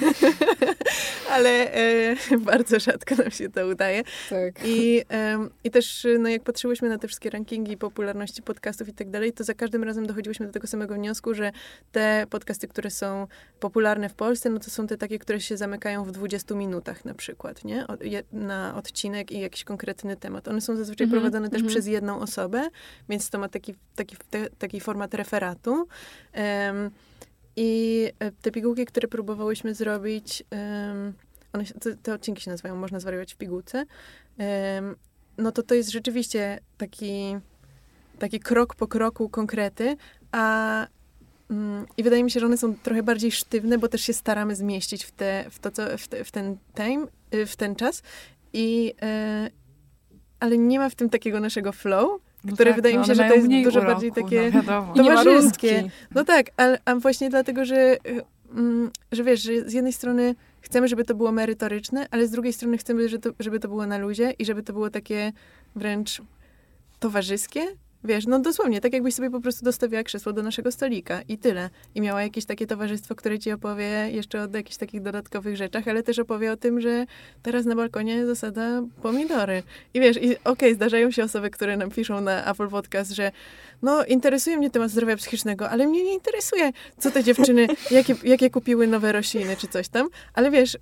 ale 1.34 1.72
e, 1.72 2.16
bardzo 2.38 2.80
rzadko 2.80 3.13
nam 3.18 3.30
się 3.30 3.48
to 3.48 3.66
udaje. 3.66 4.02
Tak. 4.30 4.54
I, 4.64 5.02
um, 5.32 5.50
I 5.64 5.70
też, 5.70 6.06
no 6.18 6.28
jak 6.28 6.42
patrzyłyśmy 6.42 6.88
na 6.88 6.98
te 6.98 7.08
wszystkie 7.08 7.30
rankingi 7.30 7.76
popularności 7.76 8.42
podcastów 8.42 8.88
i 8.88 8.92
tak 8.92 9.10
dalej, 9.10 9.32
to 9.32 9.44
za 9.44 9.54
każdym 9.54 9.84
razem 9.84 10.06
dochodziłyśmy 10.06 10.46
do 10.46 10.52
tego 10.52 10.66
samego 10.66 10.94
wniosku, 10.94 11.34
że 11.34 11.52
te 11.92 12.26
podcasty, 12.30 12.68
które 12.68 12.90
są 12.90 13.26
popularne 13.60 14.08
w 14.08 14.14
Polsce, 14.14 14.50
no 14.50 14.58
to 14.58 14.70
są 14.70 14.86
te 14.86 14.96
takie, 14.96 15.18
które 15.18 15.40
się 15.40 15.56
zamykają 15.56 16.04
w 16.04 16.10
20 16.10 16.54
minutach 16.54 17.04
na 17.04 17.14
przykład, 17.14 17.64
nie? 17.64 17.86
na 18.32 18.74
odcinek 18.76 19.32
i 19.32 19.40
jakiś 19.40 19.64
konkretny 19.64 20.16
temat. 20.16 20.48
One 20.48 20.60
są 20.60 20.76
zazwyczaj 20.76 21.04
mm 21.04 21.10
-hmm, 21.10 21.20
prowadzone 21.20 21.50
też 21.50 21.60
mm 21.60 21.68
-hmm. 21.68 21.72
przez 21.74 21.86
jedną 21.86 22.20
osobę, 22.20 22.68
więc 23.08 23.30
to 23.30 23.38
ma 23.38 23.48
taki, 23.48 23.74
taki, 23.94 24.16
te, 24.30 24.50
taki 24.58 24.80
format 24.80 25.14
referatu. 25.14 25.70
Um, 25.70 26.90
i 27.56 28.08
e, 28.18 28.32
te 28.32 28.50
pigułki, 28.50 28.84
które 28.84 29.08
próbowałyśmy 29.08 29.74
zrobić, 29.74 30.44
um, 30.50 31.12
one, 31.54 31.64
te, 31.64 31.96
te, 31.96 32.14
odcinki 32.14 32.42
się 32.42 32.50
nazywają 32.50 32.76
Można 32.76 33.00
zwariować 33.00 33.34
w 33.34 33.36
pigułce, 33.36 33.84
um, 34.38 34.96
no 35.38 35.52
to 35.52 35.62
to 35.62 35.74
jest 35.74 35.90
rzeczywiście 35.90 36.58
taki, 36.78 37.36
taki 38.18 38.40
krok 38.40 38.74
po 38.74 38.86
kroku 38.86 39.28
konkrety, 39.28 39.96
a 40.32 40.86
um, 41.50 41.86
i 41.96 42.02
wydaje 42.02 42.24
mi 42.24 42.30
się, 42.30 42.40
że 42.40 42.46
one 42.46 42.56
są 42.56 42.74
trochę 42.74 43.02
bardziej 43.02 43.32
sztywne, 43.32 43.78
bo 43.78 43.88
też 43.88 44.00
się 44.00 44.12
staramy 44.12 44.56
zmieścić 44.56 45.04
w, 45.04 45.10
te, 45.10 45.44
w, 45.50 45.58
to, 45.58 45.70
co, 45.70 45.98
w, 45.98 46.08
te, 46.08 46.24
w 46.24 46.30
ten 46.30 46.56
time, 46.74 47.06
y, 47.34 47.46
w 47.46 47.56
ten 47.56 47.76
czas. 47.76 48.02
I, 48.52 48.94
y, 49.46 49.50
ale 50.40 50.58
nie 50.58 50.78
ma 50.78 50.90
w 50.90 50.94
tym 50.94 51.10
takiego 51.10 51.40
naszego 51.40 51.72
flow, 51.72 52.20
no 52.44 52.52
które 52.52 52.70
tak, 52.70 52.76
wydaje 52.76 52.94
no, 52.94 53.00
mi 53.00 53.06
się, 53.06 53.14
że 53.14 53.28
to 53.28 53.34
jest 53.34 53.48
dużo 53.48 53.80
uroku, 53.80 53.86
bardziej 53.86 54.12
takie 54.12 54.52
no, 54.66 54.94
towarzyskie. 54.96 55.90
No 56.14 56.24
tak, 56.24 56.46
ale, 56.56 56.78
a 56.84 56.94
właśnie 56.94 57.30
dlatego, 57.30 57.64
że, 57.64 57.96
mm, 58.54 58.90
że 59.12 59.24
wiesz, 59.24 59.42
że 59.42 59.68
z 59.68 59.72
jednej 59.72 59.92
strony 59.92 60.34
chcemy, 60.64 60.88
żeby 60.88 61.04
to 61.04 61.14
było 61.14 61.32
merytoryczne, 61.32 62.06
ale 62.10 62.26
z 62.26 62.30
drugiej 62.30 62.52
strony 62.52 62.78
chcemy, 62.78 63.08
żeby 63.08 63.22
to, 63.22 63.30
żeby 63.40 63.60
to 63.60 63.68
było 63.68 63.86
na 63.86 63.98
luzie 63.98 64.30
i 64.30 64.44
żeby 64.44 64.62
to 64.62 64.72
było 64.72 64.90
takie 64.90 65.32
wręcz 65.76 66.22
towarzyskie, 66.98 67.66
Wiesz, 68.04 68.26
no 68.26 68.38
dosłownie, 68.38 68.80
tak 68.80 68.92
jakbyś 68.92 69.14
sobie 69.14 69.30
po 69.30 69.40
prostu 69.40 69.64
dostawiła 69.64 70.02
krzesło 70.02 70.32
do 70.32 70.42
naszego 70.42 70.72
stolika 70.72 71.22
i 71.28 71.38
tyle. 71.38 71.70
I 71.94 72.00
miała 72.00 72.22
jakieś 72.22 72.44
takie 72.44 72.66
towarzystwo, 72.66 73.14
które 73.14 73.38
ci 73.38 73.52
opowie 73.52 74.10
jeszcze 74.10 74.42
o 74.42 74.56
jakichś 74.56 74.76
takich 74.76 75.02
dodatkowych 75.02 75.56
rzeczach, 75.56 75.88
ale 75.88 76.02
też 76.02 76.18
opowie 76.18 76.52
o 76.52 76.56
tym, 76.56 76.80
że 76.80 77.06
teraz 77.42 77.66
na 77.66 77.74
balkonie 77.74 78.26
zasada 78.26 78.82
pomidory. 79.02 79.62
I 79.94 80.00
wiesz, 80.00 80.16
i 80.16 80.20
okej, 80.20 80.40
okay, 80.44 80.74
zdarzają 80.74 81.10
się 81.10 81.24
osoby, 81.24 81.50
które 81.50 81.76
nam 81.76 81.90
piszą 81.90 82.20
na 82.20 82.50
Apple 82.50 82.68
Podcast, 82.68 83.10
że 83.10 83.32
no 83.82 84.04
interesuje 84.04 84.56
mnie 84.56 84.70
temat 84.70 84.90
zdrowia 84.90 85.16
psychicznego, 85.16 85.70
ale 85.70 85.86
mnie 85.86 86.04
nie 86.04 86.14
interesuje, 86.14 86.72
co 86.98 87.10
te 87.10 87.24
dziewczyny, 87.24 87.66
jakie, 87.90 88.14
jakie 88.24 88.50
kupiły 88.50 88.86
nowe 88.86 89.12
rośliny 89.12 89.56
czy 89.56 89.68
coś 89.68 89.88
tam. 89.88 90.08
Ale 90.34 90.50
wiesz... 90.50 90.78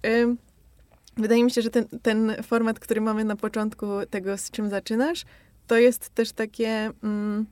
Wydaje 1.17 1.45
mi 1.45 1.51
się, 1.51 1.63
że 1.63 1.71
ten, 1.71 1.87
ten 2.03 2.37
format, 2.43 2.81
który 2.81 3.01
mamy 3.01 3.25
na 3.25 3.37
początku 3.37 3.87
tego, 4.11 4.39
z 4.39 4.51
czym 4.51 4.71
zaczynasz, 4.71 5.25
to 5.73 5.79
jest 5.79 6.11
też 6.11 6.33
takie 6.33 6.91
mm, 7.03 7.47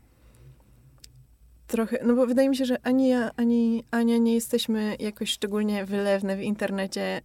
trochę, 1.66 1.98
no 2.04 2.14
bo 2.14 2.26
wydaje 2.26 2.48
mi 2.48 2.56
się, 2.56 2.64
że 2.64 2.76
ani 2.82 3.08
ja, 3.08 3.30
ani 3.36 3.84
Ania 3.90 4.18
nie 4.18 4.34
jesteśmy 4.34 4.96
jakoś 4.98 5.30
szczególnie 5.30 5.84
wylewne 5.84 6.36
w 6.36 6.40
internecie 6.40 7.22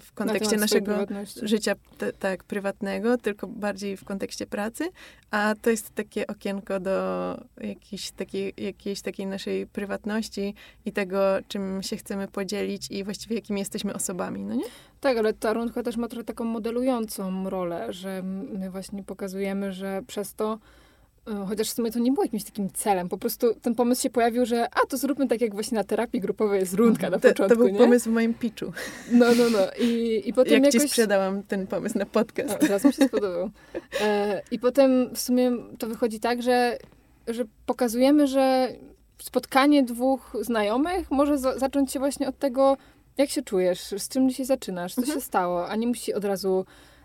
w 0.00 0.12
kontekście 0.14 0.56
naszego 0.56 1.06
życia 1.42 1.74
tak 2.18 2.44
prywatnego, 2.44 3.18
tylko 3.18 3.46
bardziej 3.46 3.96
w 3.96 4.04
kontekście 4.04 4.46
pracy, 4.46 4.84
a 5.30 5.54
to 5.62 5.70
jest 5.70 5.94
takie 5.94 6.26
okienko 6.26 6.80
do 6.80 7.36
jakiejś 7.60 8.10
takiej, 8.10 8.54
jakiejś 8.56 9.00
takiej 9.00 9.26
naszej 9.26 9.66
prywatności 9.66 10.54
i 10.84 10.92
tego, 10.92 11.18
czym 11.48 11.82
się 11.82 11.96
chcemy 11.96 12.28
podzielić 12.28 12.90
i 12.90 13.04
właściwie 13.04 13.36
jakimi 13.36 13.60
jesteśmy 13.60 13.94
osobami, 13.94 14.44
no 14.44 14.54
nie? 14.54 14.64
Tak, 15.00 15.18
ale 15.18 15.32
ta 15.32 15.52
rundka 15.52 15.82
też 15.82 15.96
ma 15.96 16.08
trochę 16.08 16.24
taką 16.24 16.44
modelującą 16.44 17.50
rolę, 17.50 17.92
że 17.92 18.22
my 18.58 18.70
właśnie 18.70 19.04
pokazujemy, 19.04 19.72
że 19.72 20.02
przez 20.06 20.34
to 20.34 20.58
chociaż 21.48 21.68
w 21.68 21.72
sumie 21.72 21.90
to 21.90 21.98
nie 21.98 22.12
było 22.12 22.24
jakimś 22.24 22.44
takim 22.44 22.70
celem. 22.70 23.08
Po 23.08 23.18
prostu 23.18 23.54
ten 23.54 23.74
pomysł 23.74 24.02
się 24.02 24.10
pojawił, 24.10 24.46
że 24.46 24.68
a, 24.74 24.86
to 24.88 24.96
zróbmy 24.96 25.28
tak 25.28 25.40
jak 25.40 25.54
właśnie 25.54 25.76
na 25.76 25.84
terapii 25.84 26.20
grupowej 26.20 26.60
jest 26.60 26.74
rundka 26.74 27.10
na 27.10 27.18
początku, 27.18 27.48
To 27.48 27.56
był 27.56 27.68
nie? 27.68 27.78
pomysł 27.78 28.10
w 28.10 28.12
moim 28.12 28.34
pitchu. 28.34 28.72
No, 29.12 29.26
no, 29.38 29.50
no. 29.52 29.58
I, 29.80 30.22
i 30.26 30.32
potem 30.32 30.52
jak 30.52 30.64
jakoś... 30.64 30.82
ci 30.82 30.88
sprzedałam 30.88 31.42
ten 31.42 31.66
pomysł 31.66 31.98
na 31.98 32.06
podcast. 32.06 32.54
O, 32.54 32.58
teraz 32.58 32.84
mi 32.84 32.92
się 32.92 33.08
spodobał. 33.08 33.50
E, 34.00 34.42
I 34.50 34.58
potem 34.58 35.14
w 35.14 35.20
sumie 35.20 35.52
to 35.78 35.86
wychodzi 35.86 36.20
tak, 36.20 36.42
że, 36.42 36.78
że 37.28 37.44
pokazujemy, 37.66 38.26
że 38.26 38.68
spotkanie 39.22 39.82
dwóch 39.82 40.36
znajomych 40.40 41.10
może 41.10 41.38
za 41.38 41.58
zacząć 41.58 41.92
się 41.92 41.98
właśnie 41.98 42.28
od 42.28 42.38
tego, 42.38 42.76
jak 43.18 43.30
się 43.30 43.42
czujesz, 43.42 43.80
z 43.98 44.08
czym 44.08 44.28
dzisiaj 44.28 44.46
zaczynasz, 44.46 44.94
co 44.94 45.00
mhm. 45.00 45.18
się 45.18 45.24
stało, 45.24 45.68
a 45.68 45.76
nie 45.76 45.86
musi 45.86 46.14
od 46.14 46.24
razu 46.24 46.64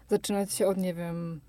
zaczynać 0.10 0.53
się 0.53 0.67
od, 0.67 0.77
nie 0.77 0.93
wiem 0.93 1.41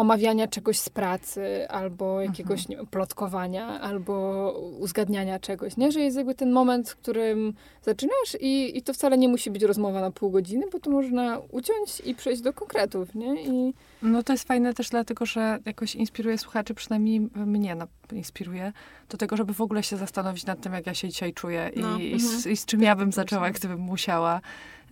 omawiania 0.00 0.48
czegoś 0.48 0.78
z 0.78 0.88
pracy, 0.88 1.68
albo 1.68 2.20
jakiegoś 2.20 2.60
mhm. 2.60 2.80
nie, 2.80 2.86
plotkowania, 2.86 3.80
albo 3.80 4.52
uzgadniania 4.78 5.38
czegoś, 5.38 5.76
nie? 5.76 5.92
Że 5.92 6.00
jest 6.00 6.16
jakby 6.16 6.34
ten 6.34 6.52
moment, 6.52 6.90
w 6.90 6.96
którym 6.96 7.54
zaczynasz 7.82 8.36
i, 8.40 8.78
i 8.78 8.82
to 8.82 8.92
wcale 8.92 9.18
nie 9.18 9.28
musi 9.28 9.50
być 9.50 9.62
rozmowa 9.62 10.00
na 10.00 10.10
pół 10.10 10.30
godziny, 10.30 10.66
bo 10.72 10.80
to 10.80 10.90
można 10.90 11.38
uciąć 11.38 12.00
i 12.04 12.14
przejść 12.14 12.42
do 12.42 12.52
konkretów, 12.52 13.14
nie? 13.14 13.42
I... 13.42 13.74
No 14.02 14.22
to 14.22 14.32
jest 14.32 14.48
fajne 14.48 14.74
też 14.74 14.88
dlatego, 14.88 15.26
że 15.26 15.58
jakoś 15.64 15.94
inspiruje 15.94 16.38
słuchaczy, 16.38 16.74
przynajmniej 16.74 17.20
mnie 17.34 17.74
no, 17.74 17.86
inspiruje, 18.12 18.72
do 19.08 19.16
tego, 19.16 19.36
żeby 19.36 19.54
w 19.54 19.60
ogóle 19.60 19.82
się 19.82 19.96
zastanowić 19.96 20.46
nad 20.46 20.60
tym, 20.60 20.72
jak 20.72 20.86
ja 20.86 20.94
się 20.94 21.08
dzisiaj 21.08 21.32
czuję 21.32 21.70
no. 21.76 21.98
i, 21.98 22.12
i, 22.12 22.20
z, 22.20 22.34
mhm. 22.34 22.52
i, 22.52 22.56
z, 22.56 22.64
czym 22.64 22.82
ja 22.82 22.96
bym 22.96 23.12
zaczęła, 23.12 23.50
gdybym 23.50 23.80
musiała. 23.80 24.40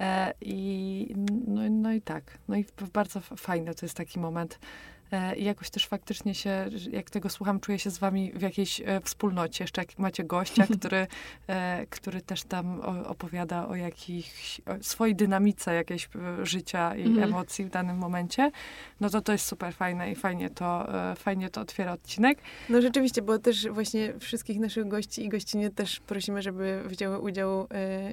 E, 0.01 0.35
I 0.41 1.15
no, 1.47 1.61
no 1.71 1.93
i 1.93 2.01
tak. 2.01 2.39
No 2.49 2.57
i 2.57 2.65
bardzo 2.93 3.21
fajny 3.21 3.75
to 3.75 3.87
jest 3.87 3.97
taki 3.97 4.19
moment 4.19 4.59
I 5.37 5.45
jakoś 5.45 5.71
też 5.71 5.87
faktycznie 5.87 6.35
się, 6.35 6.69
jak 6.91 7.11
tego 7.11 7.29
słucham, 7.29 7.61
czuję 7.61 7.79
się 7.79 7.91
z 7.91 7.99
wami 7.99 8.33
w 8.35 8.43
jakiejś 8.43 8.81
e, 8.81 9.01
wspólnocie. 9.01 9.65
Jeszcze 9.65 9.81
jak 9.81 9.99
macie 9.99 10.25
gościa, 10.25 10.67
który, 10.79 11.07
e, 11.47 11.87
który 11.91 12.21
też 12.21 12.43
tam 12.43 12.81
opowiada 13.07 13.69
o 13.69 13.77
jakiejś 13.77 14.61
o 14.67 14.83
swojej 14.83 15.15
dynamice 15.15 15.75
jakiejś 15.75 16.09
życia 16.43 16.97
i 16.97 17.03
mhm. 17.03 17.29
emocji 17.29 17.65
w 17.65 17.71
danym 17.71 17.97
momencie, 17.97 18.51
no 19.01 19.11
to 19.11 19.21
to 19.21 19.33
jest 19.33 19.47
super 19.47 19.75
fajne 19.75 20.13
i 20.13 20.15
fajnie 20.15 20.51
to, 20.51 20.89
fajnie 21.17 21.51
to 21.51 21.61
otwiera 21.61 21.93
odcinek. 21.93 22.39
No 22.69 22.83
rzeczywiście, 22.83 23.23
bo 23.23 23.39
też 23.39 23.69
właśnie 23.69 24.13
wszystkich 24.21 24.61
naszych 24.61 24.89
gości 24.89 25.25
i 25.25 25.29
gościnie 25.29 25.71
też 25.71 26.01
prosimy, 26.01 26.43
żeby 26.43 26.83
wzięły 26.87 27.19
udział 27.19 27.69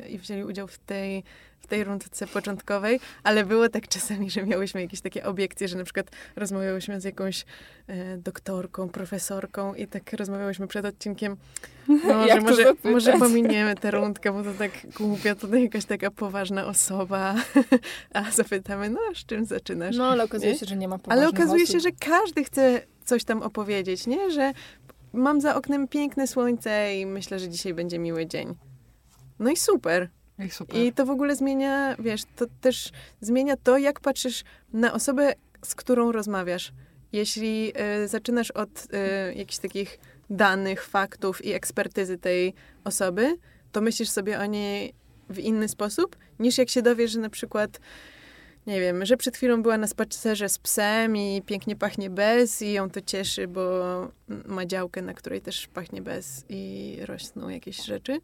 i 0.10 0.18
wzięli 0.18 0.44
udział 0.44 0.68
w 0.68 0.78
tej 0.78 1.24
w 1.66 1.68
tej 1.68 1.84
rundce 1.84 2.28
początkowej, 2.28 3.00
ale 3.24 3.46
było 3.46 3.70
tak 3.70 3.88
czasami, 3.88 4.30
że 4.30 4.46
miałyśmy 4.46 4.82
jakieś 4.82 5.02
takie 5.02 5.26
obiekcje, 5.26 5.68
że 5.68 5.78
na 5.78 5.84
przykład 5.84 6.12
rozmawiałyśmy 6.36 7.02
z 7.02 7.04
jakąś 7.04 7.46
e, 7.88 8.18
doktorką, 8.18 8.90
profesorką 8.90 9.74
i 9.74 9.88
tak 9.88 10.14
rozmawiałyśmy 10.14 10.68
przed 10.68 10.86
odcinkiem, 10.86 11.38
no, 12.08 12.28
że 12.28 12.42
może, 12.42 12.74
może 12.84 13.14
pominiemy 13.14 13.76
tę 13.76 13.92
rundkę, 13.92 14.32
bo 14.32 14.44
to 14.44 14.54
tak 14.54 14.72
głupio, 14.98 15.36
to 15.36 15.56
jakaś 15.56 15.86
taka 15.86 16.12
poważna 16.12 16.66
osoba, 16.66 17.36
a 18.14 18.32
zapytamy, 18.32 18.90
no 18.90 19.00
z 19.16 19.26
czym 19.26 19.46
zaczynasz? 19.46 19.96
No, 19.98 20.08
ale 20.08 20.24
okazuje 20.24 20.52
Nie? 20.52 20.60
się, 20.60 20.66
że 20.66 20.76
nie 20.76 20.88
ma 20.88 20.96
Ale 20.96 21.02
poważnych 21.02 21.30
okazuje 21.30 21.64
osób. 21.64 21.76
się, 21.76 21.80
że 21.80 21.92
każdy 21.92 22.44
chce 22.44 22.82
coś 23.06 23.24
tam 23.24 23.42
opowiedzieć, 23.42 24.08
nie? 24.08 24.32
Że 24.32 24.54
mam 25.14 25.42
za 25.42 25.56
oknem 25.56 25.88
piękne 25.88 26.28
słońce 26.28 26.96
i 26.96 27.06
myślę, 27.06 27.40
że 27.40 27.50
dzisiaj 27.50 27.74
będzie 27.74 28.00
miły 28.00 28.26
dzień. 28.28 28.56
No 29.40 29.52
i 29.52 29.58
super. 29.58 30.10
I. 30.74 30.88
I 30.88 30.94
to 30.94 31.06
w 31.06 31.10
ogóle 31.10 31.36
zmienia, 31.36 31.96
wiesz, 32.00 32.22
to 32.36 32.46
też 32.62 32.92
zmienia 33.22 33.58
to, 33.58 33.78
jak 33.78 34.00
patrzysz 34.00 34.44
na 34.74 34.94
osobę, 34.94 35.34
z 35.66 35.76
którą 35.76 36.12
rozmawiasz. 36.12 36.72
Jeśli 37.12 37.74
y, 38.04 38.08
zaczynasz 38.08 38.52
od 38.52 38.70
y, 38.70 39.36
jakichś 39.36 39.60
takich 39.60 40.00
danych, 40.30 40.86
faktów 40.86 41.46
i 41.46 41.54
ekspertyzy 41.54 42.18
tej 42.18 42.54
osoby, 42.84 43.38
to 43.72 43.82
myślisz 43.82 44.10
sobie 44.10 44.40
o 44.40 44.46
niej 44.46 44.94
w 45.30 45.40
inny 45.40 45.68
sposób, 45.68 46.16
niż 46.40 46.58
jak 46.58 46.70
się 46.70 46.82
dowiesz, 46.82 47.12
że 47.12 47.20
na 47.20 47.30
przykład, 47.30 47.80
nie 48.68 48.80
wiem, 48.80 49.06
że 49.06 49.18
przed 49.18 49.38
chwilą 49.38 49.62
była 49.62 49.78
na 49.78 49.88
spacerze 49.88 50.50
z 50.50 50.60
psem 50.60 51.18
i 51.18 51.42
pięknie 51.46 51.76
pachnie 51.76 52.10
bez 52.10 52.62
i 52.62 52.72
ją 52.72 52.90
to 52.90 53.02
cieszy, 53.02 53.48
bo 53.48 53.62
ma 54.46 54.66
działkę, 54.66 55.02
na 55.02 55.14
której 55.14 55.42
też 55.42 55.68
pachnie 55.68 56.02
bez 56.02 56.46
i 56.50 56.98
rosną 57.02 57.50
jakieś 57.50 57.86
rzeczy. 57.86 58.20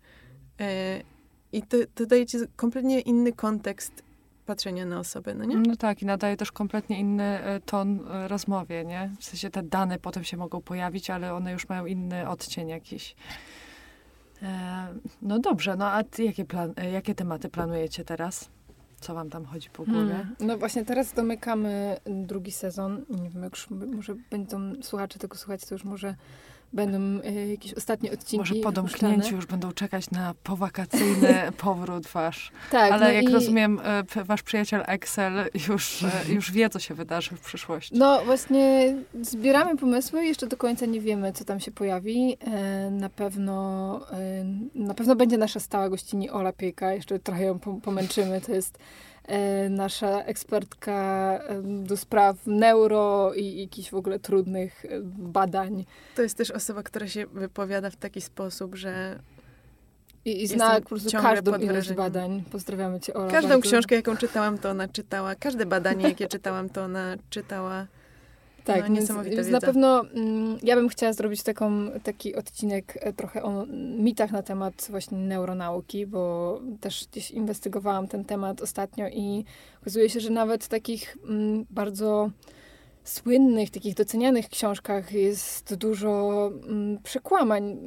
I 1.53 1.61
to, 1.61 1.77
to 1.95 2.05
daje 2.05 2.25
ci 2.25 2.37
kompletnie 2.55 3.01
inny 3.01 3.33
kontekst 3.33 4.03
patrzenia 4.45 4.85
na 4.85 4.99
osobę, 4.99 5.33
no 5.33 5.45
nie? 5.45 5.55
No 5.55 5.75
tak, 5.75 6.01
i 6.01 6.05
nadaje 6.05 6.37
też 6.37 6.51
kompletnie 6.51 6.99
inny 6.99 7.23
e, 7.23 7.59
ton 7.59 7.99
e, 8.11 8.27
rozmowie, 8.27 8.85
nie? 8.85 9.11
W 9.19 9.23
sensie 9.23 9.49
te 9.49 9.63
dane 9.63 9.99
potem 9.99 10.23
się 10.23 10.37
mogą 10.37 10.61
pojawić, 10.61 11.09
ale 11.09 11.33
one 11.33 11.51
już 11.51 11.69
mają 11.69 11.85
inny 11.85 12.29
odcień 12.29 12.69
jakiś. 12.69 13.15
E, 14.43 14.87
no 15.21 15.39
dobrze, 15.39 15.75
no 15.75 15.85
a 15.85 16.03
jakie, 16.19 16.45
plan, 16.45 16.73
jakie 16.91 17.15
tematy 17.15 17.49
planujecie 17.49 18.05
teraz? 18.05 18.49
Co 18.99 19.13
wam 19.13 19.29
tam 19.29 19.45
chodzi 19.45 19.69
po 19.69 19.83
głowie? 19.83 20.13
Hmm. 20.13 20.35
No 20.39 20.57
właśnie 20.57 20.85
teraz 20.85 21.13
domykamy 21.13 21.97
drugi 22.05 22.51
sezon. 22.51 23.05
Nie 23.09 23.29
wiem, 23.29 23.43
jak 23.43 23.55
już 23.55 23.69
może 23.69 24.15
będą 24.31 24.73
słuchacze 24.81 25.19
tego 25.19 25.37
słuchać, 25.37 25.65
to 25.65 25.75
już 25.75 25.83
może 25.83 26.15
będą 26.73 27.23
e, 27.23 27.47
jakieś 27.47 27.73
ostatnie 27.73 28.11
odcinki 28.11 28.37
Może 28.37 28.55
po 28.55 28.71
domknięciu 28.71 29.35
już 29.35 29.45
będą 29.45 29.71
czekać 29.71 30.11
na 30.11 30.33
powakacyjny 30.43 31.51
powrót 31.57 32.07
wasz. 32.07 32.51
Tak, 32.71 32.91
Ale 32.91 33.05
no 33.05 33.11
jak 33.11 33.23
i, 33.23 33.33
rozumiem, 33.33 33.79
e, 34.15 34.23
wasz 34.23 34.43
przyjaciel 34.43 34.83
Excel 34.87 35.33
już, 35.67 36.03
e, 36.03 36.33
już 36.33 36.51
wie, 36.51 36.69
co 36.69 36.79
się 36.79 36.93
wydarzy 36.93 37.35
w 37.35 37.41
przyszłości. 37.41 37.95
No 37.97 38.25
właśnie 38.25 38.95
zbieramy 39.21 39.77
pomysły, 39.77 40.25
jeszcze 40.25 40.47
do 40.47 40.57
końca 40.57 40.85
nie 40.85 41.01
wiemy, 41.01 41.33
co 41.33 41.45
tam 41.45 41.59
się 41.59 41.71
pojawi. 41.71 42.37
Na 42.91 43.09
pewno, 43.09 43.51
na 44.75 44.93
pewno 44.93 45.15
będzie 45.15 45.37
nasza 45.37 45.59
stała 45.59 45.89
gościni 45.89 46.29
Ola 46.29 46.53
Piejka, 46.53 46.93
jeszcze 46.93 47.19
trochę 47.19 47.43
ją 47.43 47.57
pom- 47.57 47.81
pomęczymy. 47.81 48.41
To 48.41 48.51
jest 48.51 48.77
nasza 49.69 50.23
ekspertka 50.23 50.93
e, 51.47 51.61
do 51.63 51.97
spraw 51.97 52.47
neuro 52.47 53.33
i 53.33 53.61
jakichś 53.61 53.89
w 53.89 53.93
ogóle 53.93 54.19
trudnych 54.19 54.85
e, 54.85 54.89
badań. 55.17 55.85
To 56.15 56.21
jest 56.21 56.37
też 56.37 56.51
osoba, 56.51 56.83
która 56.83 57.07
się 57.07 57.25
wypowiada 57.25 57.89
w 57.89 57.95
taki 57.95 58.21
sposób, 58.21 58.75
że 58.75 59.19
I, 60.25 60.43
i 60.43 60.47
zna 60.47 60.81
po 60.81 60.89
prostu 60.89 61.11
każdą 61.11 61.57
ilość 61.57 61.93
badań. 61.93 62.43
Pozdrawiamy 62.51 62.99
cię, 62.99 63.13
Ola. 63.13 63.31
każdą 63.31 63.49
bardzo. 63.49 63.69
książkę, 63.69 63.95
jaką 63.95 64.17
czytałam, 64.17 64.57
to 64.57 64.69
ona 64.69 64.87
czytała. 64.87 65.35
Każde 65.35 65.65
badanie, 65.65 66.07
jakie 66.07 66.27
czytałam, 66.27 66.69
to 66.69 66.83
ona 66.83 67.15
czytała. 67.29 67.87
Tak, 68.65 68.77
No, 68.77 68.83
więc, 68.83 68.99
niesamowita 68.99 69.35
więc 69.35 69.47
wiedza. 69.47 69.57
na 69.57 69.61
pewno 69.61 70.01
mm, 70.01 70.57
ja 70.63 70.75
bym 70.75 70.89
chciała 70.89 71.13
zrobić 71.13 71.43
taką, 71.43 71.91
taki 72.03 72.35
odcinek 72.35 72.97
e, 73.01 73.13
trochę 73.13 73.43
o 73.43 73.65
mitach 73.97 74.31
na 74.31 74.43
temat 74.43 74.87
właśnie 74.89 75.17
neuronauki, 75.17 76.05
bo 76.07 76.59
też 76.81 77.07
gdzieś 77.11 77.31
inwestygowałam 77.31 78.07
ten 78.07 78.25
temat 78.25 78.61
ostatnio 78.61 79.07
i 79.09 79.45
okazuje 79.81 80.09
się, 80.09 80.19
że 80.19 80.29
nawet 80.29 80.63
w 80.63 80.67
takich 80.67 81.17
mm, 81.29 81.65
bardzo 81.69 82.29
słynnych, 83.03 83.69
takich 83.69 83.95
docenianych 83.95 84.49
książkach 84.49 85.11
jest 85.11 85.75
dużo 85.75 86.51
mm, 86.67 86.97
przekłamań. 87.03 87.77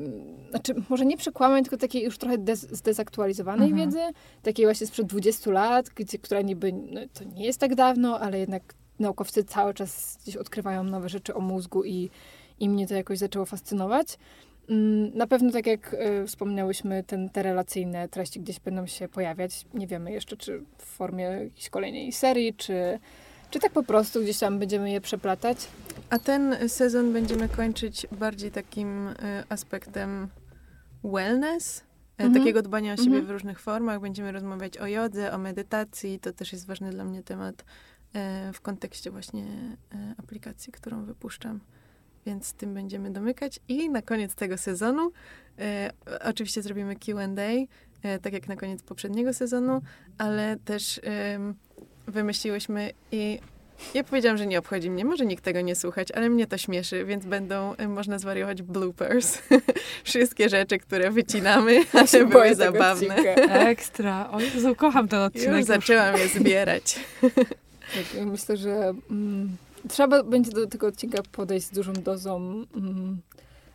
Znaczy, 0.50 0.74
może 0.88 1.06
nie 1.06 1.16
przekłamań, 1.16 1.62
tylko 1.62 1.76
takiej 1.76 2.02
już 2.04 2.18
trochę 2.18 2.38
dez, 2.38 2.60
zdezaktualizowanej 2.60 3.70
Mhm. 3.70 3.90
wiedzy, 3.90 4.02
takiej 4.42 4.66
właśnie 4.66 4.86
sprzed 4.86 5.06
20 5.06 5.50
lat, 5.50 5.88
gdzie, 5.88 6.18
która 6.18 6.40
niby, 6.40 6.72
no, 6.72 7.00
to 7.12 7.24
nie 7.24 7.44
jest 7.46 7.60
tak 7.60 7.74
dawno, 7.74 8.20
ale 8.20 8.38
jednak 8.38 8.74
naukowcy 8.98 9.44
cały 9.44 9.74
czas 9.74 10.18
gdzieś 10.22 10.36
odkrywają 10.36 10.84
nowe 10.84 11.08
rzeczy 11.08 11.34
o 11.34 11.40
mózgu 11.40 11.84
i, 11.84 12.10
i 12.60 12.68
mnie 12.68 12.86
to 12.86 12.94
jakoś 12.94 13.18
zaczęło 13.18 13.46
fascynować. 13.46 14.18
Mm, 14.68 15.10
Na 15.16 15.26
pewno, 15.26 15.50
tak 15.52 15.66
jak 15.66 15.94
y, 15.94 16.26
wspomniałyśmy, 16.26 17.04
ten, 17.04 17.30
te 17.30 17.42
relacyjne 17.42 18.08
treści 18.08 18.40
gdzieś 18.40 18.60
będą 18.60 18.86
się 18.86 19.08
pojawiać. 19.08 19.66
Nie 19.74 19.86
wiemy 19.86 20.12
jeszcze, 20.12 20.36
czy 20.36 20.62
w 20.78 20.84
formie 20.84 21.24
jakiejś 21.24 21.70
kolejnej 21.70 22.12
serii, 22.12 22.54
czy, 22.54 22.98
czy 23.50 23.58
tak 23.60 23.72
po 23.72 23.82
prostu 23.82 24.22
gdzieś 24.22 24.38
tam 24.38 24.58
będziemy 24.58 24.90
je 24.90 25.00
przeplatać. 25.00 25.58
A 26.10 26.18
ten 26.18 26.68
sezon 26.68 27.12
będziemy 27.12 27.48
kończyć 27.48 28.06
bardziej 28.12 28.50
takim 28.50 29.08
y, 29.08 29.14
aspektem 29.48 30.28
wellness, 31.04 31.78
y, 31.78 31.84
Mhm. 32.18 32.34
takiego 32.34 32.62
dbania 32.62 32.92
o 32.92 32.96
siebie 32.96 33.08
Mhm. 33.08 33.26
w 33.26 33.30
różnych 33.30 33.60
formach. 33.60 34.00
Będziemy 34.00 34.32
rozmawiać 34.32 34.78
o 34.78 34.86
jodze, 34.86 35.32
o 35.32 35.38
medytacji. 35.38 36.18
To 36.20 36.32
też 36.32 36.52
jest 36.52 36.66
ważny 36.66 36.90
dla 36.90 37.04
mnie 37.04 37.22
temat 37.22 37.64
w 38.52 38.60
kontekście 38.60 39.10
właśnie 39.10 39.42
y, 39.42 39.96
aplikacji, 40.18 40.72
którą 40.72 41.04
wypuszczam. 41.04 41.60
Więc 42.26 42.52
tym 42.52 42.74
będziemy 42.74 43.10
domykać. 43.10 43.60
I 43.68 43.90
na 43.90 44.02
koniec 44.02 44.34
tego 44.34 44.58
sezonu 44.58 45.10
y, 45.10 46.20
oczywiście 46.24 46.62
zrobimy 46.62 46.96
Q&A, 46.96 47.50
y, 47.50 47.66
tak 48.22 48.32
jak 48.32 48.48
na 48.48 48.56
koniec 48.56 48.82
poprzedniego 48.82 49.34
sezonu, 49.34 49.82
ale 50.18 50.56
też 50.64 51.00
ym, 51.34 51.54
wymyśliłyśmy 52.06 52.90
i 53.12 53.38
ja 53.94 54.04
powiedziałam, 54.04 54.38
że 54.38 54.46
nie 54.46 54.58
obchodzi 54.58 54.90
mnie, 54.90 55.04
może 55.04 55.26
nikt 55.26 55.44
tego 55.44 55.60
nie 55.60 55.74
słuchać, 55.74 56.12
ale 56.12 56.30
mnie 56.30 56.46
to 56.46 56.58
śmieszy, 56.58 57.04
więc 57.04 57.24
będą, 57.24 57.74
y, 57.80 57.88
można 57.88 58.18
zwariować 58.18 58.62
bloopers. 58.62 59.38
Wszystkie 60.04 60.48
rzeczy, 60.48 60.78
które 60.78 61.10
wycinamy, 61.10 61.80
ale 61.92 62.06
się 62.06 62.26
były 62.26 62.54
zabawne. 62.54 63.16
odcinka. 63.16 63.58
Ekstra. 63.68 64.30
O 64.30 64.40
Jezu, 64.40 64.74
kocham 64.74 65.08
ten 65.08 65.20
odcinek. 65.20 65.56
Już 65.56 65.64
zaczęłam 65.64 66.16
je 66.16 66.28
zbierać. 66.28 67.00
Tak, 67.94 68.14
ja 68.14 68.26
myślę, 68.26 68.56
że 68.56 68.94
mm, 69.10 69.56
trzeba 69.88 70.22
będzie 70.22 70.50
do 70.50 70.66
tego 70.66 70.86
odcinka 70.86 71.22
podejść 71.32 71.66
z 71.66 71.70
dużą 71.70 71.92
dozą, 71.92 72.64
mm, 72.76 73.20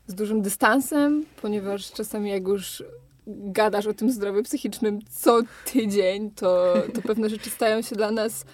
z 0.07 0.13
dużym 0.13 0.41
dystansem, 0.41 1.25
ponieważ 1.41 1.91
czasami 1.91 2.29
jak 2.29 2.47
już 2.47 2.83
gadasz 3.27 3.87
o 3.87 3.93
tym 3.93 4.11
zdrowiu 4.11 4.43
psychicznym 4.43 4.99
co 5.09 5.39
tydzień, 5.73 6.31
to, 6.31 6.73
to 6.93 7.01
pewne 7.01 7.29
rzeczy 7.29 7.49
stają 7.49 7.81
się 7.81 7.95
dla 7.95 8.11
nas 8.11 8.45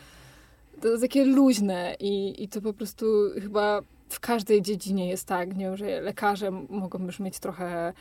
to 0.82 0.97
takie 0.99 1.26
luźne 1.26 1.95
i, 1.99 2.43
i 2.43 2.47
to 2.47 2.61
po 2.61 2.74
prostu 2.74 3.05
chyba 3.41 3.82
w 4.09 4.20
każdej 4.20 4.61
dziedzinie 4.61 5.09
jest 5.09 5.28
tak, 5.28 5.57
nie? 5.57 5.78
że 5.78 6.01
lekarze 6.01 6.51
mogą 6.51 7.05
już 7.05 7.20
mieć 7.20 7.39
trochę 7.39 7.93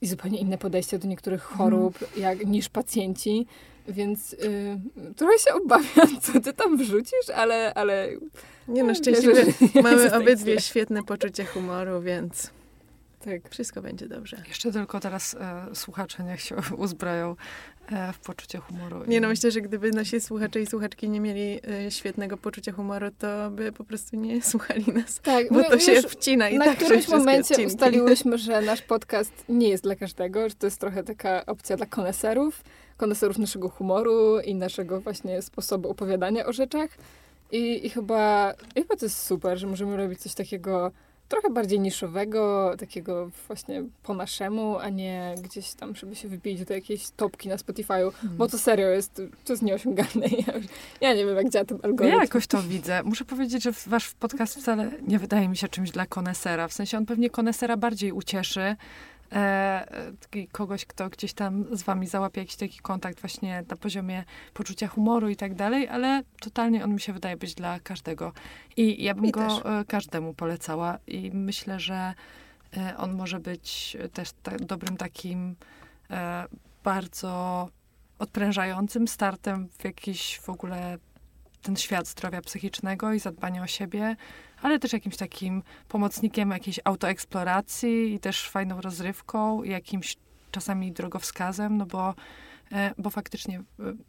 i 0.00 0.06
zupełnie 0.06 0.38
inne 0.38 0.58
podejście 0.58 0.98
do 0.98 1.08
niektórych 1.08 1.42
chorób 1.42 1.98
jak, 2.16 2.46
niż 2.46 2.68
pacjenci. 2.68 3.46
Więc 3.88 4.32
y, 4.32 4.78
trochę 5.16 5.38
się 5.38 5.54
obawiam, 5.54 6.20
co 6.22 6.40
ty 6.40 6.52
tam 6.52 6.76
wrzucisz, 6.76 7.30
ale, 7.34 7.74
ale 7.74 8.08
Nie 8.68 8.82
no, 8.82 8.88
Ja 8.88 8.94
szczęśliwie 8.94 9.34
wierzę, 9.34 9.52
mamy 9.82 10.14
obydwie 10.14 10.60
świetne 10.60 11.02
poczucie 11.02 11.44
humoru, 11.44 12.00
więc 12.02 12.50
tak. 13.24 13.48
wszystko 13.50 13.82
będzie 13.82 14.08
dobrze. 14.08 14.42
Jeszcze 14.48 14.72
tylko 14.72 15.00
teraz 15.00 15.34
e, 15.34 15.66
słuchacze 15.74 16.22
niech 16.24 16.40
się 16.40 16.56
uzbroją 16.76 17.36
e, 17.92 18.12
w 18.12 18.18
poczucie 18.18 18.58
humoru. 18.58 19.04
Nie 19.06 19.16
i- 19.16 19.20
no, 19.20 19.28
myślę, 19.28 19.50
że 19.50 19.60
gdyby 19.60 19.90
nasi 19.90 20.20
słuchacze 20.20 20.60
i 20.60 20.66
słuchaczki 20.66 21.08
nie 21.08 21.20
mieli 21.20 21.60
y, 21.86 21.90
świetnego 21.90 22.36
poczucia 22.36 22.72
humoru, 22.72 23.06
to 23.18 23.50
by 23.50 23.72
po 23.72 23.84
prostu 23.84 24.16
nie 24.16 24.42
słuchali 24.52 24.84
nas. 24.92 25.20
Tak, 25.22 25.52
Bo 25.52 25.64
to 25.64 25.78
się 25.78 26.02
wcina 26.02 26.48
i 26.48 26.58
na 26.58 26.64
tak 26.64 26.76
którymś 26.76 27.02
wszystkie 27.02 27.18
momencie 27.18 27.54
odcinki. 27.54 27.66
ustaliłyśmy, 27.74 28.38
że 28.38 28.60
nasz 28.62 28.82
podcast 28.82 29.32
nie 29.48 29.68
jest 29.68 29.82
dla 29.84 29.96
każdego, 29.96 30.48
że 30.48 30.54
to 30.54 30.66
jest 30.66 30.80
trochę 30.80 31.02
taka 31.04 31.46
opcja 31.46 31.76
dla 31.76 31.86
koneserów, 31.86 32.62
koneserów 33.02 33.38
naszego 33.38 33.68
humoru 33.68 34.40
i 34.40 34.54
naszego 34.54 35.00
właśnie 35.00 35.42
sposobu 35.42 35.90
opowiadania 35.90 36.46
o 36.46 36.52
rzeczach. 36.52 36.90
I, 37.52 37.86
i 37.86 37.90
chyba, 37.90 38.52
i 38.76 38.80
chyba 38.82 38.96
to 38.96 39.04
jest 39.06 39.22
super, 39.22 39.58
że 39.58 39.66
możemy 39.66 39.96
robić 39.96 40.20
coś 40.20 40.34
takiego 40.34 40.90
trochę 41.28 41.50
bardziej 41.50 41.80
niszowego, 41.80 42.74
takiego 42.78 43.30
właśnie 43.46 43.82
po 44.02 44.14
naszemu, 44.14 44.78
a 44.78 44.88
nie 44.88 45.34
gdzieś 45.42 45.74
tam, 45.74 45.94
żeby 45.96 46.14
się 46.16 46.28
wybić 46.28 46.64
do 46.64 46.74
jakiejś 46.74 47.10
topki 47.10 47.48
na 47.48 47.56
Spotify'u, 47.56 48.04
Mhm. 48.06 48.36
bo 48.36 48.48
to 48.48 48.58
serio 48.58 48.88
jest, 48.88 49.14
to 49.44 49.52
jest 49.52 49.62
nieosiągalne. 49.62 50.26
Ja, 50.46 50.54
już- 50.56 50.66
ja 51.00 51.14
nie 51.14 51.26
wiem, 51.26 51.36
jak 51.36 51.48
działa 51.50 51.64
ten 51.64 51.78
algorytm. 51.82 52.16
Ja 52.16 52.22
jakoś 52.22 52.46
to 52.46 52.62
widzę. 52.62 53.02
Muszę 53.02 53.24
powiedzieć, 53.24 53.62
że 53.62 53.72
wasz 53.86 54.10
podcast 54.10 54.54
wcale 54.56 54.90
nie 55.08 55.18
wydaje 55.18 55.48
mi 55.48 55.56
się 55.56 55.68
czymś 55.68 55.90
dla 55.90 56.06
konesera. 56.06 56.68
W 56.68 56.72
sensie 56.72 56.98
on 56.98 57.06
pewnie 57.06 57.30
konesera 57.30 57.76
bardziej 57.76 58.12
ucieszy, 58.12 58.76
e, 59.32 60.12
kogoś, 60.52 60.84
kto 60.84 61.08
gdzieś 61.08 61.32
tam 61.32 61.64
z 61.76 61.82
wami 61.82 62.06
załapie 62.06 62.40
jakiś 62.40 62.56
taki 62.56 62.78
kontakt 62.78 63.20
właśnie 63.20 63.64
na 63.68 63.76
poziomie 63.76 64.24
poczucia 64.54 64.88
humoru 64.88 65.28
i 65.28 65.36
tak 65.36 65.54
dalej, 65.54 65.88
ale 65.88 66.22
totalnie 66.40 66.84
on 66.84 66.94
mi 66.94 67.00
się 67.00 67.12
wydaje 67.12 67.36
być 67.36 67.54
dla 67.54 67.80
każdego. 67.80 68.32
I 68.76 69.04
ja 69.04 69.14
bym 69.14 69.24
Mi 69.24 69.30
go 69.30 69.40
też. 69.40 69.62
e, 69.64 69.84
każdemu 69.84 70.34
polecała 70.34 70.98
i 71.06 71.30
myślę, 71.34 71.80
że 71.80 72.14
e, 72.76 72.96
on 72.96 73.12
może 73.12 73.40
być 73.40 73.96
też 74.12 74.30
ta, 74.42 74.56
dobrym 74.56 74.96
takim 74.96 75.56
e, 76.10 76.44
bardzo 76.84 77.68
odprężającym 78.18 79.08
startem 79.08 79.68
w 79.78 79.84
jakiś 79.84 80.38
w 80.38 80.48
ogóle 80.48 80.98
ten 81.62 81.76
świat 81.76 82.08
zdrowia 82.08 82.40
psychicznego 82.40 83.12
i 83.12 83.18
zadbania 83.18 83.62
o 83.62 83.66
siebie, 83.66 84.16
ale 84.62 84.78
też 84.78 84.92
jakimś 84.92 85.16
takim 85.16 85.62
pomocnikiem 85.88 86.50
jakiejś 86.50 86.80
autoeksploracji 86.84 88.14
i 88.14 88.18
też 88.18 88.48
fajną 88.48 88.80
rozrywką 88.80 89.62
i 89.62 89.70
jakimś 89.70 90.16
czasami 90.50 90.92
drogowskazem, 90.92 91.76
no 91.76 91.86
bo, 91.86 92.14
e, 92.72 92.94
bo 92.98 93.10
faktycznie, 93.10 93.58
e, 93.58 93.62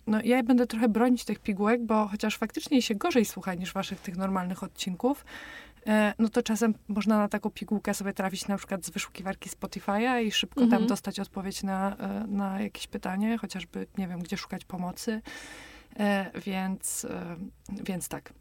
no 0.08 0.20
ja 0.24 0.44
będę 0.44 0.68
trochę 0.68 0.90
bronić 0.90 1.26
tych 1.26 1.40
pigułek, 1.40 1.86
bo 1.86 2.08
chociaż 2.08 2.38
faktycznie 2.38 2.82
się 2.82 2.96
gorzej 2.96 3.26
słucha 3.26 3.54
niż 3.54 3.74
waszych 3.74 4.00
tych 4.00 4.18
normalnych 4.18 4.64
odcinków, 4.64 5.26
e, 5.88 6.14
no 6.20 6.30
to 6.30 6.44
czasem 6.44 6.74
można 6.88 7.18
na 7.18 7.28
taką 7.28 7.50
pigułkę 7.50 7.94
sobie 7.94 8.14
trafić 8.14 8.48
na 8.48 8.58
przykład 8.58 8.86
z 8.86 8.90
wyszukiwarki 8.90 9.50
Spotify'a 9.50 10.24
i 10.24 10.32
szybko 10.32 10.62
tam 10.62 10.70
Mhm. 10.70 10.88
dostać 10.88 11.20
odpowiedź 11.20 11.64
na, 11.64 11.98
na 12.28 12.62
jakieś 12.62 12.88
pytanie, 12.88 13.38
chociażby 13.38 13.88
nie 13.98 14.08
wiem, 14.08 14.20
gdzie 14.20 14.38
szukać 14.38 14.66
pomocy. 14.66 15.22
E, 16.00 16.32
więc, 16.46 17.06
e, 17.06 17.36
więc 17.84 18.08
tak, 18.08 18.34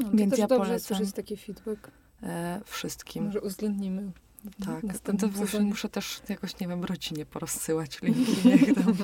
No, 0.00 0.10
to 0.10 0.16
Więc 0.16 0.30
też 0.30 0.38
ja 0.38 0.46
dobrze 0.46 0.66
polecam. 0.66 0.96
słyszeć 0.96 1.14
taki 1.14 1.36
feedback. 1.36 1.90
e, 2.22 2.60
wszystkim. 2.64 3.24
Może 3.24 3.40
uwzględnimy. 3.40 4.10
Tak, 4.66 4.82
następnym 4.84 5.30
to 5.30 5.36
właśnie 5.36 5.46
sezonie. 5.46 5.68
muszę 5.68 5.88
też 5.88 6.20
jakoś, 6.28 6.60
nie 6.60 6.68
wiem, 6.68 6.84
rodzinie 6.84 7.26
porozsyłać 7.26 8.02
linki, 8.02 8.48
niech 8.48 8.74
tam 8.74 8.94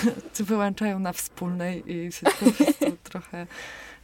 wyłączają 0.46 0.98
na 0.98 1.12
wspólnej 1.12 1.92
i 1.92 2.12
się 2.12 2.26
po 2.40 2.52
prostu 2.52 2.96
trochę, 3.02 3.46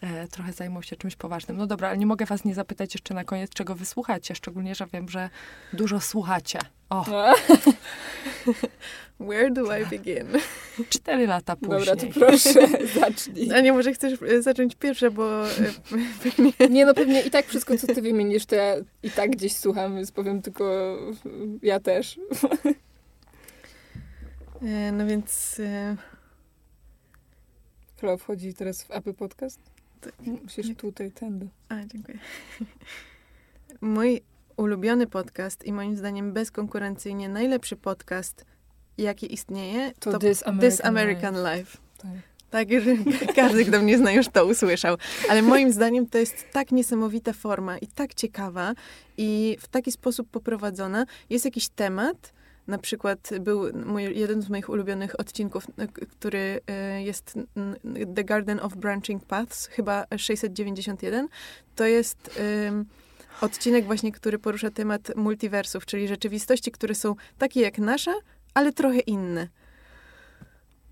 e, 0.01 0.28
trochę 0.28 0.53
zajmą 0.53 0.82
się 0.82 0.96
czymś 0.96 1.16
poważnym. 1.16 1.57
No 1.57 1.66
dobra, 1.66 1.88
ale 1.88 1.99
nie 1.99 2.07
mogę 2.07 2.26
was 2.26 2.44
nie 2.44 2.55
zapytać 2.55 2.94
jeszcze 2.94 3.14
na 3.14 3.24
koniec, 3.24 3.51
czego 3.51 3.74
wy 3.74 3.86
słuchacie, 3.86 4.34
szczególnie, 4.34 4.74
że 4.74 4.86
wiem, 4.92 5.09
że 5.09 5.30
dużo 5.72 6.01
słuchacie. 6.01 6.59
O, 6.90 7.05
A, 7.28 7.34
Where 9.20 9.51
do 9.51 9.76
I 9.78 9.86
begin? 9.86 10.26
cztery 10.88 11.26
lata 11.26 11.57
później. 11.57 11.78
Dobra, 11.78 11.96
to 11.96 12.07
proszę, 12.20 12.68
zacznij. 13.01 13.53
A 13.53 13.61
nie, 13.61 13.72
może 13.72 13.92
chcesz 13.92 14.22
e, 14.22 14.42
zacząć 14.42 14.74
pierwsze, 14.76 15.11
bo 15.11 15.42
pewnie... 16.22 16.53
Nie, 16.70 16.86
no 16.86 16.94
pewnie 16.94 17.22
i 17.22 17.30
tak 17.30 17.46
wszystko, 17.46 17.78
co 17.78 17.86
ty 17.86 18.03
wymienisz, 18.03 18.46
to 18.46 18.55
ja 18.57 18.74
i 19.03 19.11
tak 19.11 19.30
gdzieś 19.30 19.57
słucham, 19.57 19.96
więc 19.96 20.12
powiem 20.12 20.42
tylko 20.42 20.96
ja 21.62 21.80
też. 21.80 22.20
E, 24.62 24.92
No 24.92 25.07
więc... 25.07 25.61
e, 25.61 25.96
Klo 27.96 28.18
wchodzi 28.18 28.55
teraz 28.55 28.82
w 28.82 28.90
Apple 28.90 29.14
Podcast? 29.14 29.61
Tak. 30.01 30.14
Musisz 30.42 30.76
tutaj, 30.76 31.12
tędy. 31.12 31.49
A, 31.68 31.84
dziękuję. 31.84 32.18
Mój 33.80 34.20
ulubiony 34.57 35.07
podcast 35.07 35.64
i 35.64 35.72
moim 35.72 35.96
zdaniem 35.96 36.32
bezkonkurencyjnie 36.32 37.28
najlepszy 37.28 37.76
podcast, 37.76 38.44
jaki 38.99 39.34
istnieje, 39.34 39.92
To 40.01 40.12
to, 40.12 40.18
This 40.18 40.42
American, 40.42 40.70
This 40.70 40.84
American 40.84 41.34
Life. 41.34 41.78
Tak. 41.99 42.11
Tak, 42.51 42.68
że 42.70 42.96
każdy, 43.42 43.64
kto 43.64 43.82
mnie 43.82 43.99
zna, 43.99 44.12
już 44.12 44.28
to 44.28 44.46
usłyszał. 44.46 44.96
Ale 45.30 45.42
moim 45.42 45.72
zdaniem 45.72 46.07
to 46.07 46.18
jest 46.18 46.46
tak 46.53 46.72
niesamowita 46.72 47.32
forma 47.32 47.78
i 47.78 47.86
tak 47.86 48.14
ciekawa 48.14 48.74
i 49.16 49.57
w 49.61 49.68
taki 49.68 49.92
sposób 49.92 50.30
poprowadzona. 50.30 51.07
Jest 51.30 51.44
jakiś 51.44 51.68
temat, 51.68 52.32
na 52.68 52.78
przykład 52.78 53.30
był 53.40 53.62
mój, 53.86 54.18
jeden 54.18 54.42
z 54.42 54.48
moich 54.48 54.68
ulubionych 54.68 55.20
odcinków, 55.20 55.66
e, 55.78 55.88
który 55.88 56.60
e, 56.66 57.02
jest 57.02 57.38
The 58.14 58.24
Garden 58.24 58.60
of 58.60 58.76
Branching 58.76 59.24
Paths, 59.24 59.66
chyba 59.66 60.04
691. 60.16 61.28
To 61.76 61.86
jest 61.86 62.40
odcinek 63.40 63.84
właśnie, 63.84 64.12
który 64.12 64.38
porusza 64.38 64.70
temat 64.70 65.16
multiversów, 65.16 65.86
czyli 65.86 66.08
rzeczywistości, 66.08 66.70
które 66.70 66.94
są 66.94 67.14
takie 67.38 67.60
jak 67.60 67.78
nasza, 67.78 68.14
ale 68.54 68.72
trochę 68.72 68.98
inne. 68.98 69.48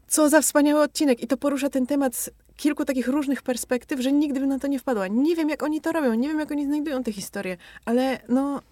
Co 0.09 0.29
za 0.29 0.41
wspaniały 0.41 0.83
odcinek! 0.83 1.21
I 1.23 1.27
to 1.27 1.37
porusza 1.37 1.71
ten 1.71 1.87
temat 1.87 2.17
z 2.17 2.31
kilku 2.57 2.85
takich 2.85 3.09
różnych 3.09 3.43
perspektyw, 3.43 4.01
że 4.01 4.13
nigdy 4.13 4.41
bym 4.41 4.49
na 4.49 4.59
to 4.59 4.67
nie 4.67 4.79
wpadła. 4.79 5.09
Nie 5.09 5.37
wiem, 5.37 5.49
jak 5.49 5.63
oni 5.63 5.81
to 5.81 5.93
robią, 5.93 6.15
nie 6.15 6.29
wiem, 6.29 6.39
jak 6.39 6.51
oni 6.51 6.65
znajdują 6.65 7.03
te 7.03 7.13
historie, 7.13 7.57
ale 7.85 8.19
no... 8.29 8.63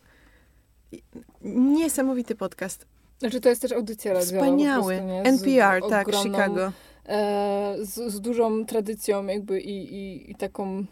Niesamowity 1.43 2.35
podcast. 2.35 2.87
Znaczy 3.19 3.41
to 3.41 3.49
jest 3.49 3.63
też 3.63 3.73
audycja 3.73 4.13
radiowa. 4.13 4.45
Wspaniały. 4.45 4.95
Prostu, 4.97 5.13
nie? 5.13 5.23
Z 5.23 5.27
NPR, 5.27 5.83
tak, 5.89 6.09
ogromną, 6.09 6.31
Chicago. 6.33 6.73
E, 7.07 7.77
z, 7.83 8.13
z 8.13 8.21
dużą 8.21 8.67
tradycją 8.67 9.27
jakby 9.27 9.61
i, 9.61 9.95
i, 9.95 10.31
i 10.31 10.35
taką, 10.35 10.85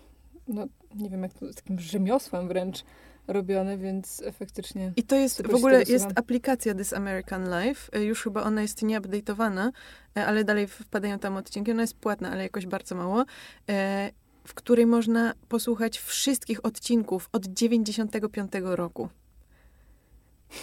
no 0.49 0.67
nie 0.95 1.11
wiem 1.11 1.23
jak 1.23 1.33
to, 1.33 1.53
z 1.53 1.55
takim 1.55 1.79
rzemiosłem 1.81 2.49
wręcz 2.49 2.85
robione, 3.29 3.79
więc 3.79 4.23
faktycznie 4.33 4.93
I 4.97 5.03
to 5.03 5.17
jest, 5.17 5.47
w 5.47 5.55
ogóle 5.55 5.83
jest 5.83 6.07
aplikacja 6.15 6.75
This 6.75 6.93
American 6.93 7.45
Life. 7.45 7.99
Y, 7.99 8.05
Już 8.05 8.23
chyba 8.23 8.43
ona 8.43 8.63
jest 8.63 8.83
nieupdate'owana, 8.83 9.71
e, 10.17 10.27
ale 10.27 10.45
dalej 10.45 10.67
wpadają 10.67 11.19
tam 11.19 11.37
odcinki. 11.37 11.71
Ona 11.71 11.83
jest 11.83 11.95
płatna, 11.95 12.31
ale 12.31 12.43
jakoś 12.43 12.67
bardzo 12.67 12.95
mało. 12.95 13.25
e, 13.71 14.11
W 14.45 14.55
której 14.55 14.87
można 14.87 15.33
posłuchać 15.49 15.99
wszystkich 15.99 16.65
odcinków 16.65 17.29
od 17.33 17.47
95 17.47 18.53
roku. 18.65 19.09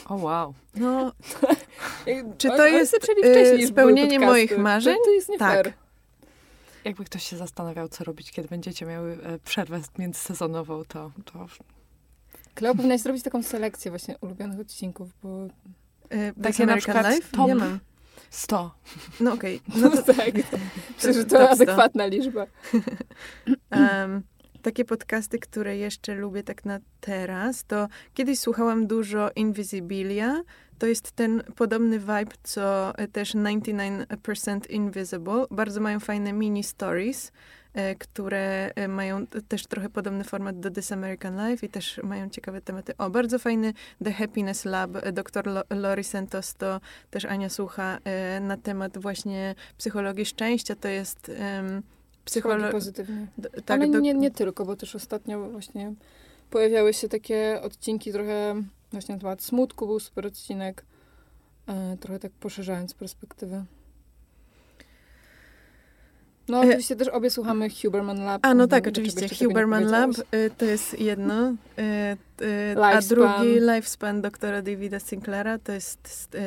O 0.05 0.15
wow. 0.15 0.53
No, 0.75 1.11
Czy 2.37 2.47
to 2.47 2.67
jest, 2.67 2.95
były 3.25 3.67
spełnienie 3.67 4.19
moich 4.19 4.57
marzeń? 4.57 4.95
To, 4.95 5.03
to 5.03 5.11
jest 5.11 5.29
nie 5.29 5.37
Tak. 5.37 5.53
fair. 5.53 5.73
Jakby 6.85 7.05
ktoś 7.05 7.23
się 7.23 7.37
zastanawiał, 7.37 7.87
co 7.89 8.03
robić, 8.03 8.31
kiedy 8.31 8.47
będziecie 8.47 8.85
miały 8.85 9.17
e, 9.23 9.39
przerwę 9.39 9.81
międzysezonową, 9.97 10.83
to, 10.87 11.11
to 11.25 11.45
Kleo 12.55 12.75
powinnaś 12.75 13.01
zrobić 13.01 13.23
taką 13.23 13.43
selekcję 13.43 13.91
właśnie 13.91 14.17
ulubionych 14.21 14.59
odcinków, 14.59 15.09
bo 15.23 15.29
e, 16.09 16.33
This 16.33 16.43
Takie 16.43 16.65
na 16.65 16.73
American 16.73 16.77
przykład 16.77 17.15
Life? 17.15 17.37
top. 17.37 17.47
Nie 17.47 17.55
mam. 17.55 17.79
100. 18.29 18.71
No 19.19 19.33
okej. 19.33 19.61
no 19.75 19.89
No 19.89 19.89
to, 19.89 20.03
tak. 20.13 20.31
Myślę, 20.95 21.13
że 21.13 21.25
to 21.25 21.49
adekwatna 21.49 22.05
liczba. 22.05 22.45
Em, 23.69 24.23
takie 24.61 24.85
podcasty, 24.85 25.39
które 25.39 25.77
jeszcze 25.77 26.15
lubię 26.15 26.43
tak 26.43 26.65
na 26.65 26.79
teraz, 27.01 27.63
to 27.63 27.87
kiedyś 28.13 28.39
słuchałam 28.39 28.87
dużo 28.87 29.29
Invisibilia. 29.35 30.43
To 30.79 30.87
jest 30.87 31.11
ten 31.11 31.43
podobny 31.55 31.99
vibe, 31.99 32.35
co 32.43 32.97
e, 32.97 33.07
też 33.07 33.35
99% 33.35 34.69
Invisible. 34.69 35.45
Bardzo 35.51 35.81
mają 35.81 35.99
fajne 35.99 36.33
mini 36.33 36.63
stories, 36.63 37.31
e, 37.73 37.95
które 37.95 38.71
e, 38.75 38.87
mają 38.87 39.27
też 39.27 39.67
trochę 39.67 39.89
podobny 39.89 40.23
format 40.23 40.59
do 40.59 40.71
This 40.71 40.91
American 40.91 41.49
Life 41.49 41.65
i 41.65 41.69
też 41.69 41.99
mają 42.03 42.29
ciekawe 42.29 42.61
tematy. 42.61 42.97
O, 42.97 43.09
bardzo 43.09 43.39
fajny 43.39 43.73
The 44.03 44.13
Happiness 44.13 44.65
Lab, 44.65 44.91
dr 45.11 45.45
Lo- 45.45 45.63
Lori 45.69 46.03
Santos, 46.03 46.55
to 46.55 46.81
też 47.09 47.25
Ania 47.25 47.49
słucha 47.49 47.97
na 48.41 48.57
temat 48.57 48.97
właśnie 48.97 49.55
psychologii 49.77 50.25
szczęścia. 50.25 50.75
To 50.75 50.87
jest 50.87 51.19
Psychologii 51.19 51.98
psycholo- 52.25 52.71
pozytywnie. 52.71 53.27
D- 53.37 53.49
Tak, 53.49 53.81
Ale 53.81 53.87
do- 53.91 53.99
nie, 53.99 54.13
nie 54.13 54.31
tylko, 54.31 54.65
bo 54.65 54.75
też 54.75 54.95
ostatnio 54.95 55.49
właśnie 55.49 55.93
pojawiały 56.49 56.93
się 56.93 57.09
takie 57.09 57.61
odcinki 57.61 58.11
trochę 58.11 58.63
właśnie 58.91 59.15
na 59.15 59.21
temat 59.21 59.43
smutku, 59.43 59.87
był 59.87 59.99
super 59.99 60.27
odcinek, 60.27 60.85
e, 61.67 61.97
trochę 61.97 62.19
tak 62.19 62.31
poszerzając 62.31 62.93
perspektywę. 62.93 63.65
No 66.49 66.63
E, 66.63 66.67
oczywiście 66.67 66.95
też 66.95 67.07
obie 67.07 67.29
słuchamy 67.29 67.67
Huberman 67.81 68.25
Lab. 68.25 68.45
A, 68.45 68.53
no 68.53 68.67
tak, 68.67 68.87
oczywiście. 68.87 69.45
Huberman 69.45 69.83
Lab 69.83 70.11
y, 70.11 70.51
to 70.57 70.65
jest 70.65 70.99
jedno, 70.99 71.49
y, 71.49 71.83
y, 72.45 72.83
a 72.83 73.01
drugi 73.01 73.59
Lifespan 73.59 74.21
doktora 74.21 74.61
Davida 74.61 74.99
Sinclaira 74.99 75.59
to 75.59 75.71
jest, 75.71 76.37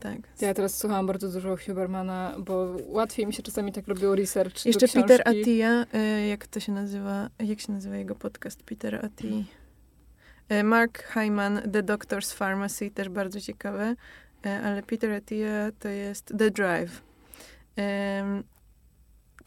tak. 0.00 0.16
Ja 0.40 0.54
teraz 0.54 0.78
słuchałam 0.78 1.06
bardzo 1.06 1.28
dużo 1.28 1.56
Hubermana, 1.66 2.34
bo 2.38 2.76
łatwiej 2.86 3.26
mi 3.26 3.32
się 3.32 3.42
czasami 3.42 3.72
tak 3.72 3.88
robiło 3.88 4.14
research 4.14 4.66
Jeszcze. 4.66 4.88
Peter 4.88 5.22
Attia, 5.24 5.86
jak 6.28 6.46
to 6.46 6.60
się 6.60 6.72
nazywa, 6.72 7.28
jak 7.38 7.60
się 7.60 7.72
nazywa 7.72 7.96
jego 7.96 8.14
podcast 8.14 8.62
Peter 8.62 9.04
Attia? 9.04 9.28
Mark 10.64 11.02
Hyman, 11.02 11.60
The 11.72 11.82
Doctor's 11.82 12.34
Pharmacy, 12.34 12.90
też 12.90 13.08
bardzo 13.08 13.40
ciekawe, 13.40 13.94
ale 14.44 14.82
Peter 14.82 15.12
Attia 15.12 15.72
to 15.78 15.88
jest 15.88 16.32
The 16.38 16.50
Drive. 16.50 17.02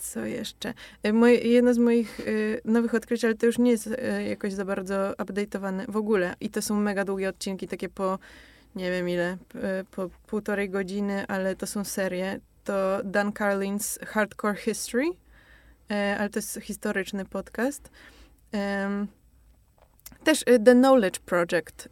Co 0.02 0.26
jeszcze? 0.26 0.74
Y, 1.08 1.14
Moje, 1.14 1.36
jedno 1.38 1.74
z 1.74 1.78
moich 1.78 2.20
y, 2.20 2.62
nowych 2.66 2.96
odkryć, 2.96 3.26
ale 3.26 3.36
to 3.36 3.46
już 3.46 3.58
nie 3.58 3.72
jest 3.72 3.88
y, 3.88 4.24
jakoś 4.30 4.54
za 4.54 4.66
bardzo 4.66 4.94
update'owane 5.18 5.92
w 5.92 5.98
ogóle. 5.98 6.36
I 6.40 6.50
to 6.50 6.62
są 6.62 6.80
mega 6.80 7.06
długie 7.06 7.30
odcinki, 7.30 7.68
takie 7.68 7.90
po 7.90 8.20
nie 8.76 8.92
wiem 8.92 9.10
ile, 9.10 9.34
y, 9.34 9.86
po 9.92 10.10
półtorej 10.28 10.70
godziny, 10.70 11.28
ale 11.28 11.56
to 11.56 11.68
są 11.68 11.84
serie. 11.84 12.40
To 12.64 13.00
Dan 13.04 13.32
Carlin's 13.32 14.06
Hardcore 14.06 14.56
History, 14.56 15.06
e, 15.92 16.18
ale 16.20 16.30
to 16.30 16.40
jest 16.40 16.60
historyczny 16.62 17.26
podcast. 17.26 17.90
Też 20.24 20.44
The 20.66 20.74
Knowledge 20.76 21.20
Project 21.20 21.90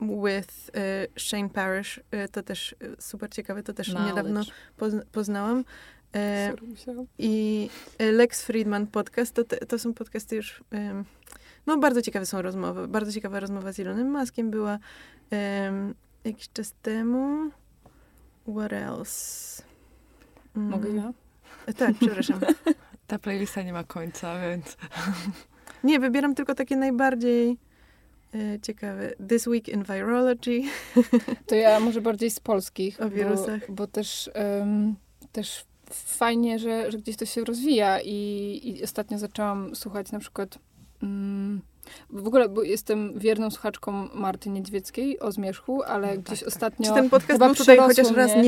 with 0.00 0.70
Shane 1.18 1.50
Parrish, 1.50 2.00
to 2.32 2.42
też 2.42 2.74
super 2.98 3.30
ciekawe, 3.30 3.62
to 3.62 3.72
też 3.72 3.88
niedawno 4.06 4.42
pozn- 4.78 5.02
poznałam. 5.12 5.64
E, 6.14 6.52
Sorry. 6.76 7.04
I 7.18 7.68
y, 8.02 8.12
Lex 8.12 8.42
Friedman 8.44 8.86
podcast, 8.86 9.34
to, 9.34 9.44
te- 9.44 9.56
to 9.66 9.78
są 9.78 9.94
podcasty 9.94 10.36
już, 10.36 10.64
no 11.66 11.78
bardzo 11.78 12.02
ciekawe 12.02 12.26
są 12.26 12.42
rozmowy. 12.42 12.88
Bardzo 12.88 13.12
ciekawa 13.12 13.40
rozmowa 13.40 13.72
z 13.72 13.80
Elonem 13.80 14.10
Muskiem 14.10 14.50
była 14.50 14.78
ym, 15.68 15.94
jakiś 16.24 16.48
czas 16.52 16.74
temu. 16.82 17.50
What 18.56 18.72
else? 18.72 19.62
Mm, 20.56 20.68
Mogę 20.70 20.88
ja? 20.90 21.12
e, 21.66 21.72
Tak, 21.74 21.94
przepraszam. 22.00 22.40
Ta 23.06 23.18
playlista 23.18 23.62
nie 23.62 23.72
ma 23.72 23.84
końca, 23.84 24.40
więc... 24.40 24.76
Nie, 25.84 26.00
wybieram 26.00 26.34
tylko 26.34 26.54
takie 26.54 26.76
najbardziej 26.76 27.58
ciekawe. 28.62 29.12
This 29.28 29.46
Week 29.46 29.68
in 29.68 29.82
Virology. 29.82 30.62
To 31.46 31.54
ja 31.54 31.80
może 31.80 32.00
bardziej 32.00 32.30
z 32.30 32.40
polskich. 32.40 33.00
O 33.02 33.10
wirusach. 33.10 33.60
Bo, 33.68 33.74
bo 33.74 33.86
też, 33.86 34.30
em, 34.34 34.94
też 35.32 35.64
fajnie, 35.92 36.58
że, 36.58 36.90
że 36.90 36.98
gdzieś 36.98 37.16
to 37.16 37.26
się 37.26 37.44
rozwija 37.44 38.00
i, 38.00 38.60
i 38.64 38.84
ostatnio 38.84 39.18
zaczęłam 39.18 39.76
słuchać 39.76 40.12
na 40.12 40.18
przykład 40.18 40.58
mm, 41.02 41.60
w 42.10 42.26
ogóle 42.26 42.48
bo 42.48 42.62
jestem 42.62 43.18
wierną 43.18 43.50
słuchaczką 43.50 44.08
Marty 44.14 44.50
Niedźwieckiej 44.50 45.20
o 45.20 45.32
zmierzchu, 45.32 45.82
ale 45.82 46.06
No 46.06 46.12
tak, 46.12 46.22
gdzieś 46.22 46.38
tak. 46.38 46.48
ostatnio 46.48 46.88
Czy 46.88 46.94
ten 46.94 47.10
podcast 47.10 47.32
chyba 47.32 47.46
był 47.46 47.54
tutaj 47.54 47.78
chociaż 47.78 48.10
raz 48.10 48.32
mnie. 48.34 48.42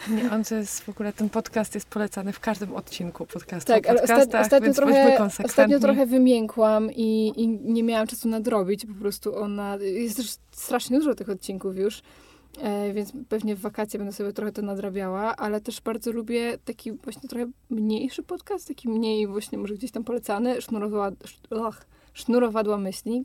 nie 0.16 0.30
on 0.32 0.44
to 0.44 0.54
jest 0.54 0.80
w 0.80 0.88
ogóle, 0.88 1.12
ten 1.12 1.30
podcast 1.30 1.74
jest 1.74 1.88
polecany 1.88 2.32
w 2.32 2.40
każdym 2.40 2.74
odcinku 2.74 3.26
podcastu 3.26 3.72
Tak, 3.72 3.86
ale 3.86 4.00
podcastach, 4.00 4.40
ostatnio, 4.40 4.74
trochę, 4.74 5.28
ostatnio 5.44 5.80
trochę 5.80 6.06
wymiękłam 6.06 6.90
i, 6.92 7.32
i 7.36 7.48
nie 7.48 7.82
miałam 7.82 8.06
czasu 8.06 8.28
nadrobić. 8.28 8.86
Po 8.86 8.94
prostu 8.94 9.36
ona. 9.36 9.76
Jest 9.76 10.16
też 10.16 10.36
strasznie 10.50 10.98
dużo 10.98 11.14
tych 11.14 11.28
odcinków 11.28 11.76
już. 11.76 12.02
E, 12.62 12.92
więc 12.92 13.12
pewnie 13.28 13.56
w 13.56 13.60
wakacje 13.60 13.98
będę 13.98 14.12
sobie 14.12 14.32
trochę 14.32 14.52
to 14.52 14.62
nadrabiała, 14.62 15.36
ale 15.36 15.60
też 15.60 15.80
bardzo 15.80 16.12
lubię 16.12 16.58
taki 16.64 16.92
właśnie 16.92 17.28
trochę 17.28 17.46
mniejszy 17.70 18.22
podcast, 18.22 18.68
taki 18.68 18.88
mniej 18.88 19.26
właśnie 19.26 19.58
może 19.58 19.74
gdzieś 19.74 19.90
tam 19.90 20.04
polecany, 20.04 20.62
sznurowa, 20.62 21.08
sz- 21.08 21.52
och, 21.52 21.76
sznurowadła 22.12 22.78
myśli. 22.78 23.24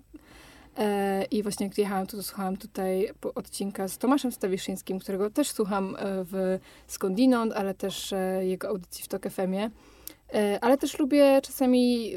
E, 0.78 1.24
I 1.24 1.44
właśnie 1.44 1.66
jak 1.66 1.78
jechałam, 1.78 2.08
to, 2.08 2.18
to 2.18 2.24
słuchałam 2.24 2.58
tutaj 2.58 3.10
odcinka 3.36 3.88
z 3.88 3.98
Tomaszem 3.98 4.32
Stawiszyńskim, 4.32 5.00
którego 5.00 5.30
też 5.30 5.52
słucham 5.52 5.96
e, 5.96 6.00
w 6.02 6.60
Skądinąd, 6.88 7.54
ale 7.54 7.74
też 7.74 8.14
jego 8.42 8.68
audycji 8.68 9.04
w 9.04 9.08
Tok 9.08 9.30
FM-ie. 9.30 9.70
Ale 10.62 10.78
też 10.78 11.00
lubię 11.00 11.40
czasami 11.44 12.12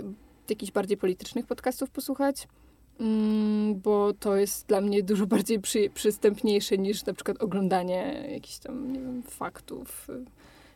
jakichś 0.50 0.72
bardziej 0.72 0.96
politycznych 0.96 1.46
podcastów 1.46 1.90
posłuchać, 1.90 2.48
mm, 3.00 3.80
bo 3.80 4.12
to 4.12 4.36
jest 4.36 4.66
dla 4.66 4.80
mnie 4.80 5.02
dużo 5.02 5.26
bardziej 5.26 5.60
przy, 5.60 5.90
przystępniejsze 5.94 6.78
niż 6.78 7.04
na 7.04 7.14
przykład 7.14 7.42
oglądanie 7.42 8.26
jakichś 8.32 8.58
tam, 8.58 8.92
nie 8.92 9.00
wiem, 9.00 9.22
faktów, 9.22 10.08
y, 10.10 10.24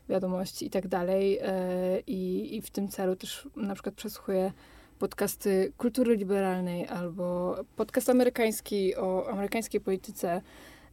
wiadomości 0.08 0.66
i 0.66 0.70
tak 0.70 0.88
dalej. 0.88 1.38
E, 1.42 2.00
I, 2.06 2.56
I 2.56 2.62
w 2.62 2.70
tym 2.70 2.88
celu 2.88 3.16
też 3.16 3.48
na 3.56 3.74
przykład 3.74 3.94
przesłuchuję 3.94 4.52
podcasty 4.98 5.72
kultury 5.76 6.16
liberalnej 6.16 6.86
albo 6.86 7.56
podcast 7.76 8.10
amerykański 8.10 8.96
o 8.96 9.30
amerykańskiej 9.30 9.80
polityce. 9.80 10.42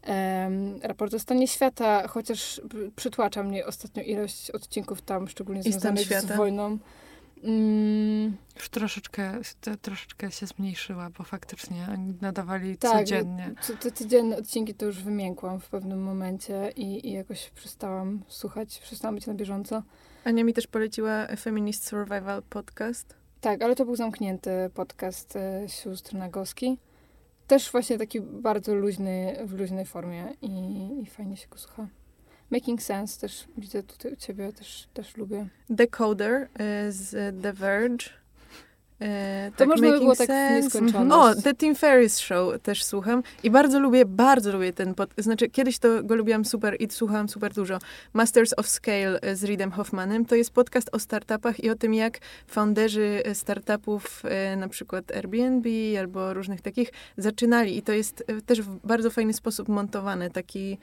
Um, 0.07 0.79
raport 0.83 1.13
o 1.13 1.19
stanie 1.19 1.47
świata, 1.47 2.07
chociaż 2.07 2.61
przytłacza 2.95 3.43
mnie 3.43 3.65
ostatnio 3.65 4.03
ilość 4.03 4.51
odcinków 4.51 5.01
tam, 5.01 5.27
szczególnie 5.27 5.63
związanych 5.63 6.21
z 6.21 6.37
wojną. 6.37 6.77
Mm, 7.45 8.37
Już 8.55 8.69
troszeczkę, 8.69 9.39
te- 9.61 9.77
troszeczkę 9.77 10.31
się 10.31 10.45
zmniejszyła, 10.47 11.09
bo 11.17 11.23
faktycznie 11.23 11.87
oni 11.93 12.13
nadawali 12.21 12.77
Tak, 12.77 12.91
codziennie. 12.91 13.53
co- 13.61 13.77
te 13.77 13.91
codzienne 13.91 14.37
odcinki 14.37 14.73
to 14.73 14.85
już 14.85 15.03
wymiękłam 15.03 15.59
w 15.59 15.69
pewnym 15.69 16.03
momencie 16.03 16.71
i, 16.75 17.07
i 17.09 17.11
jakoś 17.11 17.49
przestałam 17.49 18.23
słuchać, 18.27 18.79
przestałam 18.79 19.15
być 19.15 19.27
na 19.27 19.33
bieżąco. 19.33 19.83
Ania 20.23 20.43
mi 20.43 20.53
też 20.53 20.67
poleciła 20.67 21.27
Feminist 21.39 21.87
Survival 21.87 22.43
Podcast. 22.49 23.15
Tak, 23.41 23.61
ale 23.61 23.75
to 23.75 23.85
był 23.85 23.95
zamknięty 23.95 24.49
podcast 24.73 25.35
e, 25.35 25.69
sióstr 25.69 26.13
Nagowski. 26.15 26.77
Też 27.47 27.71
właśnie 27.71 27.97
taki 27.97 28.21
bardzo 28.21 28.75
luźny, 28.75 29.35
w 29.45 29.53
luźnej 29.53 29.85
formie 29.85 30.33
i, 30.41 30.49
i 31.01 31.05
fajnie 31.05 31.37
się 31.37 31.47
go 31.47 31.57
słucha. 31.57 31.87
Making 32.51 32.81
Sense 32.81 33.21
też 33.21 33.45
widzę 33.57 33.83
tutaj 33.83 34.13
u 34.13 34.15
ciebie, 34.15 34.53
też, 34.53 34.87
też 34.93 35.17
lubię. 35.17 35.47
Decoder 35.69 36.41
y, 36.41 36.47
z 36.91 37.41
The 37.41 37.53
Verge. 37.53 38.05
Y, 39.01 39.51
To 39.57 39.65
można 39.65 39.91
by 39.91 39.99
było 39.99 40.15
tak 40.15 40.27
Sense. 40.27 40.61
nieskończoność. 40.61 41.39
O, 41.39 41.41
The 41.41 41.53
Tim 41.55 41.75
Ferriss 41.75 42.19
Show 42.19 42.61
też 42.61 42.83
słucham 42.83 43.23
i 43.43 43.51
bardzo 43.51 43.79
lubię, 43.79 44.05
bardzo 44.05 44.51
lubię 44.51 44.73
ten 44.73 44.95
pod... 44.95 45.09
Znaczy, 45.17 45.49
kiedyś 45.49 45.79
to 45.79 46.03
go 46.03 46.15
lubiłam 46.15 46.45
super 46.45 46.75
i 46.79 46.87
słuchałam 46.89 47.29
super 47.29 47.53
dużo. 47.53 47.79
Masters 48.13 48.53
of 48.57 48.67
Scale 48.67 49.19
y, 49.31 49.35
z 49.35 49.43
Reedem 49.43 49.71
Hoffmanem 49.71 50.25
to 50.25 50.35
jest 50.35 50.51
podcast 50.51 50.89
o 50.91 50.99
startupach 50.99 51.63
i 51.63 51.69
o 51.69 51.75
tym, 51.75 51.93
jak 51.93 52.19
founderzy 52.47 53.23
startupów, 53.33 54.23
y, 54.53 54.55
na 54.55 54.67
przykład 54.67 55.11
Airbnb 55.11 55.69
albo 55.99 56.33
różnych 56.33 56.61
takich, 56.61 56.89
zaczynali 57.17 57.77
i 57.77 57.81
to 57.81 57.91
jest 57.91 58.23
też 58.45 58.61
w 58.61 58.87
bardzo 58.87 59.09
fajny 59.09 59.33
sposób 59.33 59.67
montowane, 59.67 60.29
taki 60.29 60.77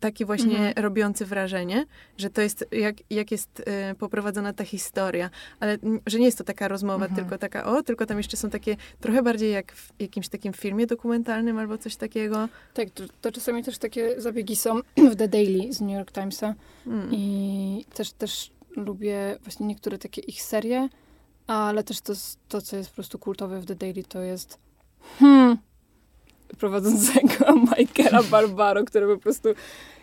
taki 0.00 0.24
właśnie 0.24 0.50
Mhm. 0.58 0.74
robiący 0.76 1.26
wrażenie, 1.26 1.84
że 2.18 2.30
to 2.30 2.40
jest, 2.40 2.64
jak, 2.72 2.96
jak 3.10 3.30
jest 3.30 3.60
y, 3.60 3.94
poprowadzona 3.94 4.52
ta 4.52 4.64
historia, 4.64 5.30
ale 5.60 5.78
że 6.06 6.18
nie 6.18 6.24
jest 6.26 6.38
to 6.38 6.44
taka 6.44 6.68
rozmowa, 6.68 7.04
Mhm. 7.06 7.14
tylko 7.14 7.38
taka, 7.38 7.64
o, 7.64 7.82
tylko 7.82 8.06
tam 8.06 8.16
jeszcze 8.16 8.36
są 8.36 8.50
takie, 8.50 8.76
trochę 9.00 9.22
bardziej 9.22 9.52
jak 9.52 9.72
w 9.72 9.92
jakimś 9.98 10.28
takim 10.28 10.52
filmie 10.52 10.86
dokumentalnym 10.86 11.58
albo 11.58 11.78
coś 11.78 11.96
takiego. 11.96 12.48
Tak, 12.74 12.90
to, 12.90 13.04
to 13.20 13.32
czasami 13.32 13.64
też 13.64 13.78
takie 13.78 14.20
zabiegi 14.20 14.56
są 14.56 14.80
w 15.12 15.16
The 15.16 15.28
Daily 15.28 15.72
z 15.72 15.80
New 15.80 15.96
York 15.96 16.12
Timesa. 16.12 16.54
Mm. 16.86 17.08
I 17.12 17.84
też, 17.94 18.12
też 18.12 18.50
lubię 18.76 19.38
właśnie 19.42 19.66
niektóre 19.66 19.98
takie 19.98 20.20
ich 20.20 20.42
serie, 20.42 20.88
ale 21.46 21.84
też 21.84 22.00
to, 22.00 22.12
to, 22.48 22.62
co 22.62 22.76
jest 22.76 22.88
po 22.90 22.94
prostu 22.94 23.18
kultowe 23.18 23.60
w 23.60 23.66
The 23.66 23.74
Daily, 23.74 24.04
to 24.04 24.20
jest 24.22 24.58
hmm, 25.18 25.58
prowadzącego 26.58 27.54
Michaela 27.78 28.22
Barbaro, 28.22 28.84
który 28.84 29.06
po 29.06 29.18
prostu 29.18 29.48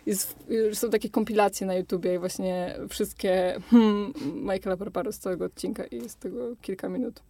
jest, 0.06 0.36
są 0.74 0.90
takie 0.90 1.10
kompilacje 1.10 1.68
na 1.68 1.76
YouTubie 1.76 2.16
i 2.16 2.18
właśnie 2.18 2.76
wszystkie 2.90 3.60
hmm, 3.72 4.14
Michaela 4.36 4.78
Barbaro 4.78 5.12
z 5.12 5.20
całego 5.20 5.46
odcinka 5.46 5.84
i 5.86 5.96
jest 5.96 6.20
tego 6.20 6.56
kilka 6.62 6.90
minut. 6.90 7.22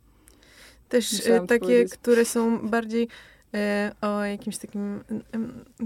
Też 0.90 1.14
Musiałam 1.14 1.42
to 1.42 1.48
takie, 1.48 1.60
powiedzieć. 1.60 1.94
które 1.94 2.26
są 2.26 2.70
bardziej 2.70 3.08
e, 3.54 3.92
o 4.02 4.24
jakimś 4.24 4.58
takim, 4.58 5.04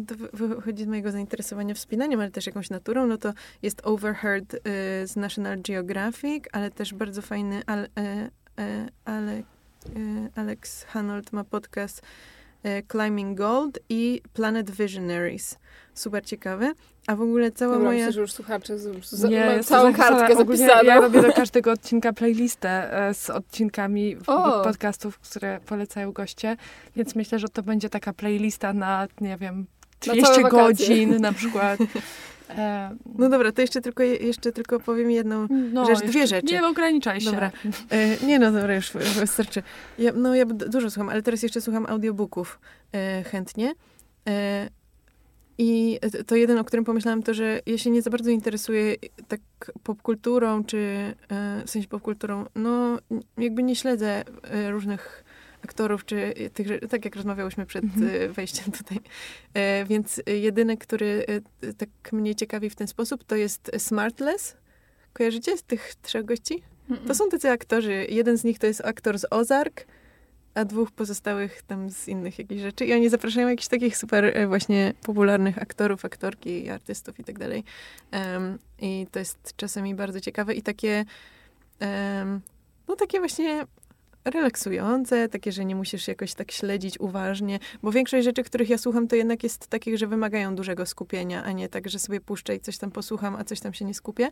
to 0.08 0.16
wy- 0.16 0.48
wychodzi 0.48 0.84
z 0.84 0.88
mojego 0.88 1.12
zainteresowania 1.12 1.74
wspinaniem, 1.74 2.20
ale 2.20 2.32
też 2.32 2.46
jakąś 2.46 2.70
naturą, 2.70 3.08
no 3.08 3.18
to 3.18 3.34
jest 3.62 3.82
Overheard 3.84 4.54
y, 4.54 4.60
z 5.08 5.16
National 5.16 5.62
Geographic, 5.62 6.44
ale 6.52 6.72
też 6.72 6.94
bardzo 6.94 7.22
fajny 7.22 7.62
ale, 7.66 7.88
e, 7.98 8.30
e, 8.60 8.88
ale, 9.06 9.32
e, 9.32 9.44
Alex 10.36 10.84
Hanold 10.84 11.34
ma 11.34 11.44
podcast 11.44 12.02
e, 12.02 12.39
Climbing 12.92 13.38
Gold 13.38 13.80
i 13.90 14.22
Planet 14.34 14.72
Visionaries. 14.72 15.58
Super 15.94 16.26
ciekawe. 16.26 16.74
A 17.08 17.16
w 17.16 17.22
ogóle 17.22 17.52
cała 17.52 17.74
Dobra, 17.74 17.88
moja... 17.88 18.00
myślę, 18.00 18.12
że 18.14 18.22
już 18.22 18.32
słuchacze 18.32 18.80
z, 18.80 19.06
z, 19.06 19.24
Nie, 19.24 19.64
całą 19.64 19.94
kartkę 19.94 20.38
Ogólnie 20.38 20.58
zapisaną. 20.58 20.84
Ja 20.84 21.02
robię 21.02 21.22
do 21.22 21.34
każdego 21.44 21.72
odcinka 21.72 22.14
playlistę 22.14 22.94
e, 23.08 23.14
z 23.14 23.30
odcinkami 23.30 24.18
O! 24.28 24.64
podcastów, 24.64 25.20
które 25.20 25.60
polecają 25.66 26.12
goście, 26.12 26.58
więc 26.96 27.16
myślę, 27.16 27.40
że 27.40 27.48
to 27.50 27.64
będzie 27.64 27.90
taka 27.90 28.14
playlista 28.14 28.74
na, 28.74 29.08
nie 29.22 29.38
wiem, 29.38 29.66
Na 30.08 30.14
200 30.14 30.22
całe 30.34 30.42
wakacje. 30.44 30.60
godzin 30.68 31.22
na 31.22 31.34
przykład. 31.34 31.80
E, 32.50 32.96
No 33.16 33.30
dobra, 33.30 33.52
to 33.52 33.62
jeszcze 33.62 33.82
tylko, 33.82 34.04
jeszcze 34.04 34.52
tylko 34.52 34.80
powiem 34.80 35.12
jedną 35.12 35.48
no, 35.50 35.86
rzecz, 35.86 36.00
dwie 36.00 36.28
rzeczy. 36.28 36.54
Nie 36.54 36.68
ograniczaj 36.68 37.22
się. 37.22 37.32
Dobra. 37.32 37.52
E, 37.90 38.26
nie 38.26 38.40
no, 38.40 38.52
dobra, 38.52 38.76
już 38.76 38.92
wystarczy. 38.92 39.64
Ja, 40.00 40.12
no 40.16 40.36
ja 40.36 40.46
dużo 40.46 40.90
słucham, 40.92 41.10
ale 41.10 41.22
teraz 41.22 41.44
jeszcze 41.44 41.62
słucham 41.62 41.86
audiobooków 41.86 42.60
e, 42.94 43.24
chętnie. 43.24 43.74
E, 44.28 44.70
I 45.58 46.00
to 46.28 46.36
jeden, 46.36 46.58
o 46.58 46.64
którym 46.64 46.86
pomyślałam, 46.86 47.24
to, 47.24 47.34
że 47.34 47.60
ja 47.66 47.78
się 47.78 47.90
nie 47.90 48.02
za 48.02 48.10
bardzo 48.10 48.30
interesuję 48.30 48.96
tak 49.28 49.42
popkulturą, 49.84 50.64
czy 50.64 50.78
e, 51.30 51.64
w 51.66 51.70
sensie 51.70 51.88
popkulturą, 51.88 52.46
no 52.56 52.98
jakby 53.38 53.64
nie 53.64 53.76
śledzę 53.76 54.24
różnych 54.70 55.24
aktorów, 55.64 56.06
czy 56.06 56.34
tych, 56.54 56.68
tak 56.90 57.06
jak 57.06 57.16
rozmawiałyśmy 57.16 57.66
przed 57.66 57.84
Mhm. 57.84 58.10
e, 58.16 58.28
wejściem 58.28 58.72
tutaj. 58.72 59.00
E, 59.54 59.86
więc 59.86 60.22
jedyny, 60.28 60.78
który 60.78 61.26
e, 61.62 61.74
tak 61.74 61.90
mnie 62.12 62.36
ciekawi 62.36 62.70
w 62.70 62.76
ten 62.76 62.88
sposób, 62.88 63.24
to 63.24 63.36
jest 63.36 63.72
Smartless. 63.78 64.58
Kojarzycie 65.14 65.58
z 65.58 65.64
tych 65.64 65.96
trzech 66.02 66.26
gości? 66.26 66.64
To 67.08 67.16
są 67.16 67.30
tacy 67.30 67.50
aktorzy. 67.50 68.06
Jeden 68.10 68.38
z 68.38 68.44
nich 68.44 68.60
to 68.60 68.68
jest 68.68 68.86
aktor 68.86 69.20
z 69.20 69.26
Ozark, 69.30 69.86
a 70.54 70.66
dwóch 70.66 70.92
pozostałych 70.92 71.62
tam 71.62 71.90
z 71.90 72.08
innych 72.08 72.40
jakichś 72.40 72.62
rzeczy. 72.62 72.86
I 72.86 72.94
oni 72.94 73.10
zapraszają 73.10 73.48
jakichś 73.48 73.68
takich 73.68 73.98
super 73.98 74.26
e, 74.26 74.48
właśnie 74.48 74.94
popularnych 75.04 75.58
aktorów, 75.62 76.06
aktorki, 76.06 76.70
artystów 76.70 77.20
i 77.20 77.24
tak 77.24 77.40
dalej. 77.40 77.64
Em, 78.12 78.58
I 78.80 79.08
to 79.12 79.20
jest 79.20 79.54
czasami 79.56 79.96
bardzo 79.96 80.20
ciekawe 80.20 80.54
i 80.54 80.62
takie 80.62 81.06
em, 81.80 82.42
no 82.88 82.96
takie 82.96 83.20
właśnie 83.20 83.66
relaksujące, 84.26 85.30
takie, 85.30 85.52
że 85.52 85.66
nie 85.66 85.76
musisz 85.76 86.08
jakoś 86.08 86.34
tak 86.34 86.52
śledzić 86.52 87.00
uważnie, 87.00 87.60
bo 87.84 87.92
większość 87.92 88.26
rzeczy, 88.26 88.44
których 88.44 88.70
ja 88.70 88.78
słucham, 88.78 89.08
to 89.08 89.16
jednak 89.16 89.44
jest 89.44 89.68
takich, 89.68 89.98
że 89.98 90.08
wymagają 90.08 90.56
dużego 90.56 90.86
skupienia, 90.86 91.44
a 91.44 91.52
nie 91.52 91.70
tak, 91.70 91.90
że 91.90 92.00
sobie 92.00 92.22
puszczę 92.22 92.56
i 92.56 92.60
coś 92.60 92.78
tam 92.78 92.92
posłucham, 92.92 93.36
a 93.36 93.44
coś 93.44 93.60
tam 93.60 93.74
się 93.74 93.86
nie 93.86 93.94
skupię. 93.94 94.30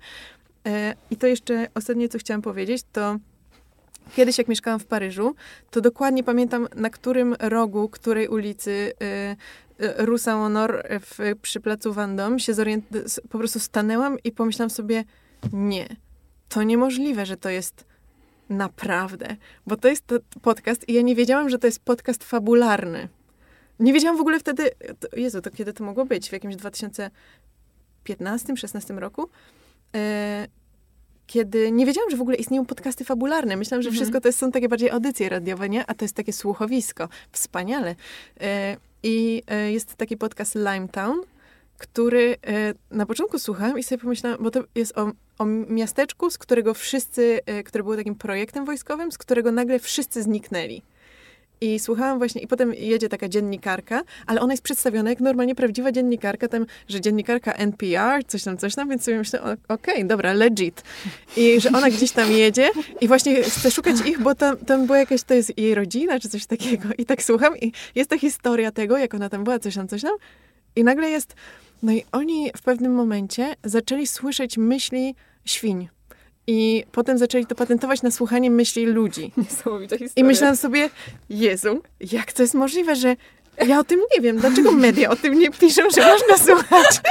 E, 0.67 0.95
I 1.11 1.17
to 1.17 1.27
jeszcze 1.27 1.67
ostatnie, 1.73 2.09
co 2.09 2.17
chciałam 2.17 2.41
powiedzieć, 2.41 2.83
to 2.91 3.17
kiedyś 4.15 4.37
jak 4.37 4.47
mieszkałam 4.47 4.79
w 4.79 4.85
Paryżu, 4.85 5.35
to 5.71 5.81
dokładnie 5.81 6.23
pamiętam, 6.23 6.67
na 6.75 6.89
którym 6.89 7.35
rogu, 7.39 7.89
której 7.89 8.27
ulicy 8.27 8.71
y, 8.71 9.85
y, 9.85 10.05
Rue 10.05 10.17
Saint-Honor 10.17 10.83
przy 11.41 11.59
placu 11.59 11.93
Vendôme 11.93 12.39
się 12.39 12.53
po 13.29 13.37
prostu 13.37 13.59
stanęłam 13.59 14.17
i 14.23 14.31
pomyślałam 14.31 14.69
sobie, 14.69 15.03
nie, 15.53 15.87
to 16.49 16.63
niemożliwe, 16.63 17.25
że 17.25 17.37
to 17.37 17.49
jest 17.49 17.85
naprawdę, 18.49 19.35
bo 19.67 19.77
to 19.77 19.87
jest 19.87 20.07
to 20.07 20.15
podcast 20.41 20.89
i 20.89 20.93
ja 20.93 21.01
nie 21.01 21.15
wiedziałam, 21.15 21.49
że 21.49 21.59
to 21.59 21.67
jest 21.67 21.79
podcast 21.79 22.23
fabularny. 22.23 23.07
Nie 23.79 23.93
wiedziałam 23.93 24.17
w 24.17 24.21
ogóle 24.21 24.39
wtedy, 24.39 24.69
to, 24.99 25.07
Jezu, 25.17 25.41
to 25.41 25.51
kiedy 25.51 25.73
to 25.73 25.83
mogło 25.83 26.05
być? 26.05 26.29
W 26.29 26.33
jakimś 26.33 26.55
2015-16 28.05 28.97
roku? 28.97 29.29
E, 29.95 30.47
kiedy 31.27 31.71
nie 31.71 31.85
wiedziałam, 31.85 32.09
że 32.09 32.17
w 32.17 32.21
ogóle 32.21 32.37
istnieją 32.37 32.65
podcasty 32.65 33.05
fabularne. 33.05 33.55
Myślałam, 33.57 33.81
że 33.81 33.89
Mhm. 33.89 33.95
wszystko 33.95 34.21
to 34.21 34.27
jest, 34.27 34.39
są 34.39 34.51
takie 34.51 34.69
bardziej 34.69 34.89
audycje 34.89 35.29
radiowe, 35.29 35.69
nie? 35.69 35.85
A 35.85 35.93
to 35.93 36.05
jest 36.05 36.15
takie 36.15 36.33
słuchowisko. 36.33 37.09
Wspaniale. 37.31 37.95
E, 38.41 38.77
I 39.03 39.43
e, 39.47 39.71
jest 39.71 39.95
taki 39.95 40.17
podcast 40.17 40.55
Limetown, 40.55 41.21
który 41.77 42.37
e, 42.47 42.73
na 42.91 43.05
początku 43.05 43.39
słuchałam 43.39 43.79
i 43.79 43.83
sobie 43.83 44.01
pomyślałam, 44.01 44.43
bo 44.43 44.51
to 44.51 44.63
jest 44.75 44.97
o, 44.97 45.11
o 45.37 45.45
miasteczku, 45.45 46.29
z 46.29 46.37
którego 46.37 46.73
wszyscy, 46.73 47.39
e, 47.45 47.63
które 47.63 47.83
było 47.83 47.95
takim 47.95 48.15
projektem 48.15 48.65
wojskowym, 48.65 49.11
z 49.11 49.17
którego 49.17 49.51
nagle 49.51 49.79
wszyscy 49.79 50.23
zniknęli. 50.23 50.81
I 51.61 51.79
słuchałam 51.79 52.17
właśnie, 52.17 52.41
i 52.41 52.47
potem 52.47 52.73
jedzie 52.73 53.09
taka 53.09 53.29
dziennikarka, 53.29 54.03
ale 54.25 54.41
ona 54.41 54.53
jest 54.53 54.63
przedstawiona 54.63 55.09
jak 55.09 55.19
normalnie 55.19 55.55
prawdziwa 55.55 55.91
dziennikarka, 55.91 56.47
tam, 56.47 56.65
że 56.87 57.01
dziennikarka 57.01 57.53
NPR, 57.53 58.25
coś 58.27 58.43
tam, 58.43 58.57
coś 58.57 58.75
tam, 58.75 58.89
więc 58.89 59.03
sobie 59.03 59.17
myślę, 59.17 59.57
okej, 59.67 60.05
dobra, 60.05 60.33
legit. 60.33 60.83
I 61.37 61.61
że 61.61 61.69
ona 61.69 61.89
gdzieś 61.89 62.11
tam 62.11 62.31
jedzie 62.31 62.69
i 63.01 63.07
właśnie 63.07 63.43
chce 63.43 63.71
szukać 63.71 63.95
ich, 64.05 64.21
bo 64.21 64.35
tam, 64.35 64.57
tam 64.57 64.85
była 64.85 64.97
jakaś, 64.97 65.23
to 65.23 65.33
jest 65.33 65.57
jej 65.57 65.75
rodzina, 65.75 66.19
czy 66.19 66.29
coś 66.29 66.45
takiego. 66.45 66.89
I 66.97 67.05
tak 67.05 67.23
słucham 67.23 67.57
i 67.57 67.71
jest 67.95 68.09
ta 68.09 68.17
historia 68.17 68.71
tego, 68.71 68.97
jak 68.97 69.13
ona 69.13 69.29
tam 69.29 69.43
była, 69.43 69.59
coś 69.59 69.75
tam, 69.75 69.87
coś 69.87 70.01
tam. 70.01 70.17
I 70.75 70.83
nagle 70.83 71.09
jest, 71.09 71.35
no 71.83 71.91
i 71.91 72.03
oni 72.11 72.51
w 72.57 72.61
pewnym 72.61 72.93
momencie 72.93 73.55
zaczęli 73.63 74.07
słyszeć 74.07 74.57
myśli 74.57 75.15
świń. 75.45 75.89
I 76.47 76.83
potem 76.91 77.17
zaczęli 77.17 77.45
to 77.45 77.55
patentować 77.55 78.01
na 78.01 78.11
słuchanie 78.11 78.51
myśli 78.51 78.85
ludzi. 78.85 79.31
Niesamowita 79.37 79.97
historia. 79.97 80.23
I 80.25 80.27
myślałam 80.27 80.55
sobie, 80.55 80.89
Jezu, 81.29 81.81
jak 82.11 82.33
to 82.33 82.41
jest 82.41 82.53
możliwe, 82.53 82.95
że 82.95 83.15
ja 83.67 83.79
o 83.79 83.83
tym 83.83 83.99
nie 84.15 84.21
wiem. 84.21 84.37
Dlaczego 84.37 84.71
media 84.71 85.09
o 85.09 85.15
tym 85.15 85.39
nie 85.39 85.51
piszą, 85.51 85.81
że 85.95 86.01
można 86.01 86.37
słuchać, 86.37 87.01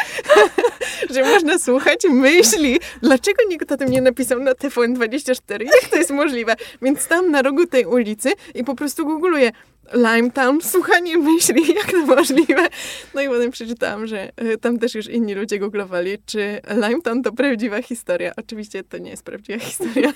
że 1.15 1.23
można 1.23 1.59
słuchać 1.59 2.01
myśli? 2.11 2.81
Dlaczego 3.03 3.43
nikt 3.49 3.73
o 3.73 3.77
tym 3.77 3.91
nie 3.91 4.01
napisał 4.01 4.39
na 4.41 4.53
TVN24? 4.53 5.63
Jak 5.63 5.91
to 5.91 5.97
jest 5.97 6.11
możliwe? 6.11 6.57
Więc 6.83 7.07
tam 7.07 7.31
na 7.31 7.43
rogu 7.43 7.67
tej 7.67 7.87
ulicy 7.87 8.33
i 8.55 8.65
po 8.65 8.75
prostu 8.75 9.07
googluję 9.07 9.53
Limetown, 9.95 10.61
słuchanie 10.73 11.19
myśli, 11.19 11.75
jak 11.75 11.91
to 11.91 12.07
możliwe? 12.07 12.69
No 13.15 13.21
i 13.21 13.29
potem 13.29 13.51
przeczytałam, 13.51 14.07
że 14.07 14.31
y, 14.43 14.59
tam 14.59 14.79
też 14.79 14.95
już 14.95 15.09
inni 15.09 15.35
ludzie 15.35 15.59
googlowali, 15.59 16.19
czy 16.27 16.61
Limetown 16.71 17.23
to 17.23 17.33
prawdziwa 17.33 17.83
historia. 17.83 18.33
Oczywiście 18.37 18.85
to 18.85 18.99
nie 18.99 19.11
jest 19.11 19.23
prawdziwa 19.23 19.59
historia. 19.71 20.13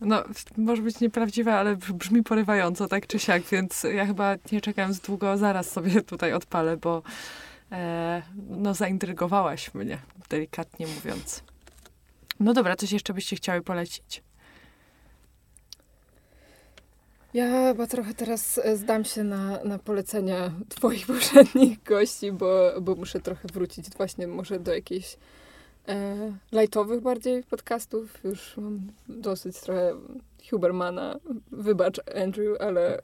No, 0.00 0.24
może 0.56 0.82
być 0.82 1.00
nieprawdziwe, 1.00 1.54
ale 1.54 1.76
brz- 1.76 1.92
brzmi 1.92 2.22
porywająco, 2.22 2.88
tak 2.88 3.06
czy 3.06 3.18
siak, 3.18 3.42
więc 3.42 3.82
ja 3.82 4.06
chyba 4.06 4.36
nie 4.52 4.60
czekając 4.60 5.00
długo, 5.00 5.36
zaraz 5.36 5.70
sobie 5.70 6.02
tutaj 6.12 6.32
odpalę, 6.32 6.76
bo 6.76 7.02
e, 7.72 8.22
no 8.48 8.74
zaintrygowałaś 8.74 9.74
mnie, 9.74 9.98
delikatnie 10.28 10.86
mówiąc. 10.86 11.42
No 12.40 12.52
dobra, 12.54 12.76
coś 12.76 12.92
jeszcze 12.92 13.14
byście 13.14 13.36
chciały 13.36 13.62
polecić? 13.62 14.22
Ja 17.38 17.68
chyba 17.68 17.86
trochę 17.86 18.14
teraz 18.14 18.60
e, 18.64 18.76
zdam 18.76 19.04
się 19.04 19.24
na, 19.24 19.64
na 19.64 19.78
polecenia 19.78 20.50
twoich 20.74 21.06
poprzednich 21.06 21.82
gości, 21.82 22.32
bo, 22.32 22.72
bo 22.80 22.94
muszę 22.94 23.20
trochę 23.20 23.48
wrócić 23.52 23.90
właśnie 23.96 24.26
może 24.26 24.60
do 24.60 24.74
jakichś 24.74 25.16
e, 25.88 26.16
lightowych 26.52 27.00
bardziej 27.00 27.44
podcastów. 27.44 28.24
Już 28.24 28.56
mam 28.56 28.80
dosyć 29.08 29.60
trochę 29.60 29.94
Hubermana. 30.50 31.16
Wybacz, 31.52 32.00
Andrew, 32.22 32.60
ale, 32.60 33.00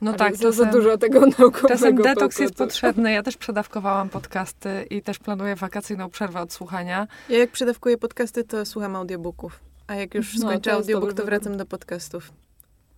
No 0.00 0.10
ale 0.10 0.18
tak, 0.18 0.36
za, 0.36 0.52
za 0.52 0.64
czasem- 0.64 0.80
dużo 0.80 0.98
tego 0.98 1.20
naukowego 1.20 1.68
Czasem 1.68 1.96
detoks 1.96 2.38
jest 2.38 2.54
potrzebny. 2.54 3.12
Ja 3.12 3.22
też 3.22 3.36
przedawkowałam 3.36 4.08
podcasty 4.08 4.86
i 4.90 5.02
też 5.02 5.18
planuję 5.18 5.56
wakacyjną 5.56 6.10
przerwę 6.10 6.40
od 6.40 6.52
słuchania. 6.52 7.08
Ja 7.28 7.38
jak 7.38 7.50
przedawkuję 7.50 7.98
podcasty, 7.98 8.44
to 8.44 8.66
słucham 8.66 8.96
audiobooków. 8.96 9.60
A 9.86 9.94
jak 9.94 10.14
już 10.14 10.34
No, 10.34 10.40
skończę 10.40 10.72
audiobook, 10.72 11.12
to 11.12 11.24
wracam 11.24 11.56
do 11.56 11.66
podcastów. 11.66 12.32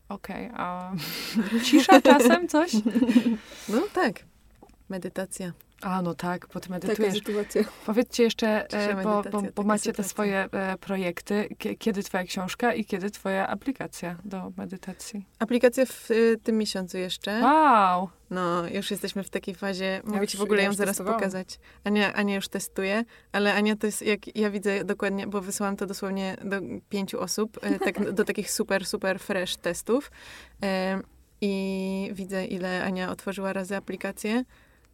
Okej, 0.09 0.51
a 0.55 0.93
cisza 1.65 2.01
czasem 2.03 2.49
coś? 2.49 2.73
No 3.69 3.83
tak. 3.93 4.25
Medytacja. 4.89 5.53
A, 5.85 6.03
no 6.03 6.14
tak, 6.14 6.47
bo 6.55 6.61
ty 6.61 6.68
Taka 6.68 6.74
medytujesz. 6.74 7.14
sytuacja. 7.14 7.62
Powiedzcie 7.87 8.22
jeszcze, 8.22 8.68
e, 8.72 8.95
bo, 9.03 9.22
bo, 9.22 9.43
bo 9.43 9.43
taka 9.43 9.62
macie 9.62 9.82
te 9.93 10.03
sytuacja. 10.03 10.05
swoje 10.11 10.49
e, 10.53 10.78
projekty. 10.78 11.49
Kie- 11.59 11.76
Kiedy 11.78 12.03
twoja 12.03 12.24
książka 12.24 12.74
i 12.74 12.85
kiedy 12.85 13.11
twoja 13.11 13.49
aplikacja 13.49 14.16
do 14.24 14.53
medytacji? 14.57 15.26
Aplikacja 15.39 15.87
w 15.87 16.11
y, 16.11 16.39
tym 16.43 16.59
miesiącu 16.59 16.99
jeszcze. 16.99 17.41
Wow! 17.43 18.09
No, 18.30 18.68
już 18.68 18.91
jesteśmy 18.91 19.22
w 19.24 19.30
takiej 19.30 19.55
fazie. 19.55 20.01
Mogę 20.05 20.20
już- 20.20 20.30
ci 20.30 20.39
w 20.39 20.43
ogóle 20.43 20.61
ja 20.62 20.66
ją 20.68 20.72
zaraz 20.74 20.91
testowałam. 20.91 21.20
pokazać. 21.20 21.59
Ania, 21.85 22.12
Ania 22.14 22.35
już 22.35 22.49
testuje, 22.49 23.05
ale 23.32 23.55
Ania 23.55 23.76
to 23.76 23.87
jest, 23.87 24.03
jak 24.03 24.37
ja 24.37 24.51
widzę 24.51 24.85
dokładnie, 24.85 25.26
bo 25.26 25.41
wysłałam 25.41 25.76
to 25.76 25.87
dosłownie 25.87 26.37
do 26.45 26.57
pięciu 26.89 27.20
osób, 27.20 27.59
e, 27.62 27.78
tak, 27.78 28.12
do 28.12 28.24
takich 28.24 28.51
super, 28.51 28.87
super 28.87 29.18
fresh 29.20 29.57
testów. 29.57 30.11
E, 30.62 31.01
I 31.41 32.11
widzę, 32.12 32.45
ile 32.47 32.85
Ania 32.85 33.11
otworzyła 33.11 33.53
razy 33.53 33.76
aplikację. 33.76 34.45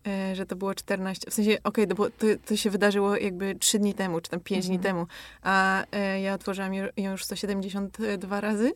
E, 0.06 0.36
Że 0.36 0.46
to 0.46 0.56
było 0.56 0.74
14, 0.74 1.30
w 1.30 1.34
sensie, 1.34 1.58
okej, 1.64 1.86
to, 1.86 1.94
było- 1.94 2.10
to, 2.10 2.26
to 2.46 2.56
się 2.56 2.70
wydarzyło 2.70 3.16
jakby 3.16 3.54
3 3.54 3.78
dni 3.78 3.94
temu, 3.94 4.20
czy 4.20 4.30
tam 4.30 4.40
5 4.40 4.66
dni 4.66 4.76
Mhm. 4.76 4.94
temu, 4.94 5.06
a 5.42 5.84
e, 5.92 6.20
ja 6.20 6.34
otworzyłam 6.34 6.74
ją 6.74 6.86
już 6.96 7.24
172 7.24 8.40
razy, 8.40 8.72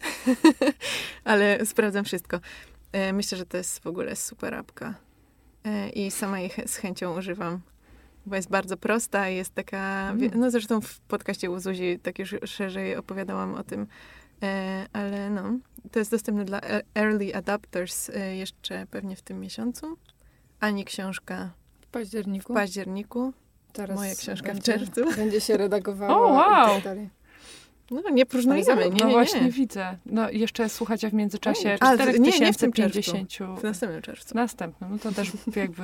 ale 1.24 1.66
sprawdzam 1.66 2.04
wszystko. 2.04 2.40
E, 2.92 3.12
Myślę, 3.12 3.38
że 3.38 3.46
to 3.46 3.56
jest 3.56 3.78
w 3.78 3.86
ogóle 3.86 4.16
super 4.16 4.54
apka. 4.54 4.94
E, 5.64 5.88
I 5.88 6.10
sama 6.10 6.40
jej 6.40 6.50
z 6.66 6.76
chęcią 6.76 7.18
używam. 7.18 7.60
Bo 8.26 8.36
jest 8.36 8.50
bardzo 8.50 8.76
prosta 8.76 9.30
i 9.30 9.36
jest 9.36 9.54
taka. 9.54 10.10
Mm. 10.10 10.30
No 10.34 10.50
zresztą 10.50 10.80
w 10.80 11.00
podcaście 11.00 11.50
u 11.50 11.58
Zuzi 11.60 11.98
tak 12.02 12.18
już 12.18 12.34
szerzej 12.44 12.96
opowiadałam 12.96 13.54
o 13.54 13.64
tym. 13.64 13.86
E, 14.42 14.86
ale 14.92 15.30
no, 15.30 15.58
to 15.92 15.98
jest 15.98 16.10
dostępne 16.10 16.44
dla 16.44 16.60
e- 16.60 16.82
early 16.94 17.34
adapters 17.36 18.10
jeszcze 18.34 18.86
pewnie 18.90 19.16
w 19.16 19.22
tym 19.22 19.40
miesiącu. 19.40 19.96
Ani 20.64 20.84
książka 20.84 21.50
W 21.80 21.86
październiku. 21.86 22.52
w 22.52 22.56
październiku. 22.56 23.32
Teraz 23.72 23.96
moja 23.96 24.14
książka 24.14 24.48
w 24.48 24.52
będzie, 24.52 24.62
czerwcu. 24.72 25.00
Będzie 25.16 25.40
się 25.40 25.56
redagowała 25.56 26.16
O, 26.16 26.20
wow. 26.32 26.70
i 26.70 26.74
tak 26.74 26.84
dalej. 26.84 27.10
No 27.90 28.10
nie 28.10 28.26
próżnujemy, 28.26 28.84
nie, 28.90 28.96
no 29.00 29.06
nie, 29.06 29.12
właśnie 29.12 29.40
nie. 29.40 29.50
widzę. 29.50 29.98
No 30.06 30.30
jeszcze 30.30 30.68
słuchacie 30.68 31.10
w 31.10 31.14
międzyczasie 31.14 31.76
A, 31.80 31.94
nie, 31.94 32.18
nie 32.40 32.52
w 32.52 32.56
tym 32.56 32.72
4050. 32.72 33.60
W 33.60 33.62
następnym 33.62 34.02
czerwcu. 34.02 34.34
Następnym, 34.34 34.90
no 34.90 34.98
to 34.98 35.12
też 35.12 35.32
jakby 35.56 35.82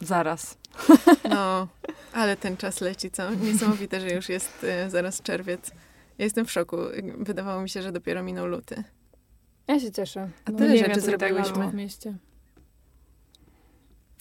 zaraz. 0.00 0.58
No, 1.30 1.68
ale 2.12 2.36
ten 2.36 2.56
czas 2.56 2.80
leci, 2.80 3.10
co? 3.10 3.30
Niesamowite, 3.34 4.00
że 4.00 4.10
już 4.10 4.28
jest 4.28 4.64
e, 4.64 4.90
zaraz 4.90 5.22
czerwiec. 5.22 5.70
Ja 6.18 6.24
jestem 6.24 6.46
w 6.46 6.52
szoku. 6.52 6.76
Wydawało 7.18 7.62
mi 7.62 7.68
się, 7.68 7.82
że 7.82 7.92
dopiero 7.92 8.22
minął 8.22 8.46
luty. 8.46 8.84
Ja 9.68 9.80
się 9.80 9.92
cieszę. 9.92 10.28
A 10.44 10.50
No, 10.50 10.58
tyle 10.58 10.78
rzeczy 10.78 10.90
tak 10.94 11.00
zrobiłyśmy. 11.00 11.68
w 11.70 11.74
mieście. 11.74 12.14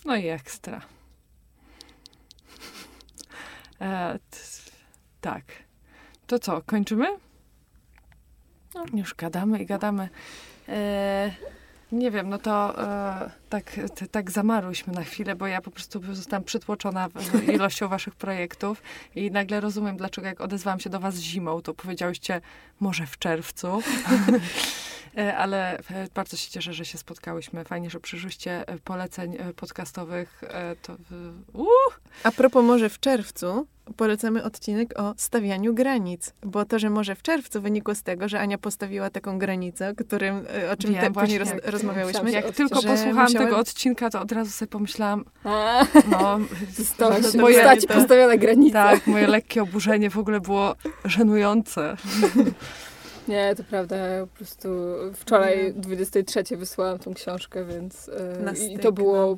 No 0.08 0.16
i 0.16 0.28
ekstra. 0.28 0.82
E, 3.82 4.20
tak. 5.22 5.44
To 6.28 6.40
co, 6.40 6.62
kończymy? 6.62 7.08
No, 8.76 8.86
już 8.94 9.16
gadamy 9.16 9.60
i 9.60 9.66
gadamy. 9.66 10.10
E, 10.70 11.32
nie 11.92 12.12
wiem, 12.12 12.30
no 12.30 12.38
to 12.38 12.84
e, 12.84 13.32
tak, 13.50 13.72
t, 13.96 14.08
tak 14.08 14.32
zamarłyśmy 14.32 14.94
na 14.94 15.04
chwilę, 15.04 15.36
bo 15.36 15.48
ja 15.48 15.62
po 15.62 15.72
prostu 15.72 16.16
zostałam 16.16 16.44
przytłoczona 16.44 17.10
ilością 17.56 17.88
waszych 17.88 18.16
projektów 18.16 18.82
i 19.16 19.32
nagle 19.32 19.60
rozumiem, 19.60 19.98
dlaczego 19.98 20.28
jak 20.28 20.42
odezwałam 20.42 20.80
się 20.80 20.90
do 20.90 21.00
was 21.00 21.16
zimą, 21.16 21.62
to 21.62 21.74
powiedziałyście 21.74 22.42
może 22.80 23.06
w 23.06 23.18
czerwcu. 23.18 23.68
E, 25.18 25.38
Ale 25.38 25.78
e, 25.80 25.84
bardzo 26.16 26.38
się 26.38 26.52
cieszę, 26.52 26.74
że 26.74 26.86
się 26.86 26.98
spotkałyśmy. 26.98 27.64
Fajnie, 27.64 27.90
że 27.90 28.00
przyszłyście 28.00 28.68
e, 28.68 28.80
poleceń 28.80 29.38
podcastowych. 29.56 30.42
To, 30.82 30.98
uh, 31.54 31.68
A 32.24 32.32
propos 32.32 32.66
może 32.66 32.90
w 32.90 33.00
czerwcu 33.00 33.68
polecamy 33.98 34.44
odcinek 34.44 35.00
o 35.00 35.14
stawianiu 35.18 35.74
granic, 35.74 36.34
bo 36.44 36.66
to, 36.66 36.80
że 36.80 36.90
może 36.90 37.16
w 37.16 37.22
czerwcu 37.22 37.62
wynikło 37.62 37.96
z 37.96 38.04
tego, 38.04 38.30
że 38.30 38.40
Ania 38.40 38.58
postawiła 38.58 39.10
taką 39.10 39.40
granicę, 39.40 39.90
o, 39.90 39.96
którym, 40.06 40.46
o 40.74 40.78
czym 40.78 40.94
Wiem, 40.94 41.02
te, 41.14 41.20
później 41.20 41.38
roz, 41.40 41.50
właśnie. 41.50 41.72
rozmawiałyśmy. 41.72 42.32
Jak 42.32 42.52
tylko 42.52 42.76
posłuchałam 42.82 43.24
musiałem- 43.24 43.48
tego 43.48 43.58
odcinka, 43.58 44.10
to 44.10 44.22
od 44.22 44.32
razu 44.32 44.52
sobie 44.52 44.70
pomyślałam, 44.70 45.26
A, 45.44 45.86
no, 46.12 46.40
to 46.98 47.10
moje- 47.38 47.56
postaci 47.56 47.88
to- 47.88 47.94
postawiona 47.94 48.38
granica. 48.38 48.84
tak, 48.84 49.08
moje 49.08 49.28
lekkie 49.28 49.62
oburzenie 49.64 50.10
w 50.10 50.18
ogóle 50.18 50.40
było 50.40 50.76
żenujące. 51.06 51.96
Nie, 53.28 53.56
to 53.56 53.64
prawda. 53.64 53.96
Ja 53.96 54.26
po 54.26 54.36
prostu 54.36 54.70
wczoraj 55.14 55.74
Nie. 55.74 55.74
23 55.74 56.58
wysłałam 56.58 57.00
tą 57.00 57.14
książkę, 57.14 57.66
więc 57.66 58.10
Na 58.44 58.52
i 58.52 58.80
to 58.80 58.92
było 58.92 59.38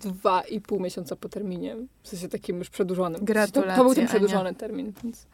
dwa 0.00 0.42
i 0.42 0.60
pół 0.60 0.80
miesiąca 0.80 1.16
po 1.16 1.28
terminie. 1.28 1.76
W 2.02 2.08
sensie 2.08 2.28
takim 2.28 2.58
już 2.58 2.70
przedłużonym. 2.70 3.20
To, 3.20 3.26
to 3.26 3.26
był 3.26 3.34
Gratulacje, 3.34 3.94
ten 3.94 4.02
Ania. 4.02 4.08
przedłużony 4.08 4.54
termin, 4.54 4.92
więc 5.04 5.26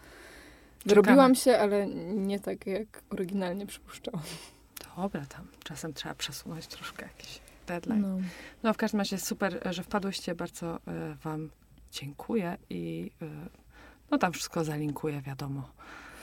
wyrobiłam 0.86 1.34
się, 1.34 1.58
ale 1.58 1.86
nie 2.14 2.40
tak 2.40 2.66
jak 2.66 3.02
oryginalnie 3.10 3.66
przypuszczałam. 3.66 4.22
Dobra, 4.96 5.26
tam 5.26 5.46
czasem 5.64 5.94
trzeba 5.94 6.14
przesunąć 6.14 6.66
troszkę 6.66 7.02
jakiś 7.02 7.40
deadline. 7.66 8.00
No. 8.00 8.18
No 8.62 8.74
w 8.74 8.76
każdym 8.76 9.00
razie 9.00 9.18
super, 9.18 9.60
że 9.70 9.82
wpadłyście. 9.82 10.34
Bardzo 10.34 10.76
e, 10.76 11.16
wam 11.22 11.50
dziękuję 11.92 12.56
i 12.70 13.10
e, 13.22 13.26
no 14.10 14.18
tam 14.18 14.32
wszystko 14.32 14.64
zalinkuję, 14.64 15.20
wiadomo. 15.20 15.70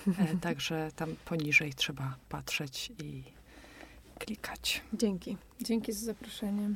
E, 0.07 0.37
także 0.41 0.91
tam 0.95 1.15
poniżej 1.25 1.73
trzeba 1.73 2.15
patrzeć 2.29 2.91
i 3.03 3.23
klikać. 4.19 4.81
Dzięki. 4.93 5.37
Dzięki 5.61 5.93
za 5.93 6.05
zaproszenie. 6.05 6.69